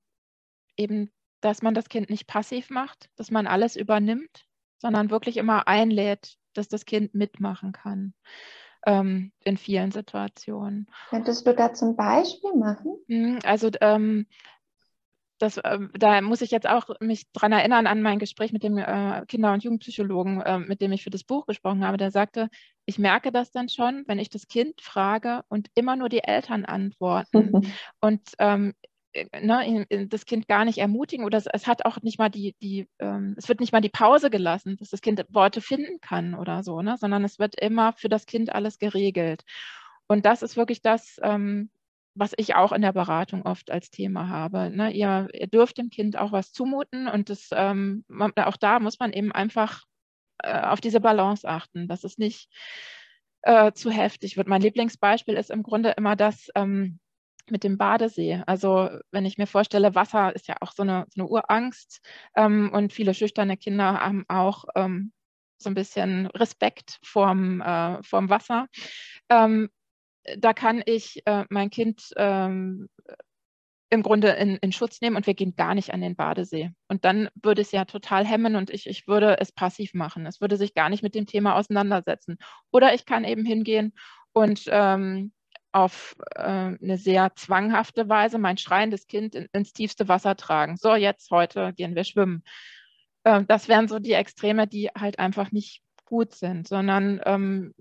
eben 0.77 1.11
dass 1.41 1.61
man 1.61 1.73
das 1.73 1.89
Kind 1.89 2.09
nicht 2.09 2.27
passiv 2.27 2.69
macht, 2.69 3.09
dass 3.15 3.31
man 3.31 3.47
alles 3.47 3.75
übernimmt, 3.75 4.45
sondern 4.79 5.09
wirklich 5.09 5.37
immer 5.37 5.67
einlädt, 5.67 6.37
dass 6.53 6.67
das 6.67 6.85
Kind 6.85 7.13
mitmachen 7.13 7.71
kann 7.71 8.13
ähm, 8.85 9.31
in 9.43 9.57
vielen 9.57 9.91
Situationen. 9.91 10.87
Könntest 11.09 11.45
du 11.45 11.53
da 11.53 11.73
zum 11.73 11.95
Beispiel 11.95 12.53
machen? 12.53 12.97
Mhm, 13.07 13.39
also 13.43 13.69
ähm, 13.81 14.25
das, 15.39 15.57
äh, 15.57 15.79
da 15.93 16.21
muss 16.21 16.41
ich 16.41 16.51
jetzt 16.51 16.67
auch 16.67 16.89
mich 16.99 17.31
dran 17.31 17.51
erinnern 17.51 17.85
an 17.85 18.01
mein 18.01 18.19
Gespräch 18.19 18.51
mit 18.53 18.63
dem 18.63 18.77
äh, 18.77 19.23
Kinder- 19.27 19.53
und 19.53 19.63
Jugendpsychologen, 19.63 20.41
äh, 20.41 20.59
mit 20.59 20.81
dem 20.81 20.91
ich 20.91 21.03
für 21.03 21.09
das 21.09 21.23
Buch 21.23 21.45
gesprochen 21.45 21.85
habe. 21.85 21.97
Der 21.97 22.11
sagte, 22.11 22.49
ich 22.85 22.97
merke 22.97 23.31
das 23.31 23.51
dann 23.51 23.69
schon, 23.69 24.03
wenn 24.07 24.19
ich 24.19 24.29
das 24.29 24.47
Kind 24.47 24.81
frage 24.81 25.43
und 25.47 25.69
immer 25.75 25.95
nur 25.95 26.09
die 26.09 26.23
Eltern 26.23 26.65
antworten. 26.65 27.61
und 28.01 28.21
ähm, 28.39 28.73
ne, 29.39 29.85
das 30.07 30.25
Kind 30.25 30.47
gar 30.47 30.65
nicht 30.65 30.77
ermutigen 30.77 31.25
oder 31.25 31.37
es, 31.37 31.67
hat 31.67 31.85
auch 31.85 32.01
nicht 32.01 32.19
mal 32.19 32.29
die, 32.29 32.55
die 32.61 32.87
ähm, 32.99 33.35
es 33.37 33.47
wird 33.49 33.59
nicht 33.59 33.71
mal 33.71 33.81
die 33.81 33.89
Pause 33.89 34.29
gelassen, 34.29 34.77
dass 34.77 34.89
das 34.89 35.01
Kind 35.01 35.23
Worte 35.29 35.61
finden 35.61 35.99
kann 36.01 36.35
oder 36.35 36.63
so, 36.63 36.81
ne, 36.81 36.97
sondern 36.97 37.23
es 37.23 37.39
wird 37.39 37.59
immer 37.59 37.93
für 37.93 38.09
das 38.09 38.25
Kind 38.25 38.53
alles 38.53 38.79
geregelt. 38.79 39.43
Und 40.07 40.25
das 40.25 40.41
ist 40.41 40.57
wirklich 40.57 40.81
das, 40.81 41.19
ähm, 41.23 41.69
was 42.15 42.33
ich 42.37 42.55
auch 42.55 42.71
in 42.71 42.81
der 42.81 42.93
Beratung 42.93 43.43
oft 43.43 43.71
als 43.71 43.89
Thema 43.91 44.29
habe. 44.29 44.71
Ne? 44.71 44.91
Ihr, 44.91 45.27
ihr, 45.33 45.47
dürft 45.47 45.77
dem 45.77 45.89
Kind 45.89 46.17
auch 46.17 46.31
was 46.31 46.51
zumuten 46.51 47.07
und 47.07 47.29
das, 47.29 47.49
ähm, 47.51 48.05
auch 48.37 48.57
da 48.57 48.79
muss 48.79 48.99
man 48.99 49.13
eben 49.13 49.31
einfach 49.31 49.83
äh, 50.39 50.61
auf 50.61 50.81
diese 50.81 50.99
Balance 50.99 51.47
achten, 51.47 51.87
dass 51.87 52.03
es 52.03 52.17
nicht 52.17 52.49
äh, 53.43 53.71
zu 53.73 53.91
heftig 53.91 54.37
wird. 54.37 54.47
Mein 54.47 54.61
Lieblingsbeispiel 54.61 55.35
ist 55.35 55.51
im 55.51 55.63
Grunde 55.63 55.91
immer 55.91 56.15
das, 56.15 56.49
ähm, 56.55 56.99
mit 57.51 57.63
dem 57.63 57.77
Badesee. 57.77 58.43
Also 58.45 58.89
wenn 59.11 59.25
ich 59.25 59.37
mir 59.37 59.47
vorstelle, 59.47 59.95
Wasser 59.95 60.35
ist 60.35 60.47
ja 60.47 60.55
auch 60.61 60.71
so 60.71 60.83
eine, 60.83 61.05
so 61.09 61.21
eine 61.21 61.29
Urangst 61.29 62.05
ähm, 62.35 62.71
und 62.73 62.93
viele 62.93 63.13
schüchterne 63.13 63.57
Kinder 63.57 63.99
haben 63.99 64.25
auch 64.27 64.65
ähm, 64.75 65.11
so 65.57 65.69
ein 65.69 65.75
bisschen 65.75 66.27
Respekt 66.27 66.99
vorm, 67.03 67.61
äh, 67.61 68.01
vorm 68.03 68.29
Wasser. 68.29 68.67
Ähm, 69.29 69.69
da 70.37 70.53
kann 70.53 70.83
ich 70.85 71.21
äh, 71.25 71.45
mein 71.49 71.69
Kind 71.69 72.09
ähm, 72.17 72.89
im 73.89 74.03
Grunde 74.03 74.29
in, 74.31 74.57
in, 74.57 74.73
Schutz 74.73 74.99
nehmen 74.99 75.15
und 75.15 75.27
wir 75.27 75.33
gehen 75.33 75.55
gar 75.55 75.73
nicht 75.73 75.93
an 75.93 76.01
den 76.01 76.15
Badesee. 76.15 76.71
Und 76.89 77.05
dann 77.05 77.29
würde 77.35 77.61
es 77.61 77.71
ja 77.71 77.85
total 77.85 78.25
hemmen 78.25 78.55
und 78.57 78.69
ich, 78.69 78.87
ich 78.87 79.07
würde 79.07 79.39
es 79.39 79.53
passiv 79.53 79.93
machen. 79.93 80.25
Es 80.25 80.41
würde 80.41 80.57
sich 80.57 80.73
gar 80.73 80.89
nicht 80.89 81.03
mit 81.03 81.15
dem 81.15 81.25
Thema 81.25 81.55
auseinandersetzen. 81.55 82.37
Oder 82.71 82.93
ich 82.93 83.05
kann 83.05 83.23
eben 83.23 83.45
hingehen 83.45 83.93
und 84.33 84.63
ähm, 84.67 85.31
auf 85.71 86.15
äh, 86.35 86.41
eine 86.41 86.97
sehr 86.97 87.35
zwanghafte 87.35 88.09
Weise 88.09 88.37
mein 88.37 88.57
schreiendes 88.57 89.07
Kind 89.07 89.35
in, 89.35 89.47
ins 89.53 89.73
tiefste 89.73 90.07
Wasser 90.07 90.35
tragen. 90.35 90.77
So, 90.77 90.95
jetzt 90.95 91.31
heute 91.31 91.73
gehen 91.73 91.95
wir 91.95 92.03
schwimmen. 92.03 92.43
Äh, 93.23 93.43
das 93.47 93.67
wären 93.67 93.87
so 93.87 93.99
die 93.99 94.13
Extreme, 94.13 94.67
die 94.67 94.89
halt 94.89 95.19
einfach 95.19 95.51
nicht 95.51 95.81
gut 96.05 96.33
sind, 96.33 96.67
sondern 96.67 97.21
ähm, 97.25 97.73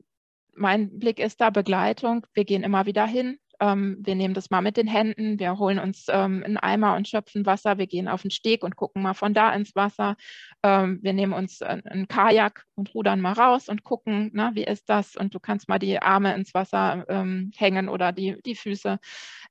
mein 0.54 0.98
Blick 0.98 1.18
ist 1.18 1.40
da 1.40 1.50
Begleitung. 1.50 2.26
Wir 2.34 2.44
gehen 2.44 2.64
immer 2.64 2.86
wieder 2.86 3.06
hin, 3.06 3.38
ähm, 3.60 3.98
wir 4.00 4.14
nehmen 4.14 4.34
das 4.34 4.50
mal 4.50 4.62
mit 4.62 4.76
den 4.76 4.86
Händen, 4.86 5.38
wir 5.38 5.58
holen 5.58 5.78
uns 5.78 6.06
ähm, 6.08 6.42
einen 6.44 6.56
Eimer 6.56 6.96
und 6.96 7.08
schöpfen 7.08 7.46
Wasser, 7.46 7.78
wir 7.78 7.86
gehen 7.86 8.08
auf 8.08 8.22
den 8.22 8.30
Steg 8.30 8.64
und 8.64 8.76
gucken 8.76 9.02
mal 9.02 9.14
von 9.14 9.34
da 9.34 9.52
ins 9.54 9.74
Wasser. 9.74 10.16
Ähm, 10.62 10.98
wir 11.02 11.12
nehmen 11.12 11.32
uns 11.32 11.62
einen 11.62 12.08
Kajak 12.08 12.64
und 12.74 12.94
rudern 12.94 13.20
mal 13.20 13.32
raus 13.32 13.68
und 13.68 13.84
gucken, 13.84 14.30
na, 14.34 14.54
wie 14.54 14.64
ist 14.64 14.88
das? 14.88 15.16
Und 15.16 15.34
du 15.34 15.40
kannst 15.40 15.68
mal 15.68 15.78
die 15.78 16.00
Arme 16.00 16.34
ins 16.34 16.54
Wasser 16.54 17.04
ähm, 17.08 17.50
hängen 17.56 17.88
oder 17.88 18.12
die, 18.12 18.40
die 18.44 18.54
Füße. 18.54 18.98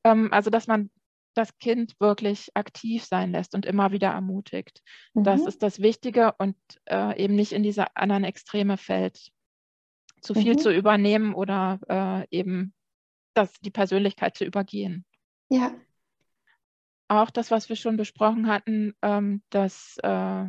Ähm, 0.04 0.30
also, 0.32 0.50
dass 0.50 0.68
man 0.68 0.90
das 1.36 1.58
Kind 1.60 2.00
wirklich 2.00 2.50
aktiv 2.56 3.04
sein 3.04 3.32
lässt 3.32 3.56
und 3.56 3.66
immer 3.66 3.92
wieder 3.92 4.10
ermutigt. 4.10 4.82
Mhm. 5.14 5.24
Das 5.24 5.46
ist 5.46 5.62
das 5.62 5.80
Wichtige 5.80 6.34
und 6.38 6.56
äh, 6.86 7.22
eben 7.22 7.36
nicht 7.36 7.52
in 7.52 7.62
diese 7.62 7.96
anderen 7.96 8.24
Extreme 8.24 8.78
fällt, 8.78 9.32
zu 10.22 10.34
viel 10.34 10.54
mhm. 10.54 10.58
zu 10.60 10.72
übernehmen 10.74 11.34
oder 11.36 11.80
äh, 11.88 12.36
eben 12.36 12.74
das, 13.36 13.54
die 13.62 13.72
Persönlichkeit 13.72 14.36
zu 14.36 14.46
übergehen. 14.46 15.06
Ja. 15.50 15.74
Auch 17.08 17.30
das, 17.30 17.52
was 17.52 17.70
wir 17.70 17.76
schon 17.76 17.98
besprochen 17.98 18.48
hatten, 18.48 18.94
ähm, 19.02 19.44
dass, 19.50 19.98
äh, 20.02 20.46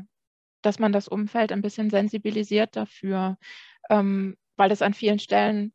dass 0.63 0.79
man 0.79 0.93
das 0.93 1.09
Umfeld 1.09 1.53
ein 1.53 1.63
bisschen 1.63 1.91
sensibilisiert 1.91 2.77
dafür, 2.77 3.37
ähm, 3.91 4.37
weil 4.57 4.71
es 4.73 4.83
an 4.83 4.95
vielen 4.95 5.19
Stellen 5.19 5.75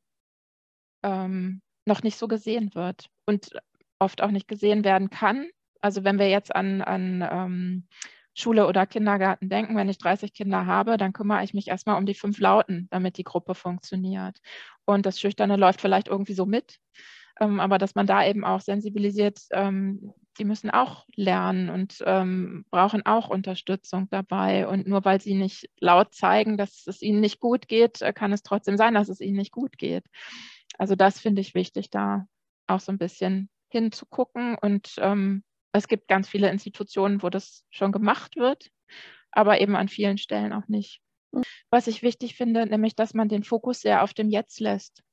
ähm, 1.04 1.62
noch 1.86 2.02
nicht 2.04 2.18
so 2.18 2.28
gesehen 2.28 2.74
wird 2.74 3.10
und 3.26 3.52
oft 4.00 4.22
auch 4.22 4.32
nicht 4.32 4.48
gesehen 4.48 4.84
werden 4.84 5.10
kann. 5.10 5.48
Also 5.82 6.04
wenn 6.04 6.20
wir 6.20 6.30
jetzt 6.30 6.56
an, 6.56 6.82
an 6.82 7.28
ähm, 7.30 7.88
Schule 8.42 8.68
oder 8.68 8.86
Kindergarten 8.86 9.50
denken, 9.50 9.76
wenn 9.76 9.90
ich 9.90 9.98
30 9.98 10.34
Kinder 10.34 10.66
habe, 10.66 10.98
dann 10.98 11.14
kümmere 11.14 11.44
ich 11.44 11.54
mich 11.54 11.68
erstmal 11.68 11.98
um 11.98 12.06
die 12.06 12.14
fünf 12.14 12.40
Lauten, 12.40 12.88
damit 12.92 13.18
die 13.18 13.24
Gruppe 13.24 13.56
funktioniert. 13.56 14.38
Und 14.86 15.06
das 15.06 15.20
Schüchterne 15.20 15.56
läuft 15.56 15.82
vielleicht 15.82 16.08
irgendwie 16.08 16.34
so 16.34 16.46
mit, 16.46 16.78
ähm, 17.40 17.60
aber 17.60 17.78
dass 17.78 17.96
man 17.96 18.08
da 18.08 18.26
eben 18.26 18.44
auch 18.44 18.62
sensibilisiert, 18.62 19.40
ähm, 19.52 20.14
die 20.38 20.46
müssen 20.46 20.70
auch 20.70 21.06
lernen 21.16 21.70
und 21.70 22.04
ähm, 22.06 22.66
brauchen 22.72 23.06
auch 23.06 23.30
Unterstützung 23.30 24.08
dabei. 24.10 24.68
Und 24.68 24.88
nur 24.88 25.04
weil 25.06 25.20
sie 25.22 25.34
nicht 25.34 25.70
laut 25.80 26.14
zeigen, 26.14 26.58
dass 26.58 26.88
es 26.88 27.02
ihnen 27.02 27.20
nicht 27.20 27.40
gut 27.40 27.68
geht, 27.68 28.02
äh, 28.02 28.14
kann 28.14 28.32
es 28.32 28.44
trotzdem 28.44 28.78
sein, 28.78 28.94
dass 28.94 29.10
es 29.10 29.22
ihnen 29.22 29.38
nicht 29.38 29.52
gut 29.52 29.78
geht. 29.78 30.06
Also 30.78 30.96
das 30.96 31.20
finde 31.20 31.42
ich 31.42 31.54
wichtig, 31.54 31.90
da 31.90 32.26
auch 32.68 32.80
so 32.80 32.92
ein 32.92 32.98
bisschen 32.98 33.50
hinzugucken 33.70 34.58
und 34.60 34.96
ähm, 35.00 35.44
es 35.72 35.88
gibt 35.88 36.08
ganz 36.08 36.28
viele 36.28 36.50
Institutionen, 36.50 37.24
wo 37.24 37.30
das 37.30 37.64
schon 37.70 37.92
gemacht 37.92 38.36
wird, 38.36 38.72
aber 39.32 39.62
eben 39.62 39.76
an 39.76 39.88
vielen 39.88 40.18
Stellen 40.18 40.54
auch 40.54 40.68
nicht. 40.68 41.02
Mhm. 41.32 41.44
Was 41.70 41.88
ich 41.88 42.02
wichtig 42.02 42.36
finde, 42.36 42.66
nämlich, 42.66 42.96
dass 42.96 43.14
man 43.14 43.30
den 43.30 43.44
Fokus 43.44 43.82
sehr 43.82 44.04
auf 44.04 44.14
dem 44.14 44.30
Jetzt 44.30 44.60
lässt. 44.60 45.04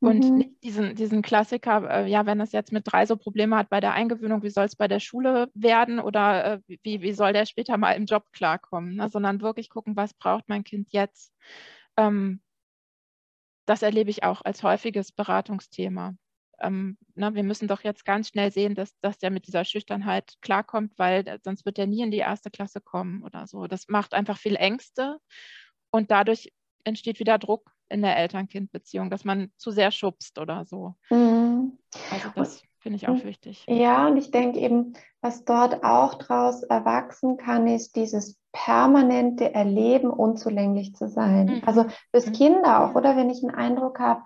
Und 0.00 0.24
mhm. 0.24 0.36
nicht 0.36 0.62
diesen, 0.62 0.94
diesen 0.94 1.22
Klassiker, 1.22 1.90
äh, 1.90 2.08
ja, 2.08 2.24
wenn 2.24 2.40
es 2.40 2.52
jetzt 2.52 2.72
mit 2.72 2.84
drei 2.86 3.04
so 3.04 3.16
Probleme 3.16 3.56
hat 3.56 3.68
bei 3.68 3.80
der 3.80 3.94
Eingewöhnung, 3.94 4.42
wie 4.44 4.50
soll 4.50 4.64
es 4.64 4.76
bei 4.76 4.86
der 4.86 5.00
Schule 5.00 5.50
werden 5.54 5.98
oder 5.98 6.44
äh, 6.44 6.60
wie, 6.82 7.02
wie 7.02 7.12
soll 7.12 7.32
der 7.32 7.46
später 7.46 7.76
mal 7.76 7.92
im 7.92 8.04
Job 8.04 8.24
klarkommen, 8.32 8.94
ne? 8.94 9.08
sondern 9.08 9.40
wirklich 9.40 9.70
gucken, 9.70 9.96
was 9.96 10.14
braucht 10.14 10.48
mein 10.48 10.62
Kind 10.62 10.92
jetzt. 10.92 11.34
Ähm, 11.96 12.40
das 13.66 13.82
erlebe 13.82 14.10
ich 14.10 14.22
auch 14.22 14.40
als 14.42 14.62
häufiges 14.62 15.10
Beratungsthema. 15.10 16.14
Ähm, 16.60 16.96
na, 17.14 17.34
wir 17.34 17.42
müssen 17.42 17.68
doch 17.68 17.82
jetzt 17.82 18.04
ganz 18.04 18.28
schnell 18.28 18.50
sehen, 18.50 18.74
dass, 18.74 18.98
dass 19.00 19.18
der 19.18 19.30
mit 19.30 19.46
dieser 19.46 19.64
Schüchternheit 19.64 20.34
klarkommt, 20.40 20.98
weil 20.98 21.26
äh, 21.26 21.38
sonst 21.42 21.64
wird 21.64 21.78
er 21.78 21.86
nie 21.86 22.02
in 22.02 22.10
die 22.10 22.18
erste 22.18 22.50
Klasse 22.50 22.80
kommen 22.80 23.22
oder 23.22 23.46
so. 23.46 23.66
Das 23.66 23.88
macht 23.88 24.14
einfach 24.14 24.38
viel 24.38 24.56
Ängste 24.56 25.18
und 25.90 26.10
dadurch 26.10 26.52
entsteht 26.84 27.20
wieder 27.20 27.38
Druck 27.38 27.70
in 27.88 28.02
der 28.02 28.16
Eltern-Kind-Beziehung, 28.16 29.10
dass 29.10 29.24
man 29.24 29.50
zu 29.56 29.70
sehr 29.70 29.90
schubst 29.90 30.38
oder 30.38 30.64
so. 30.64 30.94
Mhm. 31.10 31.78
Also 32.10 32.28
das 32.34 32.62
finde 32.80 32.96
ich 32.96 33.08
auch 33.08 33.24
wichtig. 33.24 33.64
Ja, 33.66 34.06
und 34.08 34.16
ich 34.16 34.30
denke 34.30 34.58
eben, 34.58 34.92
was 35.20 35.44
dort 35.44 35.82
auch 35.84 36.14
daraus 36.14 36.62
erwachsen 36.62 37.36
kann, 37.36 37.66
ist 37.66 37.96
dieses 37.96 38.38
permanente 38.52 39.52
Erleben, 39.54 40.10
unzulänglich 40.10 40.94
zu 40.94 41.08
sein. 41.08 41.46
Mhm. 41.46 41.62
Also 41.66 41.86
fürs 42.10 42.26
mhm. 42.26 42.32
Kinder 42.32 42.84
auch, 42.84 42.94
oder 42.94 43.16
wenn 43.16 43.30
ich 43.30 43.42
einen 43.42 43.54
Eindruck 43.54 43.98
habe, 44.00 44.22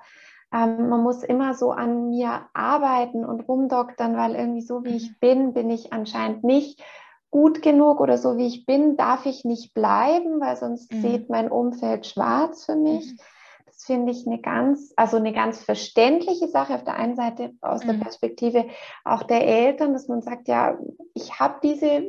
ähm, 0.53 0.88
man 0.88 1.03
muss 1.03 1.22
immer 1.22 1.55
so 1.55 1.70
an 1.70 2.11
mir 2.11 2.46
arbeiten 2.53 3.24
und 3.24 3.48
rumdoktern, 3.48 4.16
weil 4.16 4.34
irgendwie 4.34 4.62
so 4.62 4.84
wie 4.84 4.96
ich 4.96 5.11
mhm. 5.11 5.16
bin, 5.20 5.53
bin 5.55 5.70
ich 5.70 5.92
anscheinend 5.92 6.44
nicht 6.44 6.82
gut 7.30 7.62
genug 7.62 8.00
oder 8.00 8.18
so 8.18 8.36
wie 8.36 8.46
ich 8.46 8.66
bin, 8.66 8.96
darf 8.96 9.24
ich 9.24 9.44
nicht 9.44 9.72
bleiben, 9.72 10.40
weil 10.40 10.57
sonst 10.57 10.92
mhm. 10.92 11.00
sieht 11.00 11.30
mein 11.30 11.50
Umfeld 11.50 12.07
schwarz 12.07 12.66
für 12.66 12.76
mich. 12.76 13.12
Mhm. 13.12 13.18
Das 13.66 13.84
finde 13.84 14.12
ich 14.12 14.26
eine 14.26 14.38
ganz, 14.38 14.92
also 14.96 15.16
eine 15.16 15.32
ganz 15.32 15.64
verständliche 15.64 16.48
Sache 16.48 16.74
auf 16.74 16.84
der 16.84 16.96
einen 16.96 17.16
Seite 17.16 17.53
aus 17.62 17.82
mhm. 17.84 17.88
der 17.88 17.94
Perspektive 18.05 18.66
auch 19.05 19.22
der 19.22 19.46
Eltern, 19.46 19.94
dass 19.94 20.09
man 20.09 20.20
sagt, 20.20 20.46
ja, 20.46 20.78
ich 21.14 21.40
habe 21.40 21.59
diese 21.62 22.05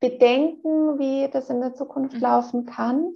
Bedenken, 0.00 0.98
wie 0.98 1.28
das 1.30 1.48
in 1.48 1.60
der 1.60 1.74
Zukunft 1.74 2.16
mhm. 2.16 2.20
laufen 2.20 2.66
kann. 2.66 3.14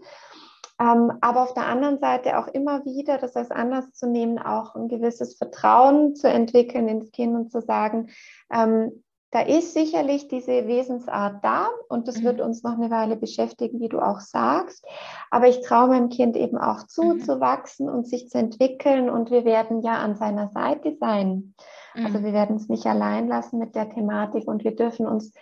Ähm, 0.81 1.13
aber 1.21 1.43
auf 1.43 1.55
der 1.55 1.67
anderen 1.67 1.99
Seite 1.99 2.39
auch 2.39 2.49
immer 2.49 2.85
wieder 2.85 3.19
das 3.19 3.37
als 3.37 3.51
Anlass 3.51 3.93
zu 3.93 4.07
nehmen, 4.09 4.39
auch 4.39 4.75
ein 4.75 4.89
gewisses 4.89 5.37
Vertrauen 5.37 6.15
zu 6.15 6.29
entwickeln 6.29 6.89
ins 6.89 7.13
Kind 7.13 7.35
und 7.35 7.53
zu 7.53 7.61
sagen, 7.61 8.11
ähm, 8.53 9.03
da 9.33 9.41
ist 9.41 9.73
sicherlich 9.73 10.29
diese 10.29 10.67
Wesensart 10.67 11.43
da 11.43 11.69
und 11.89 12.07
das 12.07 12.19
mhm. 12.19 12.25
wird 12.25 12.41
uns 12.43 12.63
noch 12.63 12.75
eine 12.75 12.91
Weile 12.91 13.17
beschäftigen, 13.17 13.81
wie 13.81 13.89
du 13.89 13.99
auch 13.99 14.21
sagst. 14.21 14.85
Aber 15.31 15.49
ich 15.49 15.63
traue 15.63 15.89
meinem 15.89 16.11
Kind 16.11 16.37
eben 16.37 16.59
auch 16.59 16.87
zu, 16.87 17.03
mhm. 17.03 17.21
zu 17.21 17.41
wachsen 17.41 17.89
und 17.89 18.07
sich 18.07 18.29
zu 18.29 18.37
entwickeln 18.37 19.09
und 19.09 19.31
wir 19.31 19.47
werden 19.47 19.81
ja 19.81 19.95
an 19.95 20.17
seiner 20.17 20.51
Seite 20.51 20.97
sein. 21.01 21.55
Also 21.95 22.09
mhm. 22.09 22.15
Also 22.15 22.27
wir 22.27 22.33
werden 22.35 22.57
es 22.57 22.69
nicht 22.69 22.87
allein 22.87 23.27
lassen 23.27 23.59
mit 23.59 23.75
der 23.75 23.89
Thematik 23.89 24.47
und 24.47 24.65
wir 24.65 24.77
dürfen 24.77 25.07
uns 25.07 25.33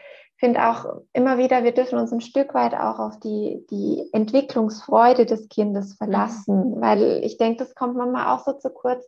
finde 0.41 0.66
auch 0.66 1.03
immer 1.12 1.36
wieder, 1.36 1.64
wir 1.64 1.72
dürfen 1.72 1.99
uns 1.99 2.12
ein 2.12 2.22
Stück 2.22 2.55
weit 2.55 2.72
auch 2.74 2.99
auf 2.99 3.20
die, 3.20 3.64
die 3.70 4.09
Entwicklungsfreude 4.12 5.26
des 5.26 5.51
Kindes 5.51 5.95
verlassen, 5.95 6.76
mhm. 6.76 6.80
weil 6.80 7.20
ich 7.22 7.36
denke, 7.36 7.59
das 7.59 7.74
kommt 7.74 7.95
manchmal 7.95 8.34
auch 8.34 8.45
so 8.45 8.55
zu 8.55 8.70
kurz. 8.70 9.07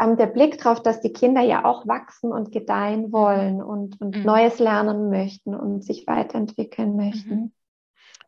Ähm, 0.00 0.16
der 0.16 0.26
Blick 0.26 0.56
darauf, 0.58 0.82
dass 0.82 1.02
die 1.02 1.12
Kinder 1.12 1.42
ja 1.42 1.66
auch 1.66 1.86
wachsen 1.86 2.32
und 2.32 2.50
gedeihen 2.50 3.08
mhm. 3.08 3.12
wollen 3.12 3.62
und, 3.62 4.00
und 4.00 4.16
mhm. 4.16 4.22
Neues 4.22 4.58
lernen 4.58 5.10
möchten 5.10 5.54
und 5.54 5.84
sich 5.84 6.06
weiterentwickeln 6.06 6.96
möchten. 6.96 7.34
Mhm. 7.34 7.52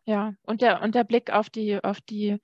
Ja, 0.04 0.34
und 0.42 0.60
der, 0.60 0.82
und 0.82 0.94
der 0.94 1.04
Blick 1.04 1.32
auf 1.32 1.48
die, 1.48 1.82
auf 1.82 2.02
die 2.02 2.38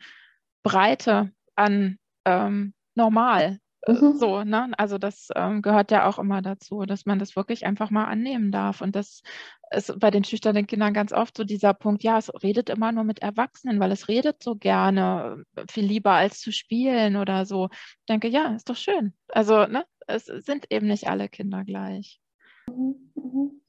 Breite 0.63 1.33
an 1.55 1.99
ähm, 2.25 2.73
normal, 2.95 3.59
Mhm. 3.89 4.19
So, 4.19 4.45
ne? 4.45 4.71
Also 4.77 4.99
das 4.99 5.29
ähm, 5.35 5.63
gehört 5.63 5.91
ja 5.91 6.07
auch 6.07 6.19
immer 6.19 6.43
dazu, 6.43 6.85
dass 6.85 7.07
man 7.07 7.19
das 7.19 7.37
wirklich 7.37 7.65
einfach 7.65 7.91
mal 7.91 8.05
annehmen 8.05 8.53
darf. 8.53 8.83
Und 8.83 8.95
das 8.95 9.23
ist 9.71 9.99
bei 9.99 10.11
den 10.11 10.25
schüchternen 10.25 10.67
Kindern 10.67 10.93
ganz 10.93 11.13
oft 11.13 11.35
so 11.37 11.45
dieser 11.45 11.73
Punkt, 11.73 12.03
ja, 12.03 12.19
es 12.19 12.31
redet 12.43 12.69
immer 12.69 12.93
nur 12.93 13.05
mit 13.05 13.21
Erwachsenen, 13.21 13.81
weil 13.81 13.91
es 13.91 14.09
redet 14.09 14.43
so 14.43 14.57
gerne, 14.57 15.43
viel 15.71 15.87
lieber 15.87 16.13
als 16.13 16.41
zu 16.41 16.53
spielen 16.53 17.17
oder 17.17 17.47
so. 17.47 17.69
Ich 17.73 18.07
denke, 18.11 18.29
ja, 18.29 18.55
ist 18.55 18.69
doch 18.69 18.77
schön. 18.77 19.15
Also, 19.29 19.67
ne, 19.67 19.87
es 20.07 20.27
sind 20.27 20.67
eben 20.71 20.87
nicht 20.87 21.09
alle 21.09 21.31
Kinder 21.31 21.65
gleich. 21.65 22.21
Mhm. 22.69 23.11
Mhm. 23.15 23.63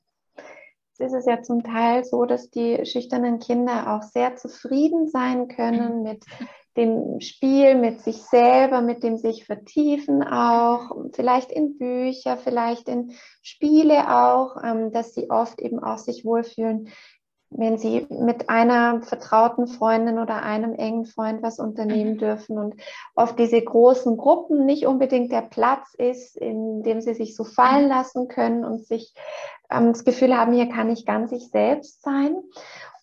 Es 1.02 1.14
ist 1.14 1.28
ja 1.28 1.42
zum 1.42 1.64
Teil 1.64 2.04
so, 2.04 2.26
dass 2.26 2.50
die 2.50 2.86
schüchternen 2.86 3.40
Kinder 3.40 3.96
auch 3.96 4.04
sehr 4.04 4.36
zufrieden 4.36 5.08
sein 5.08 5.48
können 5.48 6.00
mhm. 6.00 6.04
mit 6.04 6.26
dem 6.78 7.20
Spiel 7.20 7.76
mit 7.76 8.02
sich 8.02 8.18
selber, 8.24 8.82
mit 8.82 9.04
dem 9.04 9.18
sich 9.18 9.46
vertiefen 9.46 10.24
auch, 10.24 10.96
vielleicht 11.14 11.52
in 11.52 11.78
Bücher, 11.78 12.38
vielleicht 12.38 12.88
in 12.88 13.12
Spiele 13.42 14.16
auch, 14.16 14.56
ähm, 14.64 14.92
dass 14.92 15.14
sie 15.14 15.30
oft 15.30 15.60
eben 15.60 15.84
auch 15.84 15.98
sich 15.98 16.26
wohlfühlen, 16.26 16.90
wenn 17.52 17.78
sie 17.78 18.06
mit 18.10 18.50
einer 18.50 19.02
vertrauten 19.02 19.68
Freundin 19.68 20.20
oder 20.20 20.44
einem 20.44 20.76
engen 20.76 21.06
Freund 21.06 21.42
was 21.42 21.60
unternehmen 21.60 22.14
mhm. 22.14 22.18
dürfen 22.20 22.60
und 22.60 22.76
oft 23.16 23.40
diese 23.40 23.60
großen 23.60 24.18
Gruppen 24.18 24.66
nicht 24.66 24.86
unbedingt 24.86 25.32
der 25.32 25.42
Platz 25.42 25.94
ist, 25.98 26.38
in 26.38 26.84
dem 26.84 27.02
sie 27.02 27.16
sich 27.16 27.36
so 27.36 27.44
fallen 27.44 27.86
mhm. 27.86 27.90
lassen 27.90 28.28
können 28.28 28.64
und 28.64 28.86
sich 28.86 29.14
ähm, 29.72 29.94
das 29.94 30.04
Gefühl 30.04 30.38
haben, 30.38 30.54
hier 30.54 30.70
kann 30.70 30.92
ich 30.92 31.06
ganz 31.06 31.32
ich 31.32 31.50
selbst 31.50 32.04
sein. 32.04 32.36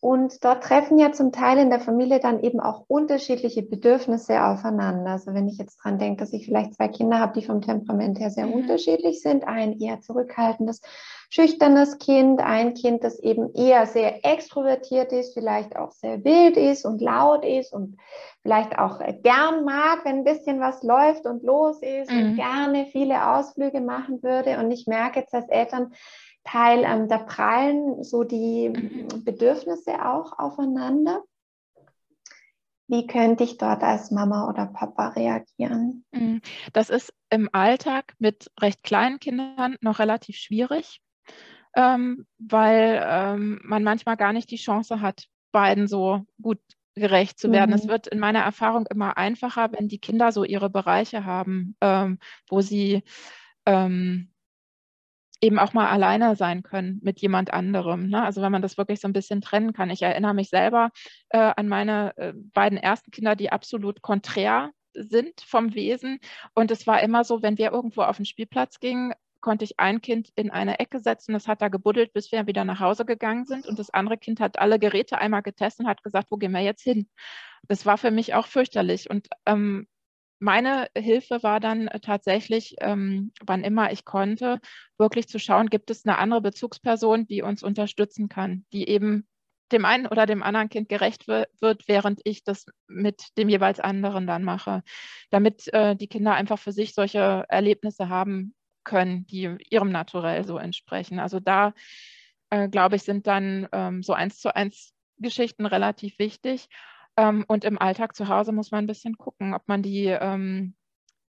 Und 0.01 0.45
dort 0.45 0.63
treffen 0.63 0.99
ja 0.99 1.13
zum 1.13 1.33
Teil 1.33 1.59
in 1.59 1.71
der 1.71 1.81
Familie 1.81 2.21
dann 2.21 2.41
eben 2.41 2.61
auch 2.61 2.85
unterschiedliche 2.89 3.63
Bedürfnisse 3.63 4.43
aufeinander. 4.43 5.13
Also 5.13 5.33
wenn 5.35 5.49
ich 5.49 5.59
jetzt 5.59 5.79
dran 5.83 5.99
denke, 5.99 6.21
dass 6.21 6.33
ich 6.33 6.47
vielleicht 6.47 6.75
zwei 6.75 6.89
Kinder 6.89 7.19
habe, 7.19 7.39
die 7.39 7.47
vom 7.47 7.63
Temperament 7.63 8.21
her 8.21 8.31
sehr 8.31 8.47
mhm. 8.47 8.55
unterschiedlich 8.55 9.23
sind, 9.23 9.47
ein 9.47 9.79
eher 9.81 10.01
zurückhaltendes, 10.01 10.83
schüchternes 11.31 11.99
Kind, 11.99 12.41
ein 12.41 12.75
Kind, 12.75 13.05
das 13.05 13.19
eben 13.21 13.53
eher 13.55 13.87
sehr 13.87 14.25
extrovertiert 14.25 15.13
ist, 15.13 15.35
vielleicht 15.35 15.77
auch 15.77 15.93
sehr 15.93 16.25
wild 16.25 16.57
ist 16.57 16.85
und 16.85 17.01
laut 17.01 17.45
ist 17.45 17.73
und 17.73 17.97
vielleicht 18.43 18.79
auch 18.79 19.01
gern 19.23 19.65
mag, 19.65 20.05
wenn 20.05 20.19
ein 20.19 20.25
bisschen 20.25 20.61
was 20.61 20.83
läuft 20.83 21.27
und 21.27 21.43
los 21.43 21.79
ist 21.83 22.11
mhm. 22.11 22.19
und 22.19 22.37
gerne 22.37 22.87
viele 22.87 23.35
Ausflüge 23.35 23.81
machen 23.81 24.23
würde. 24.23 24.59
Und 24.59 24.71
ich 24.71 24.87
merke 24.87 25.21
jetzt 25.21 25.35
als 25.35 25.49
Eltern, 25.49 25.93
Teil, 26.47 26.85
ähm, 26.85 27.09
da 27.09 27.19
prallen 27.19 28.03
so 28.03 28.25
die 28.25 28.69
mhm. 28.69 29.25
Bedürfnisse 29.25 30.05
auch 30.05 30.39
aufeinander. 30.39 31.23
Wie 32.89 33.07
könnte 33.07 33.43
ich 33.43 33.59
dort 33.59 33.83
als 33.83 34.11
Mama 34.13 34.49
oder 34.49 34.67
Papa 34.67 35.09
reagieren? 35.09 36.05
Mhm. 36.13 36.41
Das 36.73 36.89
ist 36.89 37.13
im 37.31 37.49
Alltag 37.53 38.15
mit 38.19 38.51
recht 38.61 38.85
kleinen 38.85 39.19
Kindern 39.19 39.77
noch 39.81 39.99
relativ 39.99 40.37
schwierig, 40.37 41.01
ähm, 41.75 42.27
weil 42.39 43.05
ähm, 43.05 43.61
man 43.65 43.83
manchmal 43.83 44.17
gar 44.17 44.33
nicht 44.33 44.51
die 44.51 44.57
Chance 44.57 45.01
hat, 45.01 45.27
beiden 45.51 45.89
so 45.89 46.25
gut 46.41 46.61
gerecht 46.95 47.39
zu 47.39 47.51
werden. 47.51 47.71
Mhm. 47.71 47.77
Es 47.77 47.89
wird 47.89 48.07
in 48.07 48.21
meiner 48.21 48.41
Erfahrung 48.41 48.87
immer 48.87 49.17
einfacher, 49.17 49.73
wenn 49.73 49.89
die 49.89 49.99
Kinder 49.99 50.31
so 50.31 50.45
ihre 50.45 50.71
Bereiche 50.71 51.25
haben, 51.25 51.77
ähm, 51.81 52.19
wo 52.49 52.61
sie 52.61 53.03
ähm, 53.67 54.33
eben 55.41 55.59
auch 55.59 55.73
mal 55.73 55.89
alleine 55.89 56.37
sein 56.37 56.63
können 56.63 56.99
mit 57.03 57.21
jemand 57.21 57.53
anderem. 57.53 58.09
Ne? 58.09 58.23
Also 58.23 58.43
wenn 58.43 58.53
man 58.53 58.63
das 58.63 58.79
wirklich 58.79 59.01
so 59.01 59.09
ein 59.09 59.13
bisschen 59.13 59.41
trennen 59.41 59.73
kann. 59.73 59.91
Ich 59.91 60.03
erinnere 60.03 60.35
mich 60.35 60.49
selber 60.49 60.91
äh, 61.29 61.53
an 61.57 61.69
meine 61.69 62.17
äh, 62.17 62.33
beiden 62.35 62.79
ersten 62.79 63.11
Kinder, 63.11 63.37
die 63.37 63.53
absolut 63.53 64.03
konträr 64.03 64.71
sind 64.95 65.43
vom 65.43 65.75
Wesen. 65.75 66.19
Und 66.55 66.71
es 66.71 66.87
war 66.87 67.03
immer 67.03 67.25
so, 67.25 67.43
wenn 67.43 67.59
wir 67.59 67.73
irgendwo 67.73 68.03
auf 68.03 68.17
den 68.17 68.25
Spielplatz 68.25 68.81
gingen, 68.81 69.13
konnte 69.41 69.65
ich 69.65 69.79
ein 69.79 70.01
Kind 70.01 70.33
in 70.35 70.51
eine 70.51 70.81
Ecke 70.81 70.99
setzen, 70.99 71.33
das 71.33 71.47
hat 71.47 71.63
da 71.63 71.69
gebuddelt, 71.69 72.13
bis 72.13 72.33
wir 72.33 72.47
wieder 72.47 72.65
nach 72.65 72.81
Hause 72.81 73.05
gegangen 73.05 73.45
sind. 73.45 73.67
Und 73.67 73.79
das 73.79 73.91
andere 73.91 74.17
Kind 74.17 74.41
hat 74.41 74.59
alle 74.59 74.79
Geräte 74.79 75.19
einmal 75.19 75.43
getestet 75.43 75.85
und 75.85 75.91
hat 75.91 76.03
gesagt, 76.03 76.29
wo 76.31 76.37
gehen 76.37 76.53
wir 76.53 76.63
jetzt 76.63 76.83
hin? 76.83 77.09
Das 77.69 77.87
war 77.87 77.99
für 77.99 78.11
mich 78.11 78.35
auch 78.35 78.47
fürchterlich. 78.47 79.09
Und 79.11 79.29
ähm, 79.45 79.87
meine 80.39 80.89
Hilfe 80.97 81.43
war 81.43 81.61
dann 81.61 81.89
äh, 81.89 82.01
tatsächlich, 82.01 82.77
ähm, 82.81 83.33
wann 83.45 83.65
immer 83.65 83.93
ich 83.93 84.05
konnte, 84.05 84.61
wirklich 84.99 85.29
zu 85.29 85.39
schauen, 85.39 85.69
gibt 85.69 85.91
es 85.91 86.05
eine 86.05 86.19
andere 86.19 86.41
Bezugsperson, 86.41 87.27
die 87.27 87.43
uns 87.43 87.63
unterstützen 87.63 88.29
kann, 88.29 88.65
die 88.73 88.89
eben 88.89 89.27
dem 89.73 89.85
einen 89.85 90.07
oder 90.07 90.27
dem 90.27 90.43
anderen 90.43 90.69
Kind 90.69 90.89
gerecht 90.89 91.27
wird, 91.27 91.51
während 91.89 92.21
ich 92.25 92.45
das 92.45 92.67
mit 92.87 93.37
dem 93.37 93.49
jeweils 93.49 93.81
anderen 93.81 94.27
dann 94.27 94.45
mache, 94.45 94.83
damit 95.31 95.73
äh, 95.73 95.97
die 95.97 96.07
Kinder 96.07 96.35
einfach 96.35 96.59
für 96.59 96.73
sich 96.73 96.95
solche 96.95 97.45
Erlebnisse 97.49 98.09
haben 98.09 98.55
können, 98.85 99.27
die 99.27 99.57
ihrem 99.71 99.91
Naturell 99.91 100.45
so 100.45 100.59
entsprechen. 100.59 101.19
Also 101.19 101.41
da, 101.41 101.75
äh, 102.51 102.69
glaube 102.69 102.97
ich, 102.97 103.03
sind 103.03 103.27
dann 103.27 103.69
ähm, 103.73 104.03
so 104.03 104.13
eins 104.13 104.39
zu 104.39 104.55
eins 104.55 104.93
Geschichten 105.19 105.67
relativ 105.67 106.19
wichtig. 106.19 106.69
Ähm, 107.17 107.45
und 107.49 107.65
im 107.65 107.79
Alltag 107.79 108.15
zu 108.15 108.29
Hause 108.29 108.53
muss 108.53 108.71
man 108.71 108.85
ein 108.85 108.89
bisschen 108.89 109.17
gucken, 109.17 109.55
ob 109.55 109.67
man 109.69 109.83
die, 109.83 110.07
ähm, 110.07 110.75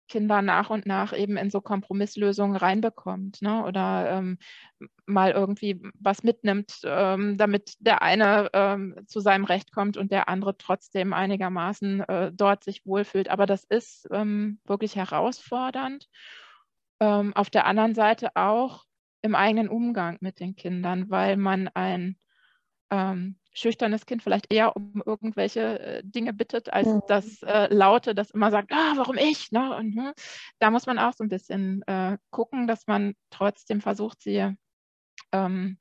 Kinder 0.09 0.43
nach 0.43 0.71
und 0.71 0.87
nach 0.87 1.13
eben 1.17 1.37
in 1.37 1.51
so 1.51 1.61
Kompromisslösungen 1.61 2.57
reinbekommt 2.57 3.43
ne? 3.43 3.65
oder 3.65 4.11
ähm, 4.11 4.39
mal 5.05 5.33
irgendwie 5.33 5.83
was 5.99 6.23
mitnimmt, 6.23 6.81
ähm, 6.85 7.37
damit 7.37 7.75
der 7.81 8.03
eine 8.03 8.51
ähm, 8.53 8.97
zu 9.07 9.21
seinem 9.21 9.45
Recht 9.45 9.73
kommt 9.73 9.97
und 9.97 10.13
der 10.13 10.29
andere 10.29 10.57
trotzdem 10.57 11.13
einigermaßen 11.13 12.01
äh, 12.01 12.33
dort 12.33 12.65
sich 12.65 12.87
wohlfühlt. 12.87 13.29
Aber 13.29 13.47
das 13.47 13.65
ist 13.65 14.09
ähm, 14.13 14.61
wirklich 14.65 14.97
herausfordernd. 14.97 16.09
Ähm, 17.01 17.35
auf 17.35 17.51
der 17.51 17.67
anderen 17.67 17.95
Seite 17.95 18.31
auch 18.37 18.85
im 19.23 19.35
eigenen 19.35 19.69
Umgang 19.69 20.19
mit 20.21 20.41
den 20.41 20.57
Kindern, 20.57 21.11
weil 21.11 21.37
man 21.37 21.69
ein 21.69 22.17
ähm, 22.91 23.39
schüchternes 23.57 24.07
Kind 24.07 24.23
vielleicht 24.23 24.53
eher 24.53 24.77
um 24.77 25.03
irgendwelche 25.05 25.81
äh, 25.81 26.03
Dinge 26.05 26.33
bittet, 26.33 26.73
als 26.73 26.87
mhm. 26.87 27.03
das 27.09 27.43
äh, 27.43 27.73
Laute, 27.73 28.15
das 28.15 28.31
immer 28.31 28.51
sagt, 28.51 28.73
ah, 28.73 28.93
warum 28.97 29.17
ich? 29.17 29.51
Ne? 29.51 29.75
Und 29.77 29.97
hm, 29.97 30.13
da 30.59 30.71
muss 30.71 30.87
man 30.87 30.99
auch 30.99 31.15
so 31.15 31.25
ein 31.25 31.29
bisschen 31.29 31.83
äh, 31.87 32.19
gucken, 32.31 32.67
dass 32.67 32.87
man 32.87 33.15
trotzdem 33.31 33.81
versucht, 33.81 34.21
sie 34.21 34.55
ähm, 35.33 35.79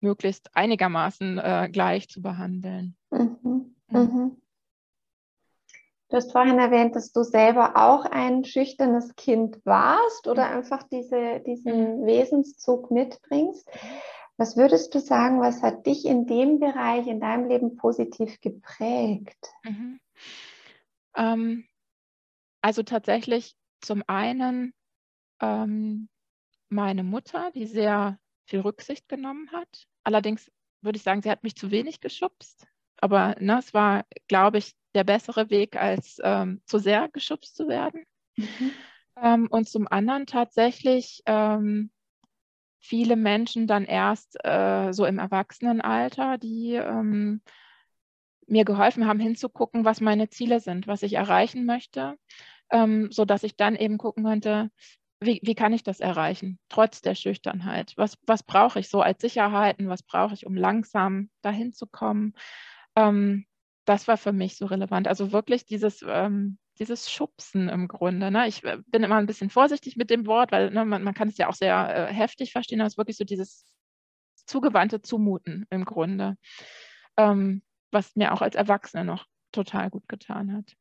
möglichst 0.00 0.54
einigermaßen 0.54 1.38
äh, 1.38 1.68
gleich 1.72 2.08
zu 2.08 2.20
behandeln. 2.20 2.96
Mhm. 3.10 3.38
Mhm. 3.42 3.74
mhm. 3.90 4.36
Du 6.10 6.18
hast 6.18 6.32
vorhin 6.32 6.58
erwähnt, 6.58 6.94
dass 6.94 7.12
du 7.12 7.22
selber 7.22 7.76
auch 7.76 8.04
ein 8.04 8.44
schüchternes 8.44 9.16
Kind 9.16 9.64
warst 9.64 10.28
oder 10.28 10.46
mhm. 10.46 10.56
einfach 10.58 10.82
diese, 10.84 11.40
diesen 11.40 12.02
mhm. 12.02 12.06
Wesenszug 12.06 12.90
mitbringst. 12.90 13.68
Was 14.36 14.56
würdest 14.56 14.94
du 14.94 15.00
sagen, 15.00 15.40
was 15.40 15.62
hat 15.62 15.86
dich 15.86 16.04
in 16.04 16.26
dem 16.26 16.58
Bereich 16.58 17.06
in 17.06 17.20
deinem 17.20 17.48
Leben 17.48 17.76
positiv 17.76 18.40
geprägt? 18.40 19.52
Mhm. 19.62 20.00
Ähm, 21.16 21.64
also 22.60 22.82
tatsächlich 22.82 23.54
zum 23.80 24.02
einen 24.06 24.74
ähm, 25.40 26.08
meine 26.68 27.04
Mutter, 27.04 27.52
die 27.54 27.66
sehr 27.66 28.18
viel 28.46 28.60
Rücksicht 28.60 29.08
genommen 29.08 29.50
hat. 29.52 29.86
Allerdings 30.02 30.50
würde 30.80 30.96
ich 30.96 31.02
sagen, 31.02 31.22
sie 31.22 31.30
hat 31.30 31.44
mich 31.44 31.56
zu 31.56 31.70
wenig 31.70 32.00
geschubst. 32.00 32.66
Aber 33.00 33.36
ne, 33.38 33.58
es 33.58 33.72
war, 33.74 34.04
glaube 34.28 34.58
ich, 34.58 34.74
der 34.94 35.04
bessere 35.04 35.50
Weg, 35.50 35.76
als 35.76 36.18
ähm, 36.22 36.62
zu 36.66 36.78
sehr 36.78 37.08
geschubst 37.08 37.56
zu 37.56 37.68
werden. 37.68 38.04
Mhm. 38.36 38.72
Ähm, 39.16 39.48
und 39.50 39.68
zum 39.68 39.86
anderen 39.88 40.26
tatsächlich 40.26 41.22
ähm, 41.26 41.90
viele 42.84 43.16
Menschen 43.16 43.66
dann 43.66 43.84
erst 43.84 44.36
äh, 44.44 44.92
so 44.92 45.06
im 45.06 45.18
Erwachsenenalter, 45.18 46.36
die 46.36 46.74
ähm, 46.74 47.40
mir 48.46 48.66
geholfen 48.66 49.06
haben, 49.06 49.20
hinzugucken, 49.20 49.86
was 49.86 50.02
meine 50.02 50.28
Ziele 50.28 50.60
sind, 50.60 50.86
was 50.86 51.02
ich 51.02 51.14
erreichen 51.14 51.64
möchte, 51.64 52.18
ähm, 52.70 53.10
sodass 53.10 53.42
ich 53.42 53.56
dann 53.56 53.74
eben 53.74 53.96
gucken 53.96 54.24
konnte, 54.24 54.70
wie, 55.20 55.40
wie, 55.42 55.54
kann 55.54 55.72
ich 55.72 55.82
das 55.82 56.00
erreichen, 56.00 56.58
trotz 56.68 57.00
der 57.00 57.14
Schüchternheit? 57.14 57.94
Was, 57.96 58.18
was 58.26 58.42
brauche 58.42 58.80
ich 58.80 58.90
so 58.90 59.00
als 59.00 59.22
Sicherheiten? 59.22 59.88
Was 59.88 60.02
brauche 60.02 60.34
ich, 60.34 60.44
um 60.44 60.54
langsam 60.54 61.30
dahin 61.40 61.72
zu 61.72 61.86
kommen? 61.86 62.34
Ähm, 62.96 63.46
das 63.86 64.06
war 64.08 64.18
für 64.18 64.32
mich 64.32 64.58
so 64.58 64.66
relevant. 64.66 65.08
Also 65.08 65.32
wirklich 65.32 65.64
dieses 65.64 66.04
ähm, 66.06 66.58
dieses 66.78 67.10
Schubsen 67.10 67.68
im 67.68 67.88
Grunde. 67.88 68.30
Ne? 68.30 68.48
Ich 68.48 68.64
äh, 68.64 68.78
bin 68.86 69.02
immer 69.02 69.16
ein 69.16 69.26
bisschen 69.26 69.50
vorsichtig 69.50 69.96
mit 69.96 70.10
dem 70.10 70.26
Wort, 70.26 70.52
weil 70.52 70.70
ne, 70.70 70.84
man, 70.84 71.02
man, 71.02 71.14
kann 71.14 71.28
es 71.28 71.38
ja 71.38 71.48
auch 71.48 71.54
sehr 71.54 72.08
äh, 72.10 72.12
heftig 72.12 72.52
verstehen, 72.52 72.80
aber 72.80 72.86
es 72.86 72.94
ist 72.94 72.98
wirklich 72.98 73.16
so 73.16 73.24
dieses 73.24 73.64
zugewandte 74.46 75.00
Zumuten 75.00 75.66
im 75.70 75.84
Grunde, 75.84 76.36
ähm, 77.16 77.62
was 77.90 78.16
mir 78.16 78.32
auch 78.32 78.42
als 78.42 78.56
Erwachsene 78.56 79.04
noch 79.04 79.26
total 79.52 79.90
gut 79.90 80.08
getan 80.08 80.52
hat. 80.52 80.74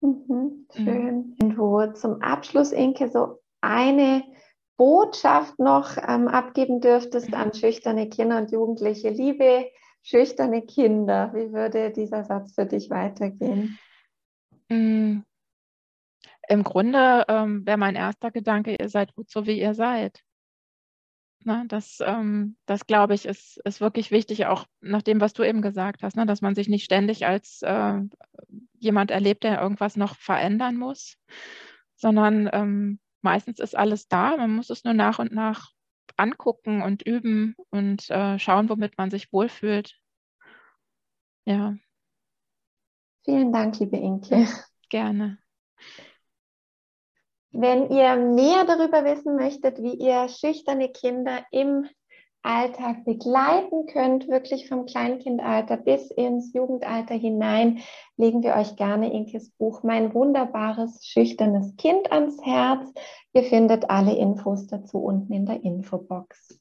Mhm, 0.00 0.24
mhm. 0.28 0.66
schön. 0.74 1.16
Mhm. 1.16 1.36
Und 1.42 1.58
wo 1.58 1.86
zum 1.92 2.22
Abschluss, 2.22 2.72
Inke, 2.72 3.08
so 3.08 3.40
eine 3.60 4.22
Botschaft 4.76 5.58
noch 5.58 5.96
ähm, 5.96 6.28
abgeben 6.28 6.80
dürftest 6.80 7.28
mhm. 7.28 7.34
an 7.34 7.54
schüchterne 7.54 8.08
Kinder 8.08 8.38
und 8.38 8.52
Jugendliche. 8.52 9.08
Liebe 9.08 9.70
schüchterne 10.02 10.62
Kinder, 10.62 11.32
wie 11.34 11.52
würde 11.52 11.90
dieser 11.90 12.24
Satz 12.24 12.54
für 12.54 12.66
dich 12.66 12.90
weitergehen? 12.90 13.78
Mhm 14.68 15.24
im 16.48 16.64
Grunde 16.64 17.24
ähm, 17.28 17.66
wäre 17.66 17.78
mein 17.78 17.94
erster 17.94 18.30
Gedanke, 18.30 18.76
ihr 18.78 18.88
seid 18.88 19.14
gut 19.14 19.30
so, 19.30 19.46
wie 19.46 19.60
ihr 19.60 19.74
seid. 19.74 20.22
Na, 21.44 21.64
das, 21.68 21.98
ähm, 22.04 22.56
das 22.66 22.86
glaube 22.86 23.14
ich, 23.14 23.24
ist, 23.24 23.58
ist 23.64 23.80
wirklich 23.80 24.10
wichtig, 24.10 24.46
auch 24.46 24.66
nach 24.80 25.02
dem, 25.02 25.20
was 25.20 25.32
du 25.32 25.44
eben 25.44 25.62
gesagt 25.62 26.02
hast, 26.02 26.16
ne, 26.16 26.26
dass 26.26 26.42
man 26.42 26.54
sich 26.54 26.68
nicht 26.68 26.84
ständig 26.84 27.26
als 27.26 27.62
äh, 27.62 28.00
jemand 28.78 29.10
erlebt, 29.10 29.44
der 29.44 29.60
irgendwas 29.60 29.96
noch 29.96 30.16
verändern 30.16 30.76
muss, 30.76 31.16
sondern 31.94 32.48
ähm, 32.52 32.98
meistens 33.22 33.60
ist 33.60 33.76
alles 33.76 34.08
da. 34.08 34.36
Man 34.36 34.56
muss 34.56 34.70
es 34.70 34.84
nur 34.84 34.94
nach 34.94 35.18
und 35.18 35.32
nach 35.32 35.72
angucken 36.16 36.82
und 36.82 37.02
üben 37.02 37.54
und 37.70 38.10
äh, 38.10 38.38
schauen, 38.38 38.68
womit 38.68 38.98
man 38.98 39.10
sich 39.10 39.32
wohlfühlt. 39.32 39.96
Ja. 41.44 41.76
Vielen 43.24 43.52
Dank, 43.52 43.78
liebe 43.78 43.96
Inke. 43.96 44.48
Gerne. 44.90 45.38
Wenn 47.52 47.88
ihr 47.90 48.16
mehr 48.16 48.64
darüber 48.66 49.04
wissen 49.04 49.36
möchtet, 49.36 49.82
wie 49.82 49.94
ihr 49.94 50.28
schüchterne 50.28 50.90
Kinder 50.90 51.44
im 51.50 51.86
Alltag 52.42 53.04
begleiten 53.04 53.86
könnt, 53.86 54.28
wirklich 54.28 54.68
vom 54.68 54.86
Kleinkindalter 54.86 55.76
bis 55.76 56.10
ins 56.10 56.52
Jugendalter 56.52 57.14
hinein, 57.14 57.80
legen 58.16 58.42
wir 58.42 58.54
euch 58.54 58.76
gerne 58.76 59.12
Inkes 59.12 59.50
Buch 59.50 59.82
Mein 59.82 60.14
wunderbares 60.14 61.04
schüchternes 61.04 61.76
Kind 61.76 62.12
ans 62.12 62.38
Herz. 62.44 62.92
Ihr 63.32 63.42
findet 63.44 63.90
alle 63.90 64.14
Infos 64.14 64.66
dazu 64.66 64.98
unten 64.98 65.32
in 65.32 65.46
der 65.46 65.62
Infobox. 65.64 66.60